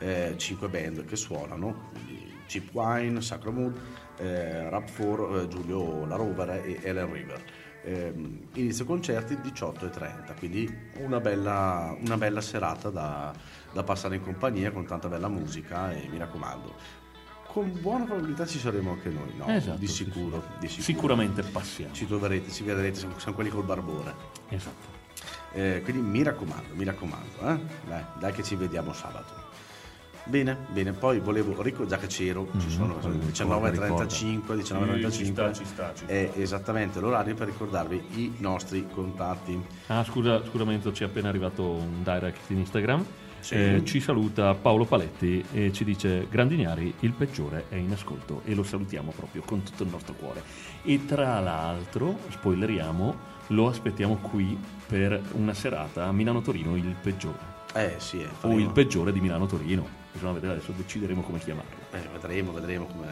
eh, 0.00 0.34
5 0.36 0.68
band 0.68 1.04
che 1.04 1.14
suonano, 1.14 1.92
Chip 2.48 2.74
Wine, 2.74 3.20
Sacro 3.20 3.52
Mood, 3.52 3.80
eh, 4.16 4.68
Rap 4.70 4.90
4, 4.96 5.42
eh, 5.42 5.46
Giulio 5.46 6.04
La 6.04 6.16
Rovere 6.16 6.64
e 6.64 6.80
Ellen 6.82 7.12
River. 7.12 7.44
Ehm, 7.82 8.48
inizio 8.54 8.84
concerti 8.84 9.36
18.30, 9.36 10.36
quindi 10.36 10.68
una 10.98 11.20
bella, 11.20 11.96
una 11.98 12.16
bella 12.16 12.40
serata 12.40 12.90
da, 12.90 13.32
da 13.72 13.82
passare 13.84 14.16
in 14.16 14.22
compagnia 14.22 14.72
con 14.72 14.84
tanta 14.84 15.08
bella 15.08 15.28
musica 15.28 15.92
e 15.92 16.08
mi 16.08 16.18
raccomando, 16.18 16.74
con 17.52 17.70
buona 17.80 18.04
probabilità 18.04 18.46
ci 18.46 18.58
saremo 18.58 18.92
anche 18.92 19.08
noi, 19.08 19.32
no? 19.36 19.46
Esatto, 19.48 19.78
di, 19.78 19.86
sì, 19.88 20.04
sicuro, 20.04 20.42
di 20.58 20.68
sicuro. 20.68 20.84
Sicuramente 20.84 21.42
passiamo. 21.42 21.92
Ci 21.94 22.06
troverete, 22.06 22.50
ci 22.50 22.62
vedrete, 22.62 22.98
siamo, 22.98 23.18
siamo 23.18 23.34
quelli 23.34 23.50
col 23.50 23.64
barbone. 23.64 24.14
Esatto. 24.48 24.98
Eh, 25.52 25.80
quindi 25.82 26.00
mi 26.02 26.22
raccomando, 26.22 26.74
mi 26.74 26.84
raccomando, 26.84 27.40
eh? 27.48 27.58
dai, 27.88 28.04
dai 28.18 28.32
che 28.32 28.42
ci 28.44 28.54
vediamo 28.54 28.92
sabato. 28.92 29.48
Bene, 30.24 30.56
bene, 30.68 30.92
poi 30.92 31.18
volevo, 31.18 31.60
rico- 31.60 31.86
già 31.86 31.96
che 31.96 32.06
c'ero, 32.06 32.46
ci 32.60 32.66
Mhm, 32.66 32.70
sono 32.70 32.94
poi 32.94 33.10
19.35, 33.18 34.54
19.35, 34.54 35.08
Sì, 35.10 35.16
ci 35.16 35.24
sta, 35.24 35.52
ci 35.52 35.64
sta, 35.64 35.92
ci 35.94 36.04
sta. 36.04 36.12
è 36.12 36.30
esattamente 36.36 37.00
l'orario 37.00 37.34
per 37.34 37.46
ricordarvi 37.48 38.04
i 38.16 38.34
nostri 38.38 38.86
contatti. 38.92 39.60
Ah, 39.88 40.04
scusa, 40.04 40.44
scusamente, 40.44 40.92
ci 40.92 41.02
è 41.02 41.06
appena 41.06 41.28
arrivato 41.30 41.68
un 41.68 42.02
direct 42.04 42.48
in 42.50 42.58
Instagram. 42.58 43.04
Sì. 43.40 43.54
Eh, 43.54 43.82
ci 43.84 44.00
saluta 44.00 44.54
Paolo 44.54 44.84
Paletti 44.84 45.44
e 45.52 45.72
ci 45.72 45.84
dice 45.84 46.26
Grandignari, 46.30 46.92
il 47.00 47.12
peggiore 47.12 47.64
è 47.68 47.76
in 47.76 47.90
ascolto 47.92 48.42
e 48.44 48.54
lo 48.54 48.62
salutiamo 48.62 49.12
proprio 49.16 49.42
con 49.42 49.62
tutto 49.62 49.82
il 49.82 49.90
nostro 49.90 50.14
cuore. 50.14 50.42
E 50.82 51.04
tra 51.06 51.40
l'altro, 51.40 52.18
spoileriamo, 52.28 53.16
lo 53.48 53.68
aspettiamo 53.68 54.16
qui 54.16 54.58
per 54.86 55.20
una 55.32 55.54
serata 55.54 56.06
a 56.06 56.12
Milano-Torino, 56.12 56.76
il 56.76 56.94
peggiore. 57.00 57.38
Eh 57.74 57.94
sì, 57.98 58.20
eh, 58.20 58.28
O 58.42 58.58
il 58.58 58.70
peggiore 58.70 59.12
di 59.12 59.20
Milano-Torino. 59.20 59.98
Bisogna 60.12 60.32
vedere 60.32 60.52
adesso, 60.54 60.72
decideremo 60.76 61.22
come 61.22 61.38
chiamarlo. 61.38 61.70
eh, 61.92 62.08
vedremo, 62.12 62.52
vedremo 62.52 62.84
come... 62.86 63.06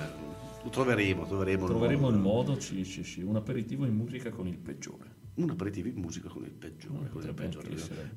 Lo 0.64 0.70
troveremo, 0.70 1.24
troveremo, 1.26 1.64
il 1.64 1.70
Troveremo 1.70 2.00
modo. 2.02 2.14
il 2.16 2.20
modo, 2.20 2.60
sì, 2.60 2.84
sì, 2.84 3.04
sì, 3.04 3.22
un 3.22 3.36
aperitivo 3.36 3.86
in 3.86 3.94
musica 3.94 4.30
con 4.30 4.46
il 4.48 4.58
peggiore. 4.58 5.14
Un 5.38 5.50
aperitivo 5.50 5.86
in 5.88 5.94
musica 5.96 6.28
con 6.28 6.42
il 6.42 6.50
peggiore. 6.50 7.08
con 7.10 7.22
il 7.22 7.32
peggiore. 7.32 7.68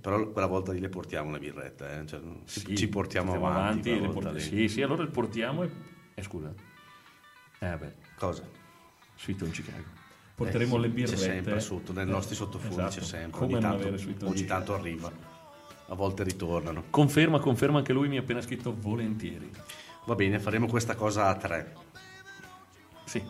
Però 0.02 0.28
quella 0.32 0.48
volta 0.48 0.72
lì 0.72 0.80
le 0.80 0.90
portiamo 0.90 1.32
le 1.32 1.38
birrette, 1.40 2.00
eh? 2.00 2.06
cioè, 2.08 2.20
ci- 2.46 2.60
Sì, 2.62 2.76
ci 2.76 2.88
portiamo, 2.88 3.34
avanti. 3.34 3.92
e 3.92 4.00
porti- 4.10 4.34
lì. 4.34 4.40
Sì, 4.40 4.68
sì, 4.68 4.82
allora 4.82 5.04
le 5.04 5.10
portiamo 5.12 5.62
e... 5.64 5.70
Eh, 6.16 6.24
scusa. 6.24 6.52
Eh, 7.60 7.78
beh, 7.78 7.94
Cosa? 8.18 8.44
Sweet 9.18 9.42
in 9.44 9.52
Chicago. 9.52 9.84
Porteremo 10.34 10.78
Eh, 10.78 10.80
le 10.80 10.88
c'è 10.88 10.94
birrette. 10.94 11.18
sempre 11.18 11.60
sotto, 11.60 11.94
nei 11.94 12.08
nostri 12.08 12.34
sottofondi 12.34 12.74
esatto. 12.76 12.96
c'è 12.96 13.02
sempre. 13.04 13.40
Come 13.40 13.54
ogni 13.54 13.62
tanto, 13.62 14.26
ogni 14.26 14.46
tanto 14.46 14.74
arriva, 14.74 15.12
a 15.90 15.94
volte 15.94 16.24
ritornano. 16.24 16.86
Conferma, 16.90 17.40
conferma 17.40 17.78
anche 17.78 17.94
lui 17.94 18.08
mi 18.08 18.18
ha 18.18 18.22
appena 18.22 18.42
scritto 18.42 18.76
volentieri. 18.76 19.48
Va 20.08 20.16
bene, 20.16 20.40
faremo 20.40 20.66
questa 20.66 20.96
cosa 20.96 21.28
a 21.28 21.36
tre. 21.36 21.76
Sì, 23.06 23.22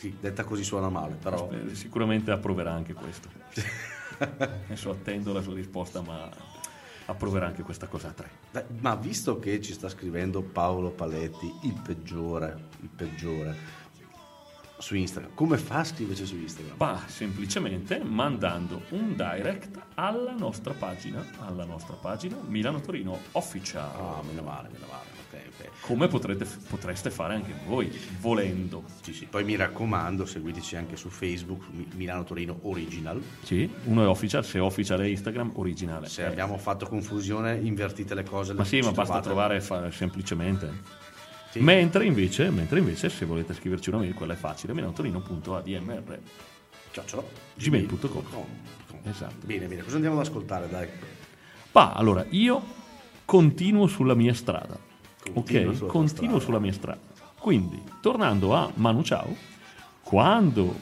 Sì, 0.00 0.16
detta 0.18 0.44
così 0.44 0.64
suona 0.64 0.88
male, 0.88 1.16
però 1.16 1.50
eh, 1.52 1.74
sicuramente 1.74 2.30
approverà 2.30 2.72
anche 2.72 2.94
questo. 2.94 3.28
Adesso 4.16 4.92
attendo 4.92 5.34
la 5.34 5.42
sua 5.42 5.52
risposta, 5.52 6.00
ma 6.00 6.26
approverà 7.04 7.44
anche 7.44 7.60
questa 7.60 7.86
cosa 7.86 8.08
a 8.08 8.12
tre. 8.12 8.30
Beh, 8.50 8.64
ma 8.78 8.94
visto 8.94 9.38
che 9.38 9.60
ci 9.60 9.74
sta 9.74 9.90
scrivendo 9.90 10.40
Paolo 10.40 10.88
Paletti, 10.88 11.52
il 11.64 11.78
peggiore, 11.84 12.68
il 12.80 12.88
peggiore, 12.88 13.54
su 14.78 14.96
Instagram, 14.96 15.34
come 15.34 15.58
fa 15.58 15.80
a 15.80 15.84
scriverci 15.84 16.24
su 16.24 16.36
Instagram? 16.36 16.78
Va 16.78 17.02
semplicemente 17.06 18.02
mandando 18.02 18.84
un 18.92 19.14
direct 19.14 19.78
alla 19.96 20.32
nostra 20.32 20.72
pagina, 20.72 21.22
alla 21.40 21.66
nostra 21.66 21.96
pagina 21.96 22.38
Milano 22.46 22.80
Torino 22.80 23.18
Official. 23.32 23.82
Ah, 23.82 24.22
meno 24.22 24.40
male, 24.40 24.70
meno 24.72 24.86
male, 24.86 25.19
Come 25.82 26.08
potrete, 26.08 26.46
potreste 26.68 27.10
fare 27.10 27.34
anche 27.34 27.52
voi, 27.66 27.90
volendo. 28.20 28.84
Sì, 29.02 29.12
sì, 29.12 29.26
poi 29.26 29.44
mi 29.44 29.56
raccomando, 29.56 30.24
seguiteci 30.26 30.76
anche 30.76 30.96
su 30.96 31.08
Facebook, 31.08 31.64
Mi- 31.70 31.86
Milano 31.94 32.24
Torino 32.24 32.58
Original. 32.62 33.20
Sì, 33.42 33.68
uno 33.84 34.04
è 34.04 34.06
official, 34.06 34.44
se 34.44 34.58
official 34.58 35.00
è 35.00 35.06
Instagram, 35.06 35.52
originale. 35.54 36.08
Se 36.08 36.22
Eh, 36.22 36.26
abbiamo 36.26 36.58
fatto 36.58 36.86
confusione, 36.86 37.56
invertite 37.56 38.14
le 38.14 38.24
cose. 38.24 38.52
Ma 38.54 38.62
le- 38.62 38.68
sì, 38.68 38.80
ma 38.80 38.92
basta 38.92 39.20
trovate. 39.20 39.58
trovare 39.60 39.90
semplicemente. 39.92 41.08
Mentre, 41.54 42.04
invece, 42.06 42.50
mentre 42.50 42.78
invece, 42.78 43.08
se 43.08 43.24
volete 43.24 43.54
scriverci 43.54 43.88
una 43.88 43.98
mail, 43.98 44.14
quella 44.14 44.34
è 44.34 44.36
facile. 44.36 44.72
Chiocciola. 46.92 47.22
gmail.com. 47.54 48.44
Esatto. 49.04 49.46
Bene, 49.46 49.66
bene, 49.66 49.82
cosa 49.82 49.94
andiamo 49.96 50.20
ad 50.20 50.26
ascoltare? 50.26 50.68
Dai. 50.68 50.86
Ma 51.72 51.92
allora, 51.92 52.24
io 52.30 52.62
continuo 53.24 53.86
sulla 53.86 54.14
mia 54.14 54.34
strada. 54.34 54.78
Ok? 55.34 55.74
sulla 55.74 55.90
Continuo 55.90 56.06
strada. 56.06 56.38
sulla 56.40 56.58
mia 56.58 56.72
strada. 56.72 57.00
Quindi, 57.38 57.80
tornando 58.00 58.54
a 58.54 58.70
Manu 58.74 59.02
Ciao, 59.02 59.34
quando 60.02 60.74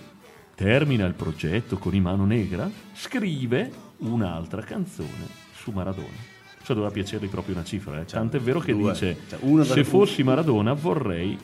termina 0.55 1.07
il 1.07 1.15
progetto 1.15 1.77
con 1.79 1.95
i 1.95 2.01
Mano 2.01 2.25
Negra, 2.25 2.69
scrive 2.95 3.71
un'altra 3.99 4.63
canzone 4.63 5.27
su 5.55 5.71
Maradona. 5.71 6.37
Cioè 6.63 6.77
doveva 6.77 6.93
piacergli 6.93 7.29
proprio 7.29 7.55
una 7.55 7.65
cifra, 7.65 8.01
eh. 8.01 8.05
tant'è 8.05 8.39
vero 8.41 8.61
che 8.61 8.73
due. 8.75 8.93
dice 8.93 9.17
Cioè, 9.29 9.65
se 9.65 9.85
fossi 9.85 10.23
Maradona 10.23 10.73
vorrei 10.75 11.39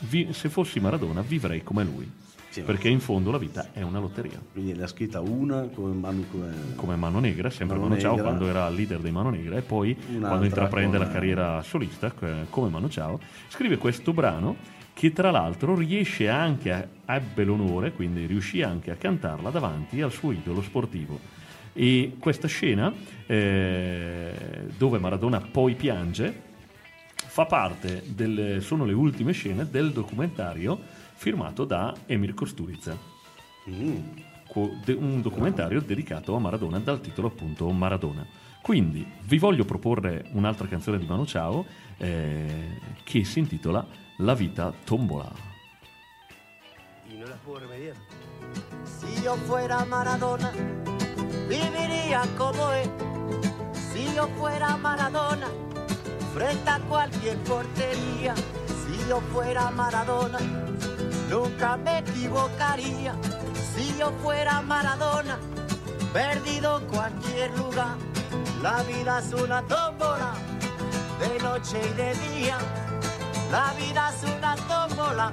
vi- 0.00 0.28
se 0.32 0.48
fossi 0.48 0.80
Maradona 0.80 1.20
vivrei 1.20 1.62
come 1.62 1.84
lui. 1.84 2.10
Sì. 2.50 2.62
Perché 2.62 2.88
in 2.88 2.98
fondo 2.98 3.30
la 3.30 3.38
vita 3.38 3.68
è 3.72 3.82
una 3.82 4.00
lotteria. 4.00 4.40
Quindi 4.52 4.72
ne 4.72 4.82
ha 4.82 4.86
scritta 4.88 5.20
una 5.20 5.68
come 5.72 5.94
Manu 5.94 6.26
come... 6.28 6.52
Come 6.74 6.96
Mano 6.96 7.20
Negra, 7.20 7.48
sempre 7.48 7.76
Mano 7.76 7.90
Mano 7.90 8.00
Ciao 8.00 8.16
quando 8.16 8.48
era 8.48 8.68
leader 8.68 8.98
dei 8.98 9.12
Mano 9.12 9.30
Negra 9.30 9.56
e 9.56 9.62
poi 9.62 9.96
Un'altra 9.96 10.28
quando 10.28 10.44
intraprende 10.46 10.96
con- 10.96 11.06
la 11.06 11.12
carriera 11.12 11.62
solista 11.62 12.12
eh, 12.20 12.46
come 12.50 12.68
Mano 12.68 12.88
Ciao, 12.88 13.20
scrive 13.48 13.78
questo 13.78 14.12
brano 14.12 14.56
che 14.92 15.12
tra 15.12 15.30
l'altro 15.30 15.76
riesce 15.76 16.28
anche 16.28 16.72
a, 16.72 17.14
ebbe 17.14 17.44
l'onore, 17.44 17.92
quindi 17.92 18.26
riuscì 18.26 18.62
anche 18.62 18.90
a 18.90 18.96
cantarla 18.96 19.50
davanti 19.50 20.02
al 20.02 20.10
suo 20.10 20.32
idolo 20.32 20.60
sportivo. 20.60 21.18
E 21.72 22.16
questa 22.18 22.48
scena, 22.48 22.92
eh, 23.26 24.32
dove 24.76 24.98
Maradona 24.98 25.40
poi 25.40 25.76
piange, 25.76 26.48
fa 27.14 27.46
parte 27.46 28.02
delle, 28.08 28.60
sono 28.60 28.84
le 28.84 28.92
ultime 28.92 29.32
scene 29.32 29.68
del 29.70 29.92
documentario 29.92 30.78
firmato 31.24 31.66
da 31.66 31.94
Emir 32.06 32.32
Kusturica. 32.34 32.96
Co- 34.48 34.70
de- 34.82 34.94
un 34.94 35.20
documentario 35.20 35.82
dedicato 35.82 36.34
a 36.34 36.38
Maradona 36.40 36.78
dal 36.78 36.98
titolo 37.02 37.28
appunto 37.28 37.70
Maradona. 37.70 38.26
Quindi 38.62 39.06
vi 39.24 39.38
voglio 39.38 39.66
proporre 39.66 40.24
un'altra 40.32 40.66
canzone 40.66 40.96
di 40.98 41.04
Mano 41.04 41.26
Ciao 41.26 41.66
eh, 41.98 42.78
che 43.04 43.22
si 43.24 43.38
intitola 43.38 43.86
La 44.18 44.34
vita 44.34 44.72
tombola. 44.84 45.30
Si 48.82 49.22
yo 49.22 49.34
fuera 49.36 49.84
Maradona, 49.84 50.50
viviría 51.46 52.22
como 52.38 52.72
él. 52.72 52.90
Si 53.72 54.04
yo 54.14 54.26
fuera 54.38 54.74
Maradona, 54.76 55.48
frente 56.32 56.70
a 56.70 56.80
cualquier 56.80 57.36
portería. 57.42 58.34
Si 58.34 59.06
yo 59.08 59.20
fuera 59.32 59.70
Maradona, 59.70 60.38
nunca 61.30 61.76
me 61.76 61.98
equivocaría. 62.00 63.14
Si 63.74 63.96
yo 63.96 64.10
fuera 64.22 64.60
Maradona, 64.62 65.38
perdido 66.12 66.82
cualquier 66.88 67.56
lugar. 67.56 67.96
La 68.62 68.82
vida 68.82 69.20
es 69.20 69.32
una 69.32 69.62
tómbola, 69.62 70.32
de 71.20 71.38
noche 71.42 71.80
y 71.82 71.94
de 71.94 72.14
día. 72.14 72.58
La 73.50 73.72
vida 73.74 74.12
es 74.14 74.22
una 74.36 74.56
tómbola, 74.56 75.32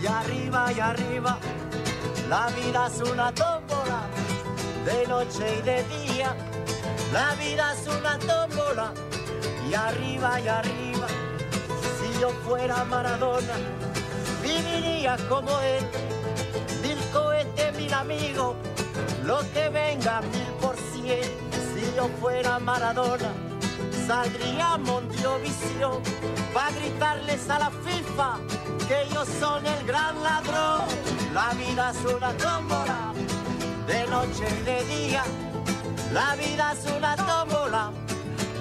y 0.00 0.06
arriba 0.06 0.72
y 0.72 0.80
arriba. 0.80 1.38
La 2.28 2.46
vida 2.48 2.86
es 2.86 3.00
una 3.10 3.32
tómbola, 3.32 4.00
de 4.84 5.06
noche 5.06 5.58
y 5.58 5.62
de 5.62 5.84
día. 5.84 6.34
La 7.12 7.34
vida 7.34 7.74
es 7.74 7.86
una 7.88 8.18
tómbola, 8.18 8.92
y 9.68 9.74
arriba 9.74 10.40
y 10.40 10.48
arriba. 10.48 11.06
Si 11.98 12.20
yo 12.20 12.30
fuera 12.46 12.84
Maradona, 12.84 13.54
viviría 14.46 15.16
como 15.28 15.50
él. 15.60 15.84
Mil 16.82 16.98
cohetes, 17.12 17.76
mil 17.76 17.92
amigos, 17.92 18.56
lo 19.24 19.38
que 19.52 19.68
venga 19.68 20.20
mil 20.20 20.50
por 20.60 20.76
cien. 20.92 21.22
Si 21.74 21.94
yo 21.96 22.08
fuera 22.20 22.58
Maradona, 22.58 23.32
saldría 24.06 24.74
a 24.74 24.78
Mondiovisión 24.78 26.02
para 26.54 26.70
gritarles 26.70 27.50
a 27.50 27.58
la 27.58 27.70
FIFA 27.70 28.38
que 28.88 29.02
ellos 29.02 29.28
son 29.40 29.66
el 29.66 29.86
gran 29.86 30.22
ladrón. 30.22 30.86
La 31.34 31.50
vida 31.54 31.90
es 31.90 32.14
una 32.14 32.32
tómbola, 32.34 33.12
de 33.86 34.06
noche 34.06 34.44
y 34.60 34.64
de 34.64 34.84
día. 34.84 35.24
La 36.12 36.34
vida 36.36 36.72
es 36.72 36.90
una 36.96 37.16
tómbola, 37.16 37.90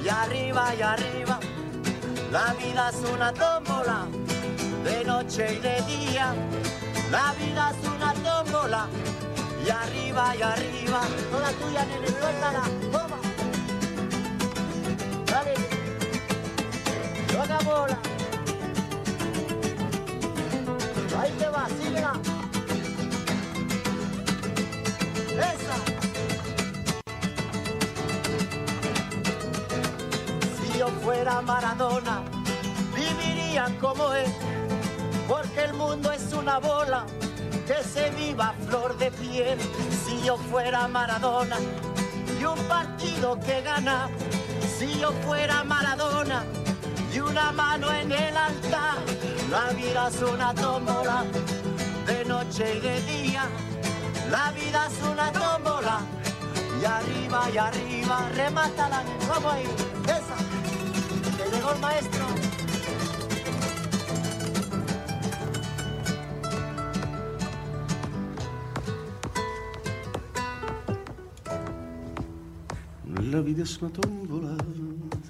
y 0.03 0.09
arriba 0.09 0.73
y 0.77 0.81
arriba. 0.81 1.39
La 2.31 2.53
vida 2.53 2.89
es 2.89 3.09
una 3.13 3.31
tómbola, 3.33 4.07
de 4.85 5.03
noche 5.03 5.55
y 5.55 5.59
de 5.59 5.81
día. 5.81 6.33
La 7.11 7.33
vida 7.33 7.71
es 7.71 7.87
una 7.89 8.13
tómbola, 8.13 8.87
y 9.65 9.69
arriba 9.69 10.35
y 10.37 10.41
arriba. 10.41 11.01
Toda 11.31 11.51
tuya, 11.53 11.85
nene, 11.85 12.07
suéltala, 12.07 12.63
toma. 12.91 13.17
Dale, 15.25 15.53
toca 17.27 17.57
bola. 17.63 17.97
Ahí 21.19 21.31
te 21.39 21.47
va, 21.49 21.67
síguela. 21.77 22.13
Esa. 25.51 25.77
Si 30.55 30.77
yo 30.77 30.87
fuera 31.03 31.41
Maradona, 31.41 32.21
viviría 32.95 33.65
como 33.81 34.13
él, 34.13 34.31
porque 35.35 35.65
el 35.65 35.73
mundo 35.73 36.11
es 36.13 36.31
una 36.31 36.59
bola 36.59 37.05
que 37.67 37.83
se 37.83 38.09
viva 38.11 38.53
flor 38.67 38.97
de 38.97 39.11
piel. 39.11 39.59
Si 40.05 40.21
yo 40.23 40.37
fuera 40.37 40.87
Maradona 40.87 41.57
y 42.39 42.45
un 42.45 42.59
partido 42.69 43.37
que 43.41 43.61
gana, 43.61 44.07
si 44.77 44.97
yo 44.97 45.11
fuera 45.25 45.63
Maradona 45.65 46.43
y 47.13 47.19
una 47.19 47.51
mano 47.51 47.91
en 47.91 48.11
el 48.13 48.37
altar, 48.37 48.97
la 49.51 49.73
vida 49.73 50.07
es 50.07 50.21
una 50.21 50.53
tómbola 50.53 51.25
de 52.07 52.23
noche 52.25 52.77
y 52.77 52.79
de 52.79 53.01
día. 53.01 53.43
La 54.31 54.51
vida 54.51 54.87
es 54.89 55.05
una 55.05 55.31
tómbola 55.33 55.99
y 56.81 56.85
arriba 56.85 57.49
y 57.53 57.57
arriba, 57.57 58.29
remátala, 58.35 59.03
vamos 59.27 59.53
ahí, 59.53 59.67
esa, 60.05 60.37
que 61.37 61.73
el 61.73 61.79
maestro. 61.79 62.34
La 73.35 73.41
una 73.41 73.89
tombola. 73.89 74.55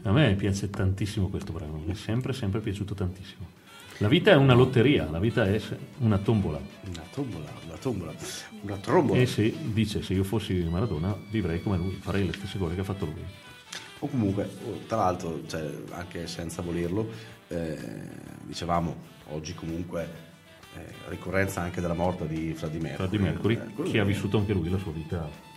A 0.04 0.12
me 0.12 0.36
piace 0.36 0.70
tantissimo 0.70 1.28
questo 1.28 1.52
brano, 1.52 1.82
mi 1.84 1.92
è 1.92 1.96
sempre, 1.96 2.34
sempre 2.34 2.60
piaciuto 2.60 2.94
tantissimo. 2.94 3.48
La 3.98 4.08
vita 4.08 4.30
è 4.30 4.36
una 4.36 4.54
lotteria, 4.54 5.10
la 5.10 5.18
vita 5.18 5.46
è 5.46 5.60
una 6.00 6.20
tombola. 6.20 6.60
Una 6.88 7.04
tombola, 7.12 7.46
una 7.66 7.78
tombola, 7.78 8.14
una 8.62 8.76
trombola. 8.78 9.20
E 9.20 9.26
se 9.26 9.52
dice 9.74 10.04
se 10.04 10.14
io 10.14 10.24
fossi 10.24 10.54
Maradona 10.70 11.18
vivrei 11.32 11.64
come 11.64 11.78
lui, 11.78 11.94
farei 11.94 12.28
le 12.28 12.34
stesse 12.34 12.60
cose 12.60 12.76
che 12.76 12.82
ha 12.82 12.84
fatto 12.84 13.06
lui. 13.06 13.24
O 14.00 14.08
comunque, 14.08 14.52
tra 14.86 14.98
l'altro, 14.98 15.42
cioè, 15.48 15.68
anche 15.92 16.28
senza 16.28 16.62
volerlo, 16.62 17.10
eh, 17.48 17.76
dicevamo, 18.44 18.96
oggi 19.30 19.56
comunque 19.56 20.08
eh, 20.76 21.10
ricorrenza 21.10 21.62
anche 21.62 21.82
della 21.82 21.96
morte 21.96 22.28
di 22.28 22.54
Freddie 22.54 22.82
Mercury. 22.82 23.08
Freddie 23.08 23.28
Mercury, 23.28 23.56
Eh, 23.56 23.92
che 23.92 24.00
ha 24.00 24.04
vissuto 24.04 24.38
anche 24.38 24.54
lui 24.54 24.70
la 24.70 24.78
sua 24.78 24.92
vita 24.92 25.54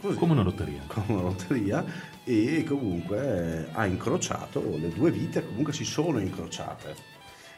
Così. 0.00 0.16
come 0.16 0.32
una 0.32 0.42
lotteria. 0.42 0.82
come 0.86 1.12
una 1.12 1.22
lotteria 1.22 1.84
e 2.24 2.64
comunque 2.66 3.66
eh, 3.66 3.70
ha 3.72 3.86
incrociato 3.86 4.62
le 4.78 4.88
due 4.88 5.10
vite 5.10 5.44
comunque 5.46 5.72
si 5.72 5.84
sono 5.84 6.18
incrociate 6.18 6.94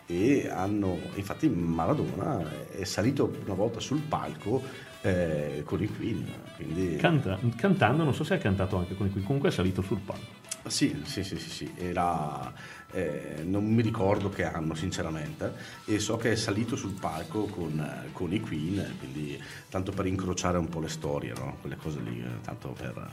e 0.06 0.48
hanno 0.50 0.98
infatti 1.14 1.48
Maradona 1.48 2.68
è 2.70 2.84
salito 2.84 3.32
una 3.44 3.54
volta 3.54 3.80
sul 3.80 4.00
palco 4.00 4.62
eh, 5.02 5.62
con 5.64 5.82
i 5.82 5.86
Queen 5.86 6.26
quindi 6.56 6.96
Canta- 6.96 7.38
cantando, 7.56 8.04
non 8.04 8.14
so 8.14 8.24
se 8.24 8.34
ha 8.34 8.38
cantato 8.38 8.76
anche 8.76 8.94
con 8.96 9.06
i 9.06 9.10
qui, 9.10 9.22
comunque 9.22 9.48
è 9.48 9.52
salito 9.52 9.82
sul 9.82 10.00
palco. 10.00 10.40
Sì 10.66 11.02
sì 11.04 11.24
sì 11.24 11.38
sì, 11.38 11.50
sì, 11.50 11.72
era 11.76 12.52
eh, 12.92 13.42
non 13.44 13.64
mi 13.64 13.82
ricordo 13.82 14.28
che 14.28 14.44
anno 14.44 14.74
sinceramente 14.74 15.52
e 15.86 15.98
so 15.98 16.16
che 16.16 16.32
è 16.32 16.36
salito 16.36 16.76
sul 16.76 16.92
palco 16.92 17.44
con, 17.46 17.84
con 18.12 18.32
i 18.32 18.40
Queen 18.40 18.94
quindi 18.98 19.40
tanto 19.68 19.92
per 19.92 20.06
incrociare 20.06 20.58
un 20.58 20.68
po' 20.68 20.80
le 20.80 20.88
storie 20.88 21.32
no? 21.36 21.56
quelle 21.60 21.76
cose 21.76 22.00
lì 22.00 22.20
eh, 22.20 22.40
tanto 22.42 22.68
per 22.78 23.08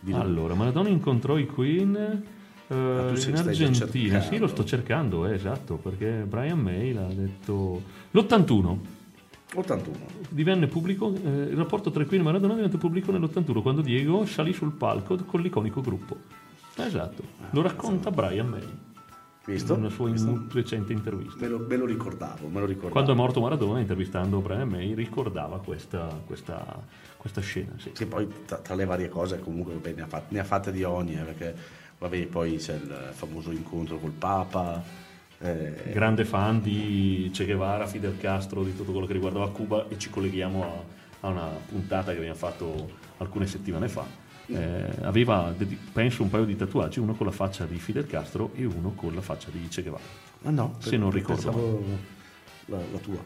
dire- 0.00 0.18
Allora, 0.18 0.54
Maradona 0.54 0.88
incontrò 0.88 1.38
i 1.38 1.46
Queen 1.46 1.94
eh, 1.96 2.40
Ah, 2.72 3.10
in 3.10 3.36
Argentina. 3.36 4.20
Sì, 4.22 4.38
lo 4.38 4.46
sto 4.46 4.64
cercando, 4.64 5.26
eh, 5.26 5.34
esatto, 5.34 5.76
perché 5.76 6.24
Brian 6.26 6.58
May 6.58 6.92
l'ha 6.92 7.06
detto 7.12 7.82
l'81. 8.12 8.76
81 9.54 9.96
Divenne 10.30 10.66
pubblico, 10.66 11.12
eh, 11.14 11.28
il 11.28 11.56
rapporto 11.56 11.90
tra 11.90 12.02
i 12.02 12.06
Queen 12.06 12.22
e 12.22 12.24
Maradona 12.24 12.54
diventa 12.54 12.78
pubblico 12.78 13.12
nell'81 13.12 13.60
quando 13.60 13.82
Diego 13.82 14.24
salì 14.24 14.54
sul 14.54 14.72
palco 14.72 15.16
con 15.26 15.42
l'iconico 15.42 15.82
gruppo. 15.82 16.16
Esatto, 16.76 17.22
lo 17.50 17.62
racconta 17.62 18.10
Brian 18.10 18.48
May. 18.48 18.68
Visto? 19.44 19.72
in 19.74 19.80
una 19.80 19.88
sua 19.90 20.08
in- 20.08 20.48
recente 20.52 20.92
intervista. 20.92 21.40
Me 21.40 21.48
lo, 21.48 21.58
me 21.58 21.76
lo 21.76 21.84
ricordavo, 21.84 22.46
me 22.46 22.60
lo 22.60 22.66
ricordavo. 22.66 22.92
Quando 22.92 23.10
è 23.12 23.14
morto 23.16 23.40
Maradona, 23.40 23.80
intervistando 23.80 24.38
Brian 24.38 24.68
May, 24.68 24.94
ricordava 24.94 25.58
questa, 25.58 26.06
questa, 26.24 26.64
questa 27.16 27.40
scena. 27.40 27.72
Sì. 27.76 27.90
Sì, 27.92 28.06
poi 28.06 28.28
tra, 28.46 28.58
tra 28.58 28.74
le 28.76 28.84
varie 28.84 29.08
cose 29.08 29.40
comunque 29.40 29.74
vabbè, 29.74 29.94
ne, 29.94 30.02
ha 30.02 30.06
fatte, 30.06 30.26
ne 30.32 30.38
ha 30.38 30.44
fatte 30.44 30.70
di 30.70 30.84
ogni, 30.84 31.14
eh, 31.14 31.22
perché 31.24 31.54
vabbè, 31.98 32.26
poi 32.26 32.56
c'è 32.56 32.74
il 32.74 33.10
famoso 33.12 33.50
incontro 33.50 33.98
col 33.98 34.12
Papa. 34.12 34.80
eh, 35.38 35.90
Grande 35.92 36.24
fan 36.24 36.62
di 36.62 37.28
Che 37.34 37.44
Guevara, 37.44 37.86
Fidel 37.88 38.16
Castro, 38.18 38.62
di 38.62 38.76
tutto 38.76 38.92
quello 38.92 39.06
che 39.08 39.12
riguardava 39.14 39.50
Cuba 39.50 39.88
e 39.88 39.98
ci 39.98 40.08
colleghiamo 40.08 40.62
a, 40.64 41.26
a 41.26 41.30
una 41.30 41.48
puntata 41.68 42.12
che 42.12 42.18
abbiamo 42.18 42.36
fatto 42.36 42.90
alcune 43.18 43.48
settimane 43.48 43.88
fa. 43.88 44.04
Eh, 44.46 44.90
aveva, 45.02 45.54
penso, 45.92 46.22
un 46.22 46.30
paio 46.30 46.44
di 46.44 46.56
tatuaggi, 46.56 46.98
uno 46.98 47.14
con 47.14 47.26
la 47.26 47.32
faccia 47.32 47.64
di 47.64 47.78
Fidel 47.78 48.06
Castro 48.06 48.50
e 48.54 48.64
uno 48.64 48.92
con 48.92 49.14
la 49.14 49.20
faccia 49.20 49.48
di 49.50 49.66
Che 49.68 49.82
Guevara. 49.82 50.02
ma 50.42 50.50
no, 50.50 50.76
se 50.78 50.96
non 50.96 51.10
ricordo 51.10 51.84
La, 52.66 52.76
la 52.76 52.98
tua. 52.98 53.22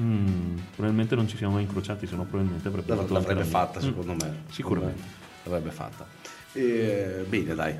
Mm, 0.00 0.56
probabilmente 0.74 1.14
non 1.14 1.28
ci 1.28 1.36
siamo 1.36 1.54
mai 1.54 1.62
incrociati, 1.62 2.06
se 2.06 2.16
no 2.16 2.24
probabilmente 2.24 2.66
avrebbe 2.68 2.94
fatto 2.94 3.12
L'avrebbe 3.12 3.44
fatta 3.44 3.78
Mm, 3.78 3.82
secondo 3.82 4.12
me. 4.14 4.42
Sicuramente. 4.50 5.02
L'avrebbe 5.44 5.70
fatta. 5.70 6.06
Eh, 6.52 7.24
bene, 7.28 7.54
dai. 7.54 7.76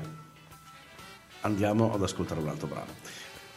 Andiamo 1.41 1.93
ad 1.93 2.01
ascoltare 2.01 2.39
un 2.39 2.47
altro 2.47 2.67
brano. 2.67 2.91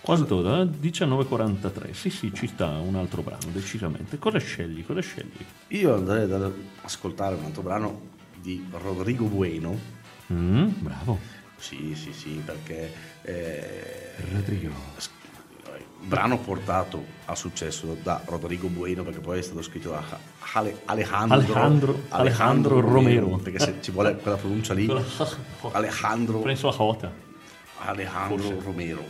Quanto 0.00 0.42
da 0.42 0.64
19.43? 0.64 1.92
Sì, 1.92 2.10
sì, 2.10 2.32
ci 2.34 2.46
sta 2.46 2.66
un 2.78 2.96
altro 2.96 3.22
brano, 3.22 3.50
decisamente. 3.52 4.18
Cosa 4.18 4.38
scegli? 4.38 4.84
Cosa 4.84 5.00
scegli? 5.00 5.44
Io 5.68 5.94
andrei 5.94 6.30
ad 6.30 6.52
ascoltare 6.82 7.34
un 7.34 7.44
altro 7.44 7.62
brano 7.62 8.00
di 8.48 8.64
Rodrigo 8.70 9.26
Bueno. 9.26 9.78
Mm, 10.32 10.68
bravo. 10.78 11.18
Sì, 11.58 11.94
sì, 11.94 12.12
sì, 12.14 12.40
perché 12.42 12.90
eh, 13.22 14.12
Rodrigo. 14.32 14.70
s- 14.96 15.10
brano 16.00 16.38
portato 16.38 17.04
a 17.26 17.34
successo 17.34 17.94
da 18.02 18.22
Rodrigo 18.24 18.68
Bueno 18.68 19.02
perché 19.02 19.20
poi 19.20 19.40
è 19.40 19.42
stato 19.42 19.60
scritto 19.60 19.90
da 19.90 20.02
Ale- 20.54 20.80
Alejandro, 20.86 21.34
Alejandro- 21.36 22.02
Alejandro 22.08 22.80
Romero. 22.80 23.26
perché 23.36 23.58
se 23.58 23.74
ci 23.82 23.90
vuole 23.90 24.16
quella 24.16 24.36
pronuncia 24.38 24.72
lì 24.72 24.88
Alejandro 25.72 26.38
Penso 26.38 26.68
a 26.68 26.72
Jota. 26.72 27.12
Alejandro 27.80 28.60
Romero 28.60 29.04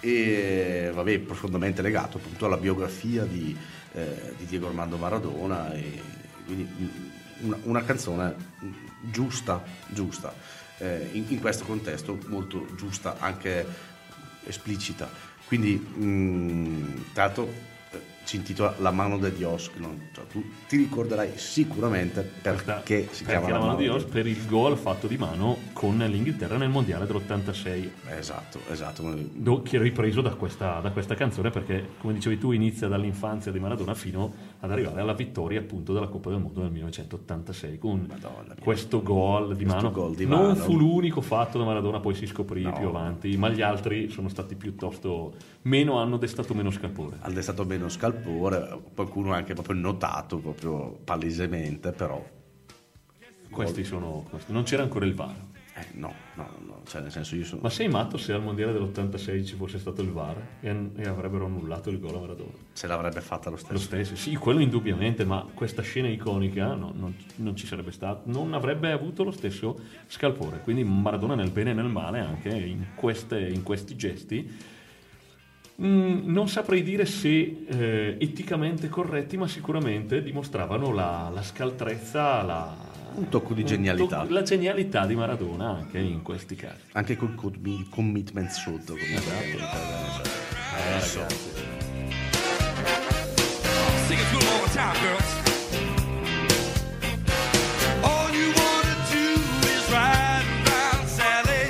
e 0.00 0.90
vabbè 0.92 1.18
profondamente 1.20 1.80
legato 1.82 2.16
appunto 2.16 2.46
alla 2.46 2.56
biografia 2.56 3.22
di, 3.24 3.56
eh, 3.92 4.34
di 4.36 4.46
Diego 4.46 4.66
Armando 4.66 4.96
Maradona 4.96 5.72
e 5.74 6.02
quindi 6.44 6.68
una, 7.42 7.58
una 7.64 7.84
canzone 7.84 8.34
mm, 8.64 8.72
giusta 9.10 9.62
giusta. 9.88 10.32
Eh, 10.78 11.10
in, 11.12 11.24
in 11.28 11.40
questo 11.40 11.64
contesto 11.64 12.18
molto 12.28 12.66
giusta 12.76 13.16
anche 13.18 13.66
esplicita. 14.44 15.08
Quindi 15.46 15.84
mm, 15.98 16.84
tra 17.12 17.24
l'altro 17.24 17.48
eh, 17.90 18.00
si 18.22 18.36
intitola 18.36 18.74
La 18.78 18.90
mano 18.92 19.18
de 19.18 19.34
Dios 19.34 19.70
che 19.72 19.78
non- 19.80 20.08
cioè, 20.14 20.24
tu 20.28 20.42
ti 20.68 20.76
ricorderai 20.76 21.32
sicuramente 21.34 22.22
perché 22.22 23.08
si 23.10 23.24
chiama 23.24 23.40
Perché 23.40 23.52
la 23.52 23.58
mano 23.64 23.76
di 23.76 23.82
Dios 23.82 24.04
per 24.04 24.26
il 24.26 24.46
gol 24.46 24.78
fatto 24.78 25.06
di 25.08 25.16
mano 25.18 25.58
con 25.72 25.98
l'Inghilterra 25.98 26.56
nel 26.56 26.68
mondiale 26.68 27.04
dell'86. 27.06 27.88
esatto 28.16 28.60
esatto 28.70 29.02
Do- 29.32 29.62
che 29.62 29.76
è 29.76 29.80
ripreso 29.80 30.20
da 30.20 30.30
questa, 30.30 30.78
da 30.80 30.90
questa 30.92 31.14
canzone 31.16 31.50
perché, 31.50 31.88
come 31.98 32.12
dicevi 32.14 32.38
tu, 32.38 32.52
inizia 32.52 32.86
dall'infanzia 32.86 33.50
di 33.50 33.58
Maradona 33.58 33.94
fino 33.94 34.32
ad 34.62 34.70
arrivare 34.70 35.00
alla 35.00 35.14
vittoria 35.14 35.58
appunto 35.60 35.92
della 35.94 36.08
Coppa 36.08 36.28
del 36.30 36.38
Mondo 36.40 36.60
nel 36.60 36.70
1986 36.70 37.78
con 37.78 38.04
Madonna 38.08 38.54
questo 38.60 39.02
gol 39.02 39.56
di 39.56 39.64
Questo 39.64 39.90
mano. 39.90 40.10
di 40.14 40.26
non 40.26 40.40
mano. 40.48 40.54
fu 40.56 40.76
l'unico 40.76 41.20
fatto 41.22 41.58
da 41.58 41.64
Maradona, 41.64 41.98
poi 42.00 42.14
si 42.14 42.26
scoprì 42.26 42.62
No. 42.62 42.72
più 42.74 42.88
avanti, 42.88 43.36
ma 43.38 43.48
gli 43.48 43.62
altri 43.62 44.10
sono 44.10 44.28
stati 44.28 44.56
piuttosto 44.56 45.32
meno, 45.62 45.98
hanno 45.98 46.18
destato 46.18 46.52
meno 46.54 46.70
scalpore. 46.70 47.16
ha 47.20 47.30
destato 47.30 47.64
meno 47.64 47.88
scalpore, 47.88 48.78
qualcuno 48.94 49.32
anche 49.32 49.54
proprio 49.54 49.76
notato, 49.76 50.36
proprio 50.38 50.98
palesemente, 51.04 51.92
però 51.92 52.22
Questi 53.50 53.82
sono, 53.82 54.24
questi- 54.30 54.52
non 54.52 54.62
c'era 54.64 54.82
ancora 54.82 55.04
il 55.06 55.14
VAR. 55.14 55.34
Eh, 55.80 55.86
no, 55.92 56.14
no, 56.34 56.48
no, 56.66 56.80
cioè 56.86 57.00
nel 57.00 57.10
senso 57.10 57.36
io 57.36 57.44
sono... 57.44 57.60
Ma 57.62 57.70
sei 57.70 57.88
matto 57.88 58.16
se 58.16 58.32
al 58.32 58.42
mondiale 58.42 58.72
dell'86 58.72 59.44
ci 59.46 59.54
fosse 59.54 59.78
stato 59.78 60.02
il 60.02 60.10
VAR 60.10 60.36
e, 60.60 60.90
e 60.96 61.08
avrebbero 61.08 61.46
annullato 61.46 61.90
il 61.90 61.98
gol 61.98 62.16
a 62.16 62.18
Maradona? 62.20 62.52
se 62.72 62.86
l'avrebbe 62.86 63.20
fatta 63.20 63.50
lo 63.50 63.56
stesso. 63.56 63.72
Lo 63.74 63.78
stesso, 63.78 64.16
sì, 64.16 64.34
quello 64.36 64.60
indubbiamente, 64.60 65.24
ma 65.24 65.46
questa 65.52 65.82
scena 65.82 66.08
iconica 66.08 66.74
no, 66.74 66.92
non, 66.96 67.14
non 67.36 67.56
ci 67.56 67.66
sarebbe 67.66 67.90
stato, 67.90 68.22
non 68.30 68.54
avrebbe 68.54 68.90
avuto 68.90 69.22
lo 69.22 69.30
stesso 69.32 69.78
scalpore. 70.06 70.60
Quindi 70.60 70.82
Maradona 70.84 71.34
nel 71.34 71.50
bene 71.50 71.72
e 71.72 71.74
nel 71.74 71.88
male, 71.88 72.20
anche 72.20 72.48
in, 72.48 72.86
queste- 72.94 73.48
in 73.48 73.62
questi 73.62 73.96
gesti, 73.96 74.50
mm, 75.82 76.32
non 76.32 76.48
saprei 76.48 76.82
dire 76.82 77.04
se 77.04 77.64
eh, 77.66 78.16
eticamente 78.18 78.88
corretti, 78.88 79.36
ma 79.36 79.46
sicuramente 79.46 80.22
dimostravano 80.22 80.92
la, 80.92 81.30
la 81.32 81.42
scaltrezza, 81.42 82.42
la, 82.42 82.74
Un 83.14 83.28
tocco 83.28 83.54
di 83.54 83.64
genialità. 83.64 84.20
tocco- 84.20 84.32
la 84.32 84.42
genialità 84.42 85.06
di 85.06 85.14
Maradona 85.14 85.70
anche 85.76 85.98
in 85.98 86.22
questi 86.22 86.54
casi. 86.56 86.76
Anche 86.92 87.16
col 87.16 87.34
commitment 87.90 88.50
sotto. 88.50 88.92
Come 88.94 89.14
Esatto. 89.14 90.28
eh, 90.76 90.92
ragazzi. 90.92 91.18
Sing 94.06 94.18
it 94.18 94.30
to 94.30 94.38
'em 94.38 94.46
all 94.46 94.62
the 94.64 94.70
time, 94.72 94.98
girls. 95.00 95.38
All 98.02 98.30
you 98.34 98.52
wanna 98.54 98.96
do 99.10 99.40
is 99.68 99.88
ride 99.88 100.46
around 100.64 101.06
Sally. 101.06 101.68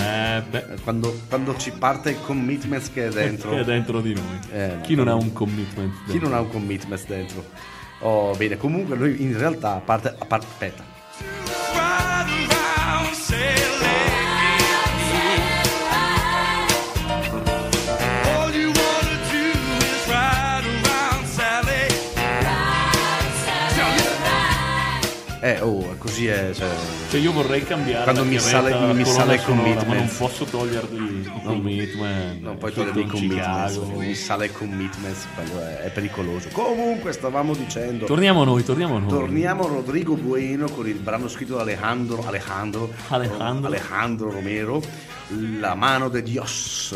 Eh, 0.00 0.14
Eh, 0.52 0.76
Quando, 0.82 1.18
quando 1.28 1.56
ci 1.56 1.72
parte 1.72 2.10
il 2.10 2.20
commitment 2.22 2.92
che 2.92 3.06
è 3.06 3.10
dentro, 3.10 3.50
che 3.50 3.60
è 3.60 3.64
dentro 3.64 4.00
di 4.00 4.14
noi. 4.14 4.38
Eh, 4.52 4.78
Chi 4.82 4.94
non 4.94 5.08
ha 5.08 5.14
un 5.14 5.32
commitment? 5.32 5.92
chi 6.04 6.12
dentro? 6.12 6.28
non 6.28 6.36
ha 6.36 6.40
un 6.40 6.50
commitment 6.50 7.06
dentro? 7.06 7.44
Oh, 8.00 8.34
bene, 8.36 8.56
comunque 8.56 8.94
lui 8.94 9.22
in 9.22 9.38
realtà, 9.38 9.74
a 9.76 9.80
parte, 9.80 10.14
a 10.18 10.24
parte 10.26 10.46
aspetta, 10.46 10.84
eh, 25.54 25.60
oh, 25.60 25.94
così 25.98 26.26
è, 26.26 26.50
cioè, 26.54 26.68
Cioè 27.10 27.20
io 27.20 27.32
vorrei 27.32 27.62
cambiare 27.64 28.04
Quando 28.04 28.24
mi 28.24 28.38
sale- 28.38 28.92
mi 28.94 29.04
sale 29.04 29.34
il 29.34 29.40
sonora, 29.40 29.62
ma 29.64 29.74
non 29.74 29.84
commitment. 29.84 30.16
posso 30.16 30.44
togliergli 30.44 30.94
il 31.20 31.32
commitment. 31.44 32.40
non 32.42 32.56
puoi 32.58 32.72
Sotto 32.72 32.82
togliere 32.90 33.00
i 33.00 33.02
in 33.02 33.08
commitments, 33.10 33.72
Chicago. 33.74 33.98
mi 33.98 34.14
sale 34.14 34.44
il 34.46 34.52
è, 35.58 35.76
è 35.84 35.90
pericoloso. 35.90 36.48
Comunque 36.52 37.12
stavamo 37.12 37.54
dicendo, 37.54 38.06
Torniamo 38.06 38.42
a 38.42 38.44
noi, 38.44 38.64
torniamo 38.64 38.96
a 38.96 38.98
noi. 39.00 39.08
torniamo 39.08 39.64
a 39.64 39.68
Rodrigo 39.68 40.14
Bueno 40.16 40.68
con 40.70 40.86
il 40.88 40.94
brano 40.96 41.28
scritto 41.28 41.54
da 41.56 41.62
Alejandro, 41.62 42.24
Alejandro, 42.26 42.90
Alejandro. 43.08 43.66
Alejandro 43.68 44.30
Romero, 44.30 44.82
La 45.60 45.74
mano 45.74 46.08
de 46.08 46.22
Dios. 46.22 46.94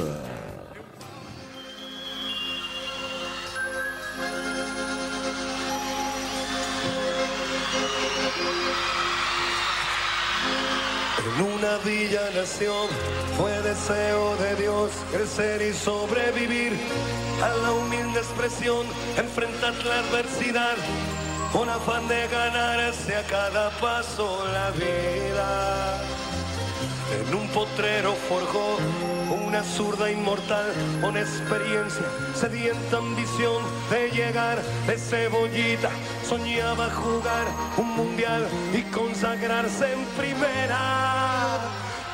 En 11.40 11.46
una 11.46 11.78
villa 11.78 12.28
nación 12.34 12.86
fue 13.38 13.50
deseo 13.62 14.36
de 14.36 14.56
Dios 14.56 14.90
crecer 15.10 15.62
y 15.62 15.72
sobrevivir 15.72 16.78
a 17.42 17.48
la 17.62 17.72
humilde 17.72 18.18
expresión, 18.18 18.86
enfrentar 19.16 19.72
la 19.86 20.00
adversidad 20.00 20.76
con 21.50 21.70
afán 21.70 22.06
de 22.08 22.28
ganarse 22.28 23.16
a 23.16 23.22
cada 23.22 23.70
paso 23.80 24.44
la 24.52 24.70
vida. 24.72 26.02
En 27.18 27.34
un 27.34 27.48
potrero 27.48 28.14
forjó 28.28 28.76
una 29.50 29.64
zurda 29.64 30.08
inmortal 30.08 30.72
con 31.00 31.16
experiencia, 31.16 32.04
sedienta 32.36 32.98
ambición 32.98 33.60
de 33.90 34.08
llegar 34.10 34.62
de 34.86 34.96
cebollita. 34.96 35.90
Soñaba 36.24 36.88
jugar 36.90 37.46
un 37.76 37.88
mundial 37.96 38.46
y 38.72 38.82
consagrarse 38.92 39.92
en 39.92 40.04
primera. 40.16 41.58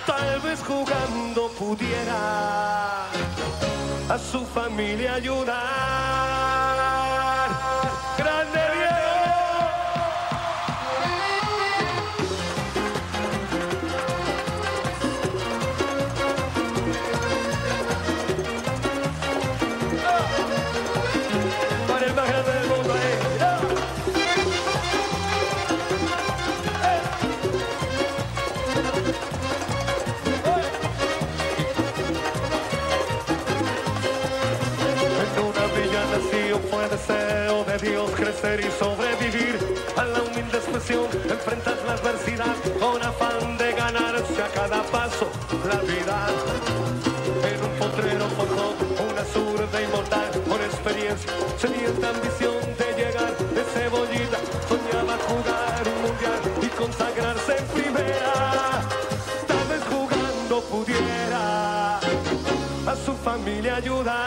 Tal 0.06 0.40
vez 0.40 0.60
jugando 0.62 1.50
pudiera 1.58 3.04
a 4.08 4.18
su 4.18 4.42
familia 4.46 5.16
ayudar. 5.16 6.35
Cada 44.68 44.82
paso 44.82 45.28
la 45.68 45.78
vida. 45.92 46.26
En 47.50 47.58
un 47.68 47.78
potrero 47.78 48.26
forjó 48.36 48.74
una 49.10 49.24
zurda 49.24 49.82
inmortal 49.82 50.30
con 50.48 50.60
experiencia, 50.60 51.30
sedienta 51.56 52.08
ambición 52.10 52.56
de 52.80 52.86
llegar 53.00 53.36
de 53.56 53.62
cebollita, 53.74 54.38
soñaba 54.68 55.16
jugar 55.28 55.82
un 55.92 55.98
mundial 56.02 56.40
y 56.62 56.68
consagrarse 56.82 57.56
en 57.58 57.64
primera. 57.66 58.80
Tal 59.46 59.64
vez 59.70 59.82
jugando 59.88 60.60
pudiera 60.62 61.98
a 61.98 62.96
su 63.04 63.14
familia 63.22 63.76
ayudar. 63.76 64.25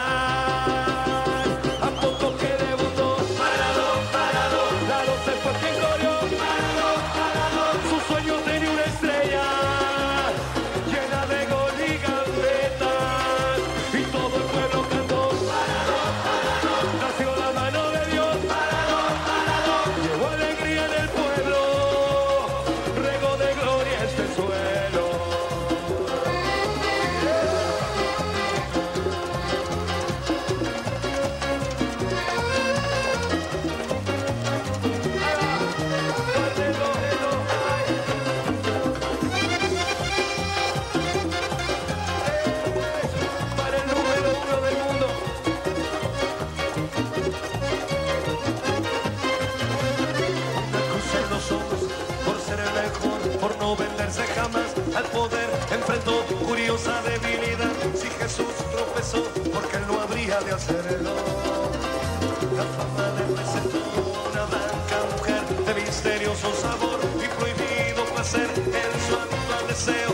Curiosa 56.46 57.02
debilidad. 57.02 57.72
Si 57.94 58.08
Jesús 58.08 58.52
tropezó, 58.72 59.22
porque 59.52 59.76
él 59.76 59.86
no 59.88 60.00
habría 60.00 60.40
de 60.40 60.52
hacerlo. 60.52 61.14
La 62.56 62.64
fama 62.76 63.06
le 63.16 63.24
presentó 63.34 63.82
una 64.30 64.44
blanca 64.52 64.98
mujer 65.16 65.42
de 65.66 65.74
misterioso 65.82 66.52
sabor 66.54 67.00
y 67.24 67.28
prohibido 67.38 68.04
placer 68.14 68.50
en 68.56 68.92
su 69.06 69.14
actual 69.24 69.64
deseo. 69.68 70.12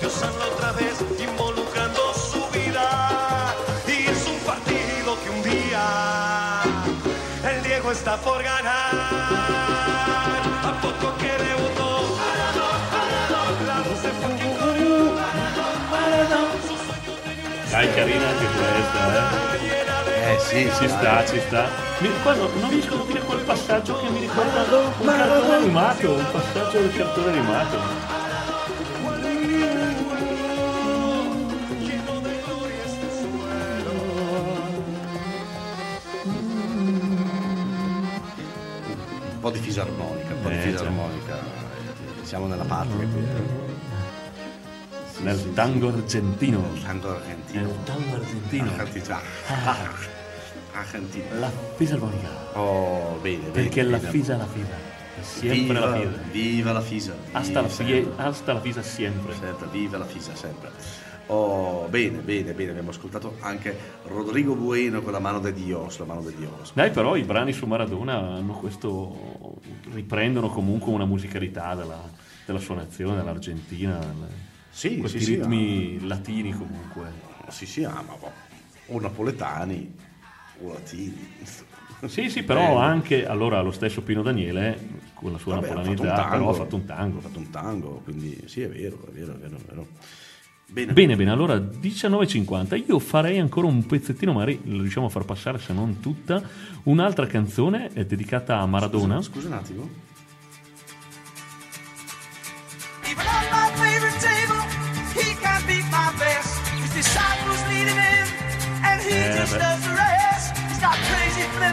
Dios 0.00 0.22
habla 0.22 0.46
otra 0.54 0.72
vez 0.72 0.96
involucrando 1.18 2.00
su 2.14 2.40
vida 2.56 3.54
y 3.86 4.10
es 4.10 4.26
un 4.26 4.38
partido 4.40 5.16
que 5.22 5.30
un 5.30 5.42
día 5.42 6.62
el 7.50 7.62
Diego 7.62 7.90
está 7.92 8.16
por 8.18 8.42
ganar. 8.42 8.67
Carina 17.98 18.28
anche 18.28 18.46
questa, 18.46 19.00
eh. 19.16 20.32
Eh 20.32 20.38
sì, 20.38 20.70
Ci 20.78 20.88
sta, 20.88 21.24
ci 21.26 21.40
sta. 21.40 21.68
Mi, 21.98 22.10
guarda, 22.22 22.46
non 22.60 22.70
riesco 22.70 22.94
a 22.94 22.98
capire 22.98 23.20
quel 23.20 23.40
passaggio 23.40 23.98
che 23.98 24.08
mi 24.10 24.20
ricorda 24.20 24.62
un 24.76 25.06
cartone 25.06 25.54
animato, 25.56 26.12
un 26.12 26.26
passaggio 26.30 26.78
del 26.80 26.94
cartone 26.94 27.28
animato. 27.28 27.76
Un 39.34 39.40
po' 39.40 39.50
di 39.50 39.58
fisarmonica, 39.58 40.34
un 40.34 40.42
po' 40.42 40.48
di 40.48 40.54
Eh, 40.54 40.60
fisarmonica. 40.60 41.38
Eh, 41.38 42.24
Siamo 42.24 42.46
nella 42.46 42.64
patria 42.64 42.96
qui. 42.96 43.67
Nel 45.28 45.52
tango 45.52 45.88
argentino. 45.88 46.62
Tango 46.82 47.10
argentino. 47.10 47.60
Nel 47.66 47.84
tango 47.84 48.14
argentino. 48.14 48.70
Argentina. 48.78 49.20
Argentina. 50.72 51.24
La 51.38 51.50
fisarmonica. 51.76 52.28
Oh, 52.54 53.18
bene, 53.20 53.36
bene. 53.40 53.50
Perché 53.50 53.82
la 53.82 53.98
bene. 53.98 54.10
fisa 54.10 54.34
è 54.34 54.38
la 54.38 54.46
fisa. 54.46 54.86
Sempre 55.20 55.58
viva, 55.58 55.80
la 55.80 55.96
fisa. 56.00 56.20
Viva 56.32 56.72
la 56.72 56.80
fisa. 56.80 57.14
Hasta 57.32 57.60
la, 57.60 57.68
fie- 57.68 58.12
hasta 58.16 58.52
la 58.54 58.60
fisa 58.60 58.82
sempre. 58.82 59.34
Sempre, 59.34 59.66
viva 59.70 59.98
la 59.98 60.06
fisa, 60.06 60.34
sempre. 60.34 60.70
Oh, 61.26 61.86
bene, 61.90 62.20
bene, 62.20 62.52
bene. 62.54 62.70
Abbiamo 62.70 62.88
ascoltato 62.88 63.36
anche 63.40 63.76
Rodrigo 64.06 64.54
Bueno 64.54 65.02
con 65.02 65.12
la 65.12 65.18
mano 65.18 65.40
de 65.40 65.52
Dios, 65.52 65.98
la 65.98 66.06
mano 66.06 66.22
de 66.22 66.34
Dios. 66.34 66.70
Dai, 66.72 66.90
però 66.90 67.16
i 67.16 67.22
brani 67.24 67.52
su 67.52 67.66
Maradona 67.66 68.16
hanno 68.16 68.54
questo. 68.54 69.58
riprendono 69.92 70.48
comunque 70.48 70.90
una 70.90 71.04
musicalità 71.04 71.74
della, 71.74 72.00
della 72.46 72.58
sua 72.60 72.76
nazione, 72.76 73.16
dell'Argentina. 73.16 73.98
le- 73.98 74.46
Sì, 74.78 74.98
questi 74.98 75.18
sì, 75.18 75.24
sì, 75.24 75.34
ritmi 75.34 76.06
latini 76.06 76.52
comunque. 76.52 77.10
Sì, 77.48 77.66
sì, 77.66 77.82
ah, 77.82 78.00
ma 78.06 78.14
boh, 78.14 78.30
o 78.86 79.00
napoletani 79.00 79.92
o 80.62 80.72
latini. 80.72 81.34
Sì, 82.06 82.30
sì, 82.30 82.44
però 82.44 82.60
Eh, 82.60 82.84
anche 82.84 83.26
allora 83.26 83.60
lo 83.60 83.72
stesso 83.72 84.02
Pino 84.02 84.22
Daniele 84.22 84.78
con 85.14 85.32
la 85.32 85.38
sua 85.38 85.56
vabbè, 85.56 85.66
però 85.66 85.80
ha 85.80 85.82
fatto 85.82 86.02
un 86.76 86.84
tango. 86.84 87.18
Ha 87.18 87.22
fatto 87.22 87.38
un 87.40 87.50
tango, 87.50 87.88
quindi 88.04 88.40
sì, 88.44 88.60
è 88.60 88.68
vero, 88.68 89.04
è 89.08 89.10
vero, 89.10 89.34
è 89.34 89.38
vero. 89.38 89.56
È 89.56 89.60
vero. 89.66 89.86
Bene. 90.70 90.92
Bene, 90.92 91.16
bene, 91.16 91.30
allora 91.32 91.56
19.50, 91.56 92.84
io 92.86 93.00
farei 93.00 93.40
ancora 93.40 93.66
un 93.66 93.84
pezzettino, 93.84 94.32
magari 94.32 94.60
lo 94.62 94.82
riusciamo 94.82 95.06
a 95.06 95.08
far 95.08 95.24
passare 95.24 95.58
se 95.58 95.72
non 95.72 95.98
tutta, 95.98 96.40
un'altra 96.84 97.26
canzone 97.26 97.90
è 97.92 98.04
dedicata 98.04 98.60
a 98.60 98.66
Maradona. 98.66 99.20
Scusa 99.22 99.48
un 99.48 99.54
attimo. 99.54 99.90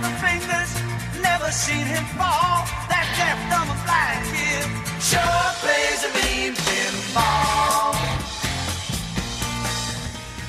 Flipper 0.06 0.18
fingers, 0.20 0.72
never 1.22 1.52
seen 1.52 1.86
him 1.86 2.04
fall. 2.18 2.64
That 2.88 3.06
deaf, 3.18 3.38
dumb, 3.50 3.70
blind 3.86 4.24
kid 4.32 4.66
sure 5.00 5.52
plays 5.62 6.04
a 6.04 6.12
mean 6.14 6.54
pinball. 6.54 7.94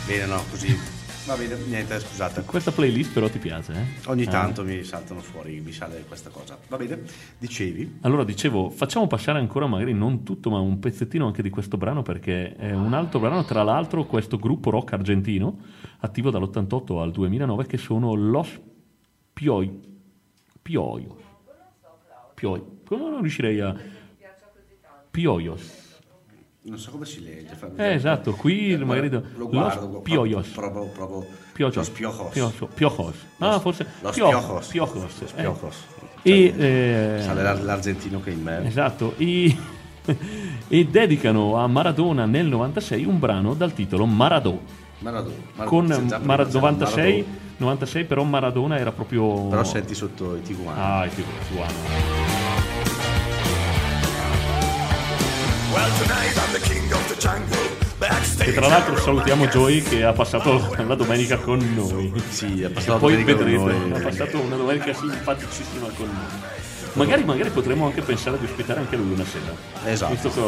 Bene, 0.06 0.26
no, 0.26 0.42
così. 0.50 0.78
Va 1.26 1.34
bene, 1.34 1.56
niente, 1.66 1.98
scusate. 1.98 2.42
Questa 2.44 2.70
playlist 2.70 3.12
però 3.12 3.28
ti 3.28 3.38
piace, 3.38 3.72
eh? 3.72 4.08
Ogni 4.10 4.26
Ah. 4.26 4.30
tanto 4.30 4.62
mi 4.62 4.84
saltano 4.84 5.20
fuori, 5.20 5.58
mi 5.60 5.72
sale 5.72 6.04
questa 6.06 6.30
cosa. 6.30 6.56
Va 6.68 6.76
bene? 6.76 7.02
Dicevi? 7.38 7.98
Allora 8.02 8.22
dicevo, 8.22 8.70
facciamo 8.70 9.08
passare 9.08 9.40
ancora 9.40 9.66
magari 9.66 9.92
non 9.92 10.22
tutto, 10.22 10.50
ma 10.50 10.60
un 10.60 10.78
pezzettino 10.78 11.26
anche 11.26 11.42
di 11.42 11.50
questo 11.50 11.76
brano 11.76 12.02
perché 12.02 12.54
è 12.54 12.72
un 12.72 12.92
altro 12.92 13.18
brano, 13.18 13.44
tra 13.44 13.64
l'altro 13.64 14.04
questo 14.04 14.36
gruppo 14.36 14.70
rock 14.70 14.92
argentino, 14.92 15.58
attivo 16.00 16.30
dall'88 16.30 17.00
al 17.00 17.10
2009, 17.10 17.66
che 17.66 17.76
sono 17.76 18.14
Los 18.14 18.60
Pioi. 19.36 19.70
Pioio. 20.62 21.16
Pioi. 22.34 22.62
Come 22.86 23.10
non 23.10 23.20
riuscirei 23.20 23.60
a... 23.60 23.76
Pioios. 25.10 26.00
Non 26.62 26.78
so 26.78 26.90
come 26.90 27.04
si 27.04 27.22
legge. 27.22 27.54
Eh, 27.76 27.92
esatto, 27.92 28.32
qui 28.32 28.72
Eh, 28.72 28.78
magari... 28.78 29.10
Lo 29.10 29.22
Los 29.36 29.50
guardo. 29.50 30.00
Piojos. 30.00 30.48
Provo, 30.48 30.86
provo. 30.86 31.26
Piojos. 31.52 31.76
Los 31.76 31.90
piojos. 31.90 32.32
Piojos. 32.32 32.70
Piojos. 32.74 33.14
Ah, 33.38 33.60
forse... 33.60 33.86
Los 34.00 34.14
Pio- 34.14 34.28
piojos. 34.30 34.68
Piojos. 34.68 35.20
Los 35.20 35.32
eh. 35.32 35.34
piojos. 35.42 35.84
E... 36.22 36.52
Cioè, 36.56 37.36
eh, 37.36 37.62
l'argentino 37.62 38.20
che 38.22 38.30
è 38.30 38.32
in 38.32 38.42
me. 38.42 38.66
Esatto, 38.66 39.16
e, 39.18 39.54
e 40.68 40.86
dedicano 40.86 41.56
a 41.56 41.66
Maradona 41.66 42.24
nel 42.24 42.46
96 42.46 43.04
un 43.04 43.18
brano 43.18 43.52
dal 43.52 43.74
titolo 43.74 44.06
Maradò. 44.06 44.58
Maradona. 44.98 45.34
Mar- 45.56 45.66
Con 45.66 45.86
Mara- 45.86 45.96
pronunciamo 45.96 46.24
96, 46.26 47.12
Maradona, 47.12 47.38
96 47.58 48.04
però 48.04 48.22
Maradona 48.22 48.78
era 48.78 48.92
proprio... 48.92 49.48
Però 49.48 49.64
senti 49.64 49.94
sotto 49.94 50.36
i 50.36 50.42
tiguani. 50.42 50.78
Ah, 50.80 51.04
il 51.04 51.10
tiguano. 51.14 51.72
Well, 55.72 55.90
tonight 55.98 56.36
I'm 56.36 56.52
the 56.52 56.60
king 56.60 56.90
of 56.92 57.06
the 57.08 57.16
jungle. 57.20 57.74
Backstage. 57.98 58.50
E 58.50 58.54
tra 58.54 58.68
l'altro 58.68 58.96
salutiamo 58.98 59.46
Joey 59.46 59.82
che 59.82 60.04
ha 60.04 60.12
passato 60.12 60.74
la 60.86 60.94
domenica 60.94 61.38
con 61.38 61.58
noi. 61.74 62.12
Sì, 62.28 62.62
ha 62.62 62.66
E 62.68 62.70
passato 62.70 62.98
poi 62.98 63.16
vedrete, 63.22 63.44
noi. 63.56 63.92
ha 63.92 63.98
passato 64.00 64.38
una 64.40 64.56
domenica 64.56 64.92
simpaticissima 64.92 65.86
con 65.96 66.06
noi. 66.06 66.55
Magari, 66.96 67.24
magari 67.24 67.50
potremmo 67.50 67.84
anche 67.86 68.00
pensare 68.00 68.38
di 68.38 68.46
ospitare 68.46 68.80
anche 68.80 68.96
lui 68.96 69.12
una 69.12 69.24
sera. 69.24 69.54
Esatto. 69.84 70.30
Che 70.30 70.40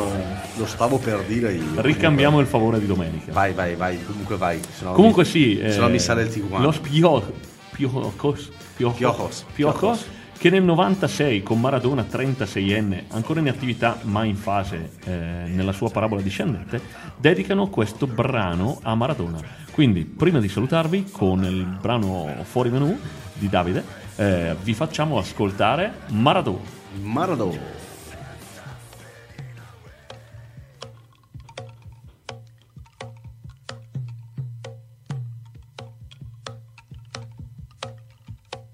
Lo 0.56 0.66
stavo 0.66 0.96
per 0.98 1.22
dire 1.24 1.52
io. 1.52 1.62
ricambiamo 1.82 2.40
il 2.40 2.46
favore 2.46 2.80
di 2.80 2.86
domenica. 2.86 3.32
Vai, 3.32 3.52
vai, 3.52 3.74
vai. 3.74 4.02
Comunque 4.02 4.36
vai. 4.36 4.60
sennò 4.76 4.92
Comunque 4.92 5.24
mi- 5.24 5.28
sì, 5.28 5.60
Se 5.68 5.78
no 5.78 5.88
eh, 5.88 5.90
mi 5.90 5.98
sale 5.98 6.22
il 6.22 6.28
tiguano. 6.32 6.64
Lo 6.64 6.72
spio, 6.72 7.32
piocos, 7.72 8.50
Piojos, 8.76 8.96
Piojos. 8.96 9.44
Piojos, 9.54 10.06
che 10.38 10.48
nel 10.50 10.62
96 10.62 11.42
con 11.42 11.60
Maradona 11.60 12.06
36enne, 12.10 13.04
ancora 13.08 13.40
in 13.40 13.48
attività 13.48 13.98
ma 14.02 14.24
in 14.24 14.36
fase 14.36 14.92
eh, 15.04 15.10
nella 15.48 15.72
sua 15.72 15.90
parabola 15.90 16.22
discendente, 16.22 16.80
dedicano 17.16 17.68
questo 17.68 18.06
brano 18.06 18.78
a 18.82 18.94
Maradona. 18.94 19.38
Quindi, 19.72 20.04
prima 20.04 20.40
di 20.40 20.48
salutarvi 20.48 21.10
con 21.10 21.44
il 21.44 21.76
brano 21.80 22.34
Fuori 22.44 22.70
Menù 22.70 22.98
di 23.34 23.48
Davide, 23.48 23.97
eh, 24.18 24.56
vi 24.62 24.74
facciamo 24.74 25.16
ascoltare 25.18 25.92
Maradona. 26.08 26.68
Maradona. 27.00 27.76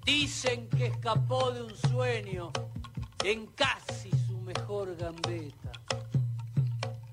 Dicen 0.03 0.69
que 0.71 0.87
escapó 0.87 1.51
de 1.51 1.63
un 1.63 1.77
sueño 1.77 2.51
en 3.23 3.47
casi 3.49 4.11
su 4.27 4.39
mejor 4.41 4.97
gambeta. 4.97 5.73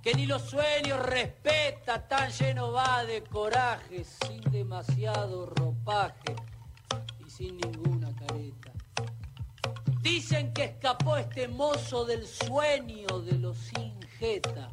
Que 0.02 0.14
ni 0.14 0.26
los 0.26 0.44
sueños 0.44 1.06
respeta, 1.06 2.08
tan 2.08 2.32
lleno 2.32 2.72
va 2.72 3.04
de 3.04 3.24
coraje, 3.24 4.06
sin 4.06 4.42
demasiado 4.52 5.48
ropaje 5.48 6.36
sin 7.42 7.58
ninguna 7.58 8.14
careta. 8.16 8.72
Dicen 10.02 10.54
que 10.54 10.66
escapó 10.66 11.18
este 11.18 11.48
mozo 11.48 12.06
del 12.06 12.28
sueño 12.28 13.20
de 13.22 13.40
los 13.40 13.58
sin 13.58 14.00
jeta, 14.20 14.72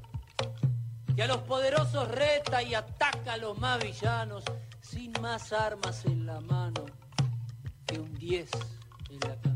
que 1.16 1.22
a 1.22 1.26
los 1.26 1.38
poderosos 1.38 2.08
reta 2.08 2.62
y 2.62 2.74
ataca 2.74 3.34
a 3.34 3.36
los 3.38 3.56
más 3.56 3.82
villanos, 3.82 4.44
sin 4.82 5.12
más 5.22 5.52
armas 5.52 6.04
en 6.04 6.26
la 6.26 6.40
mano 6.40 6.84
que 7.86 7.98
un 7.98 8.12
10 8.14 8.50
en 9.08 9.20
la 9.20 9.47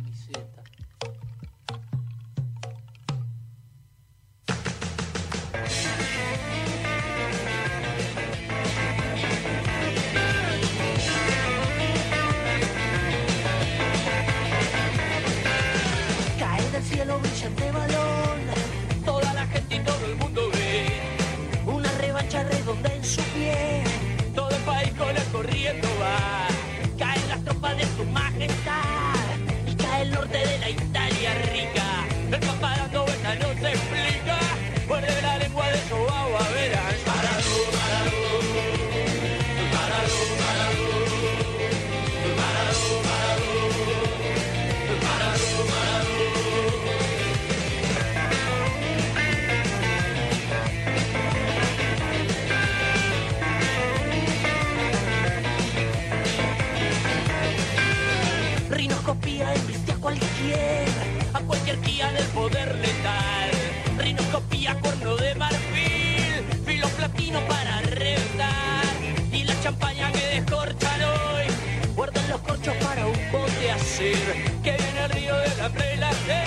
bote 74.12 74.32
hacer. 74.32 74.62
Que 74.62 74.72
viene 74.72 75.04
el 75.04 75.10
río 75.10 75.36
de 75.36 75.56
la 75.56 75.68
prelaje, 75.68 76.42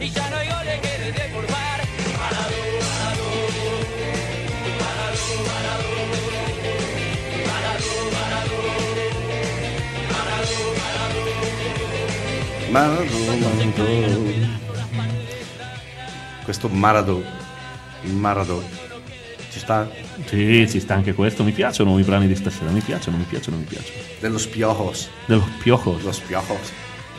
y 0.00 0.10
ya 0.10 0.30
no 0.30 0.36
hay 0.36 0.48
goles 0.48 0.80
que 0.80 0.98
desbordar. 1.12 1.80
Parado, 2.18 2.58
parado, 2.80 3.26
parado, 4.80 5.24
parado, 5.48 5.98
parado, 7.54 7.88
parado, 8.14 8.58
parado, 10.12 10.58
parado. 10.78 11.22
Maradona. 12.72 14.50
Questo 16.44 16.68
Maradona. 16.68 17.38
Il 18.04 18.14
Maradona. 18.14 18.66
Ci 18.66 18.73
sta? 19.64 19.90
Sì, 20.26 20.66
ci 20.70 20.78
sta 20.80 20.94
anche 20.94 21.12
questo. 21.14 21.42
Mi 21.42 21.50
piacciono 21.52 21.98
i 21.98 22.02
brani 22.02 22.26
di 22.28 22.36
stasera, 22.36 22.70
mi 22.70 22.80
piacciono, 22.80 23.16
mi 23.16 23.24
piacciono, 23.24 23.56
mi 23.56 23.64
piacciono. 23.64 23.98
Dello 24.20 24.38
Spiojos. 24.38 25.08
Dello 25.26 25.46
Piojos. 25.62 26.02
Lo 26.02 26.12
Spiojos. 26.12 26.72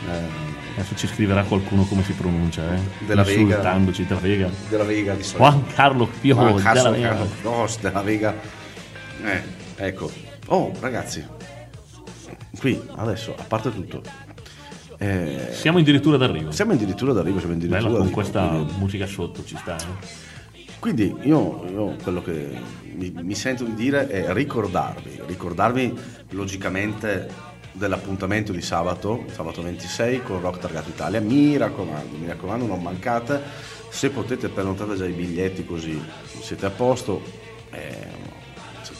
Eh, 0.08 0.54
Adesso 0.78 0.94
ci 0.94 1.06
scriverà 1.06 1.42
qualcuno 1.44 1.84
come 1.84 2.02
si 2.04 2.12
pronuncia, 2.12 2.74
eh? 2.74 2.78
Della 3.06 3.22
Vega. 3.22 3.56
Della 3.56 4.18
Vega. 4.20 4.50
della 4.68 4.84
Vega 4.84 5.14
di 5.14 5.22
solito. 5.22 5.38
Juan 5.48 5.66
Carlo 5.74 6.06
Piojos 6.20 6.50
Juan 6.50 6.62
Carlos 6.62 6.82
della 6.84 6.96
Vega. 6.96 7.08
Carlos 7.42 7.78
della 7.80 8.02
Vega. 8.02 8.34
Eh, 9.24 9.42
ecco. 9.76 10.10
Oh, 10.48 10.72
ragazzi. 10.80 11.24
Qui, 12.58 12.80
adesso, 12.96 13.34
a 13.38 13.42
parte 13.44 13.72
tutto. 13.72 14.02
eh, 14.98 15.48
Siamo 15.52 15.78
addirittura 15.78 16.16
d'arrivo. 16.18 16.50
siamo 16.52 16.72
addirittura 16.72 17.12
d'arrivo, 17.12 17.38
siamo 17.38 17.54
addirittura 17.54 17.80
Bella 17.80 17.90
con 17.92 17.98
d'arrivo, 18.00 18.20
questa 18.20 18.46
quindi- 18.48 18.72
musica 18.78 19.06
sotto 19.06 19.44
ci 19.44 19.56
sta. 19.56 19.76
eh. 19.76 20.34
Quindi 20.78 21.14
io, 21.22 21.64
io 21.68 21.96
quello 22.02 22.22
che 22.22 22.58
mi, 22.94 23.10
mi 23.10 23.34
sento 23.34 23.64
di 23.64 23.74
dire 23.74 24.08
è 24.08 24.32
ricordarvi, 24.32 25.20
ricordarvi 25.26 25.98
logicamente 26.30 27.28
dell'appuntamento 27.72 28.52
di 28.52 28.62
sabato, 28.62 29.24
sabato 29.30 29.62
26 29.62 30.22
con 30.22 30.40
Rock 30.40 30.60
Targato 30.60 30.88
Italia, 30.88 31.20
mi 31.20 31.56
raccomando, 31.56 32.16
mi 32.16 32.26
raccomando 32.26 32.66
non 32.66 32.82
mancate, 32.82 33.42
se 33.88 34.10
potete 34.10 34.48
prenotate 34.48 34.96
già 34.96 35.06
i 35.06 35.12
biglietti 35.12 35.64
così 35.64 36.00
siete 36.40 36.66
a 36.66 36.70
posto, 36.70 37.22
eh, 37.70 38.08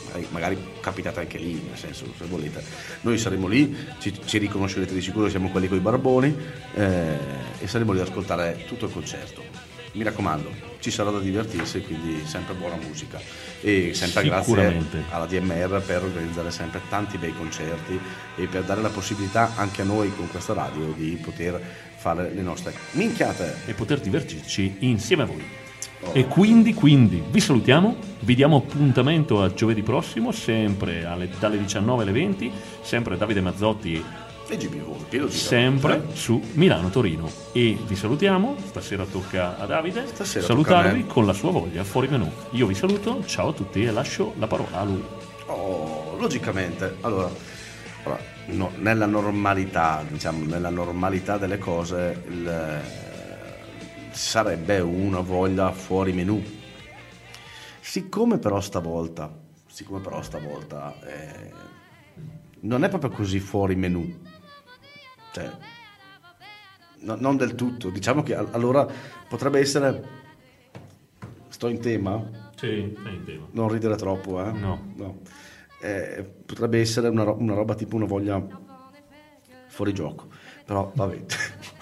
magari- 0.07 0.29
magari 0.31 0.59
capitate 0.81 1.21
anche 1.21 1.39
lì, 1.39 1.63
nel 1.67 1.77
senso 1.77 2.07
se 2.17 2.25
volete, 2.27 2.63
noi 3.03 3.19
saremo 3.19 3.47
lì, 3.47 3.75
ci, 3.99 4.13
ci 4.25 4.39
riconoscerete 4.39 4.93
di 4.93 5.01
sicuro, 5.01 5.29
siamo 5.29 5.51
quelli 5.51 5.69
con 5.69 5.79
i 5.79 5.81
barboni 5.81 6.37
eh, 6.75 7.19
e 7.59 7.67
saremo 7.67 7.93
lì 7.93 8.01
ad 8.01 8.09
ascoltare 8.09 8.65
tutto 8.67 8.87
il 8.87 8.93
concerto. 8.93 9.43
Mi 9.93 10.05
raccomando, 10.05 10.66
ci 10.87 10.93
sarà 10.93 11.11
da 11.11 11.19
divertirsi, 11.19 11.81
quindi 11.81 12.23
sempre 12.27 12.55
buona 12.55 12.77
musica 12.77 13.21
e 13.61 13.91
sempre 13.93 14.23
grazie 14.23 14.85
alla 15.11 15.27
DMR 15.27 15.83
per 15.85 16.05
organizzare 16.05 16.53
sempre 16.53 16.81
tanti 16.89 17.19
bei 17.19 17.35
concerti 17.35 17.99
e 18.37 18.47
per 18.47 18.63
dare 18.63 18.81
la 18.83 18.89
possibilità 18.89 19.57
anche 19.57 19.83
a 19.83 19.85
noi 19.85 20.15
con 20.15 20.29
questa 20.31 20.53
radio 20.55 20.93
di 20.97 21.19
poter 21.21 21.61
fare 21.97 22.33
le 22.33 22.41
nostre 22.41 22.73
minchiate. 22.93 23.57
E 23.67 23.73
poter 23.73 23.99
divertirci 23.99 24.77
insieme 24.81 25.25
a 25.25 25.27
voi. 25.27 25.45
E 26.13 26.27
quindi, 26.27 26.73
quindi, 26.73 27.21
vi 27.29 27.41
salutiamo, 27.41 27.97
vi 28.21 28.37
diamo 28.37 28.59
appuntamento 28.59 29.43
a 29.43 29.53
giovedì 29.53 29.83
prossimo, 29.83 30.31
sempre 30.31 31.05
alle- 31.05 31.31
dalle 31.41 31.59
19 31.59 32.03
alle 32.05 32.13
20, 32.13 32.53
sempre 32.83 33.17
Davide 33.17 33.41
Mazzotti 33.41 34.05
E 34.49 34.57
GB 34.57 34.81
Volpi, 34.85 35.19
lo 35.19 35.27
dico. 35.27 35.37
sempre 35.39 36.05
Eh? 36.09 36.15
su 36.15 36.41
Milano 36.53 36.89
Torino 36.91 37.29
e 37.53 37.77
vi 37.85 37.97
salutiamo 37.97 38.57
stasera 38.67 39.05
tocca 39.05 39.59
a 39.59 39.67
Davide 39.67 40.07
Stasera 40.07 40.45
a 40.45 40.49
salutarvi 40.49 41.01
me. 41.01 41.07
con 41.07 41.27
la 41.27 41.33
sua 41.33 41.51
voglia 41.51 41.83
fuori 41.83 42.07
menù 42.09 42.31
io 42.51 42.67
vi 42.67 42.75
saluto 42.75 43.25
ciao 43.27 43.49
a 43.49 43.53
tutti 43.53 43.83
e 43.85 43.91
lascio 43.91 44.35
la 44.39 44.47
parola 44.47 44.79
a 44.81 44.85
lui 44.85 45.03
Oh, 45.49 46.17
logicamente, 46.19 46.97
allora, 47.03 47.31
allora, 48.03 48.21
no, 48.47 48.73
nella 48.79 49.07
normalità, 49.07 50.05
diciamo, 50.09 50.45
nella 50.45 50.71
normalità 50.71 51.39
delle 51.39 51.57
cose, 51.59 52.21
il, 52.27 52.81
sarebbe 54.11 54.81
una 54.81 55.21
voglia 55.21 55.71
fuori 55.71 56.13
menù. 56.13 56.43
Siccome 57.81 58.39
però 58.39 58.61
stavolta, 58.61 59.33
siccome 59.69 60.01
però 60.01 60.21
stavolta 60.21 60.97
eh, 61.07 61.53
non 62.63 62.83
è 62.83 62.89
proprio 62.89 63.11
così 63.11 63.39
fuori 63.39 63.77
menù, 63.77 64.13
cioè, 65.37 65.51
no- 67.01 67.17
non 67.19 67.37
del 67.37 67.55
tutto, 67.55 67.91
diciamo 67.91 68.23
che 68.23 68.35
al- 68.35 68.49
allora 68.53 68.87
potrebbe 69.29 69.59
essere, 69.59 70.03
sto 71.49 71.69
in 71.69 71.79
tema? 71.81 72.23
sì, 72.57 72.97
sei 73.03 73.15
in 73.17 73.25
tema 73.25 73.47
Non 73.51 73.69
ridere 73.69 73.97
troppo, 73.97 74.43
eh? 74.43 74.51
No. 74.53 75.19
Eh, 75.83 76.25
potrebbe 76.47 76.81
essere 76.81 77.09
una, 77.09 77.23
ro- 77.23 77.37
una 77.39 77.53
roba 77.53 77.75
tipo 77.75 77.97
una 77.97 78.07
voglia 78.07 78.43
fuori 79.69 79.93
gioco. 79.93 80.29
Però, 80.65 80.91
vabbè. 80.95 81.23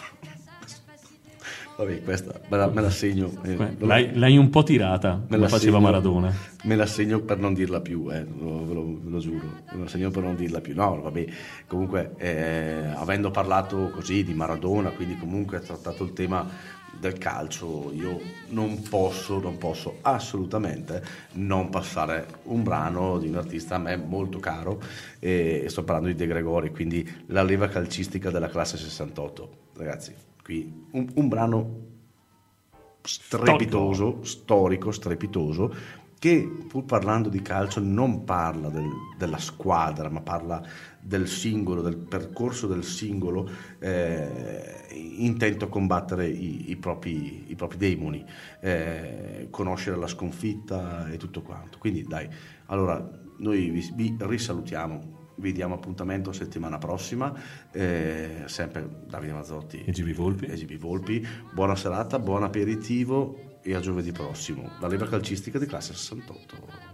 Vabbè, 1.76 2.02
questa 2.02 2.38
me 2.48 2.56
la, 2.56 2.68
me 2.68 2.80
la 2.82 2.90
segno. 2.90 3.32
eh, 3.42 3.52
Eh, 3.54 3.76
L'hai, 3.80 4.14
l'hai 4.16 4.36
un 4.36 4.48
po' 4.48 4.62
tirata, 4.62 5.20
me 5.28 5.36
la 5.36 5.48
faceva 5.48 5.72
segno- 5.78 5.80
Maradona. 5.80 6.32
Me 6.62 6.76
la 6.76 6.86
segno 6.86 7.18
per 7.20 7.38
non 7.38 7.52
dirla 7.52 7.80
più, 7.80 8.08
eh, 8.12 8.24
lo- 8.24 8.64
ve, 8.64 8.74
lo, 8.74 8.84
ve 9.02 9.10
lo 9.10 9.18
giuro. 9.18 9.46
Me 9.72 9.80
la 9.82 9.88
segno 9.88 10.10
per 10.10 10.22
non 10.22 10.36
dirla 10.36 10.60
più. 10.60 10.72
No, 10.74 11.00
vabbè, 11.00 11.26
comunque, 11.66 12.12
eh, 12.18 12.86
avendo 12.94 13.30
parlato 13.32 13.90
così 13.92 14.22
di 14.22 14.34
Maradona, 14.34 14.90
quindi 14.90 15.16
comunque 15.18 15.58
trattato 15.60 16.04
il 16.04 16.12
tema 16.12 16.48
del 16.96 17.18
calcio, 17.18 17.90
io 17.92 18.20
non 18.50 18.80
posso, 18.88 19.40
non 19.40 19.58
posso 19.58 19.96
assolutamente 20.02 21.02
non 21.32 21.70
passare 21.70 22.26
un 22.44 22.62
brano 22.62 23.18
di 23.18 23.26
un 23.28 23.34
artista 23.34 23.74
a 23.74 23.78
me 23.78 23.96
molto 23.96 24.38
caro, 24.38 24.80
e 25.18 25.64
sto 25.66 25.82
parlando 25.82 26.08
di 26.10 26.14
De 26.14 26.26
Gregori, 26.28 26.70
quindi 26.70 27.04
la 27.26 27.42
leva 27.42 27.66
calcistica 27.66 28.30
della 28.30 28.48
classe 28.48 28.76
68. 28.76 29.48
Ragazzi, 29.76 30.14
qui 30.44 30.88
un, 30.92 31.10
un 31.14 31.28
brano 31.28 31.80
strepitoso, 33.02 34.22
storico, 34.24 34.92
strepitoso, 34.92 35.74
che 36.18 36.48
pur 36.68 36.84
parlando 36.84 37.28
di 37.28 37.42
calcio 37.42 37.80
non 37.80 38.24
parla 38.24 38.68
del- 38.68 38.88
della 39.18 39.38
squadra, 39.38 40.08
ma 40.08 40.20
parla 40.20 40.62
del 41.00 41.28
singolo, 41.28 41.82
del 41.82 41.96
percorso 41.96 42.66
del 42.66 42.84
singolo 42.84 43.50
eh, 43.78 44.86
intento 45.18 45.66
a 45.66 45.68
combattere 45.68 46.28
i, 46.28 46.70
i 46.70 46.76
propri, 46.76 47.50
i 47.50 47.54
propri 47.54 47.76
demoni, 47.76 48.24
eh, 48.60 49.48
conoscere 49.50 49.96
la 49.98 50.06
sconfitta 50.06 51.10
e 51.10 51.16
tutto 51.18 51.42
quanto. 51.42 51.78
Quindi 51.78 52.04
dai, 52.04 52.28
allora 52.66 53.06
noi 53.38 53.68
vi, 53.68 53.92
vi 53.94 54.16
risalutiamo. 54.18 55.22
Vi 55.36 55.52
diamo 55.52 55.74
appuntamento 55.74 56.32
settimana 56.32 56.78
prossima, 56.78 57.32
eh, 57.72 58.42
sempre 58.46 58.88
Davide 59.06 59.32
Mazzotti 59.32 59.84
E 59.84 59.90
GB 59.90 60.12
Volpi. 60.12 60.46
e 60.46 60.54
GB 60.54 60.78
Volpi. 60.78 61.26
Buona 61.52 61.74
serata, 61.76 62.18
buon 62.18 62.44
aperitivo 62.44 63.58
e 63.62 63.74
a 63.74 63.80
giovedì 63.80 64.12
prossimo. 64.12 64.70
La 64.80 64.86
leva 64.86 65.08
calcistica 65.08 65.58
di 65.58 65.66
classe 65.66 65.92
68. 65.94 66.93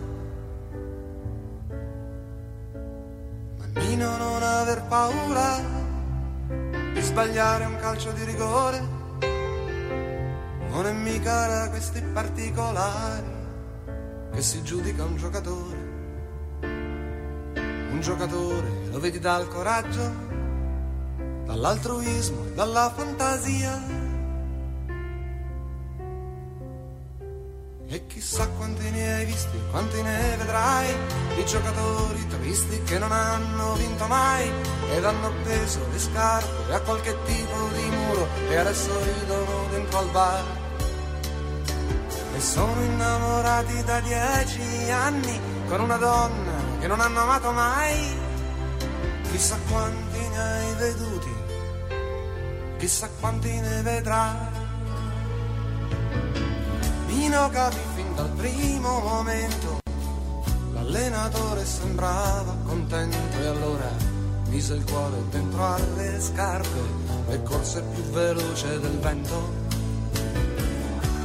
Paura 4.91 5.57
di 6.91 6.99
sbagliare 6.99 7.63
un 7.63 7.77
calcio 7.77 8.11
di 8.11 8.25
rigore. 8.25 8.79
Non 10.69 10.85
è 10.85 10.91
mica 10.91 11.47
da 11.47 11.69
questi 11.69 12.01
particolari 12.01 13.39
che 14.33 14.41
si 14.41 14.61
giudica 14.63 15.05
un 15.05 15.15
giocatore. 15.15 15.77
Un 16.61 17.99
giocatore 18.01 18.89
lo 18.91 18.99
vedi 18.99 19.19
dal 19.19 19.47
coraggio, 19.47 20.13
dall'altruismo 21.45 22.47
dalla 22.53 22.91
fantasia. 22.93 24.00
Ne 29.01 29.13
hai 29.15 29.25
visti, 29.25 29.59
quanti 29.71 30.01
ne 30.01 30.35
vedrai, 30.37 30.95
di 31.35 31.45
giocatori 31.45 32.27
tristi 32.27 32.81
che 32.83 32.99
non 32.99 33.11
hanno 33.11 33.73
vinto 33.73 34.05
mai 34.07 34.51
ed 34.91 35.03
hanno 35.03 35.27
appeso 35.27 35.79
le 35.91 35.99
scarpe 35.99 36.73
a 36.73 36.79
qualche 36.81 37.15
tipo 37.25 37.69
di 37.73 37.89
muro 37.89 38.27
e 38.49 38.55
adesso 38.57 38.91
ridono 39.03 39.67
dentro 39.71 39.99
al 39.99 40.09
bar. 40.09 40.43
E 42.35 42.39
sono 42.39 42.81
innamorati 42.81 43.83
da 43.83 43.99
dieci 43.99 44.89
anni 44.91 45.39
con 45.67 45.81
una 45.81 45.97
donna 45.97 46.79
che 46.79 46.87
non 46.87 46.99
hanno 46.99 47.19
amato 47.21 47.51
mai. 47.51 48.29
Chissà 49.31 49.57
quanti 49.69 50.27
ne 50.27 50.37
hai 50.37 50.73
veduti, 50.75 51.35
chissà 52.77 53.09
quanti 53.19 53.49
ne 53.59 53.81
vedrai. 53.81 54.59
Nino 57.07 57.49
capì 57.49 57.77
fin 57.77 57.90
dal 58.15 58.29
primo 58.29 58.99
momento, 58.99 59.79
l'allenatore 60.73 61.65
sembrava 61.65 62.55
contento 62.65 63.17
e 63.39 63.45
allora 63.45 63.89
mise 64.47 64.75
il 64.75 64.83
cuore 64.83 65.23
dentro 65.29 65.73
alle 65.73 66.19
scarpe 66.19 66.79
e 67.29 67.43
corse 67.43 67.81
più 67.93 68.03
veloce 68.11 68.79
del 68.79 68.99
vento. 68.99 69.59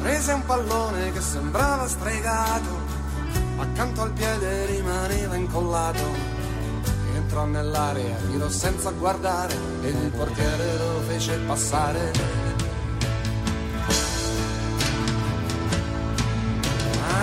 Prese 0.03 0.33
un 0.33 0.45
pallone 0.45 1.13
che 1.13 1.21
sembrava 1.21 1.89
stregato, 1.89 2.71
accanto 3.59 4.03
al 4.03 4.13
piede 4.13 4.67
rimaneva 4.67 5.35
incollato. 5.35 6.35
Entrò 7.15 7.45
nell'area, 7.47 8.15
tirò 8.31 8.49
senza 8.49 8.91
guardare 8.91 9.55
e 9.83 9.89
il 9.89 10.11
portiere 10.11 10.79
lo 10.79 11.01
fece 11.09 11.39
passare. 11.39 12.46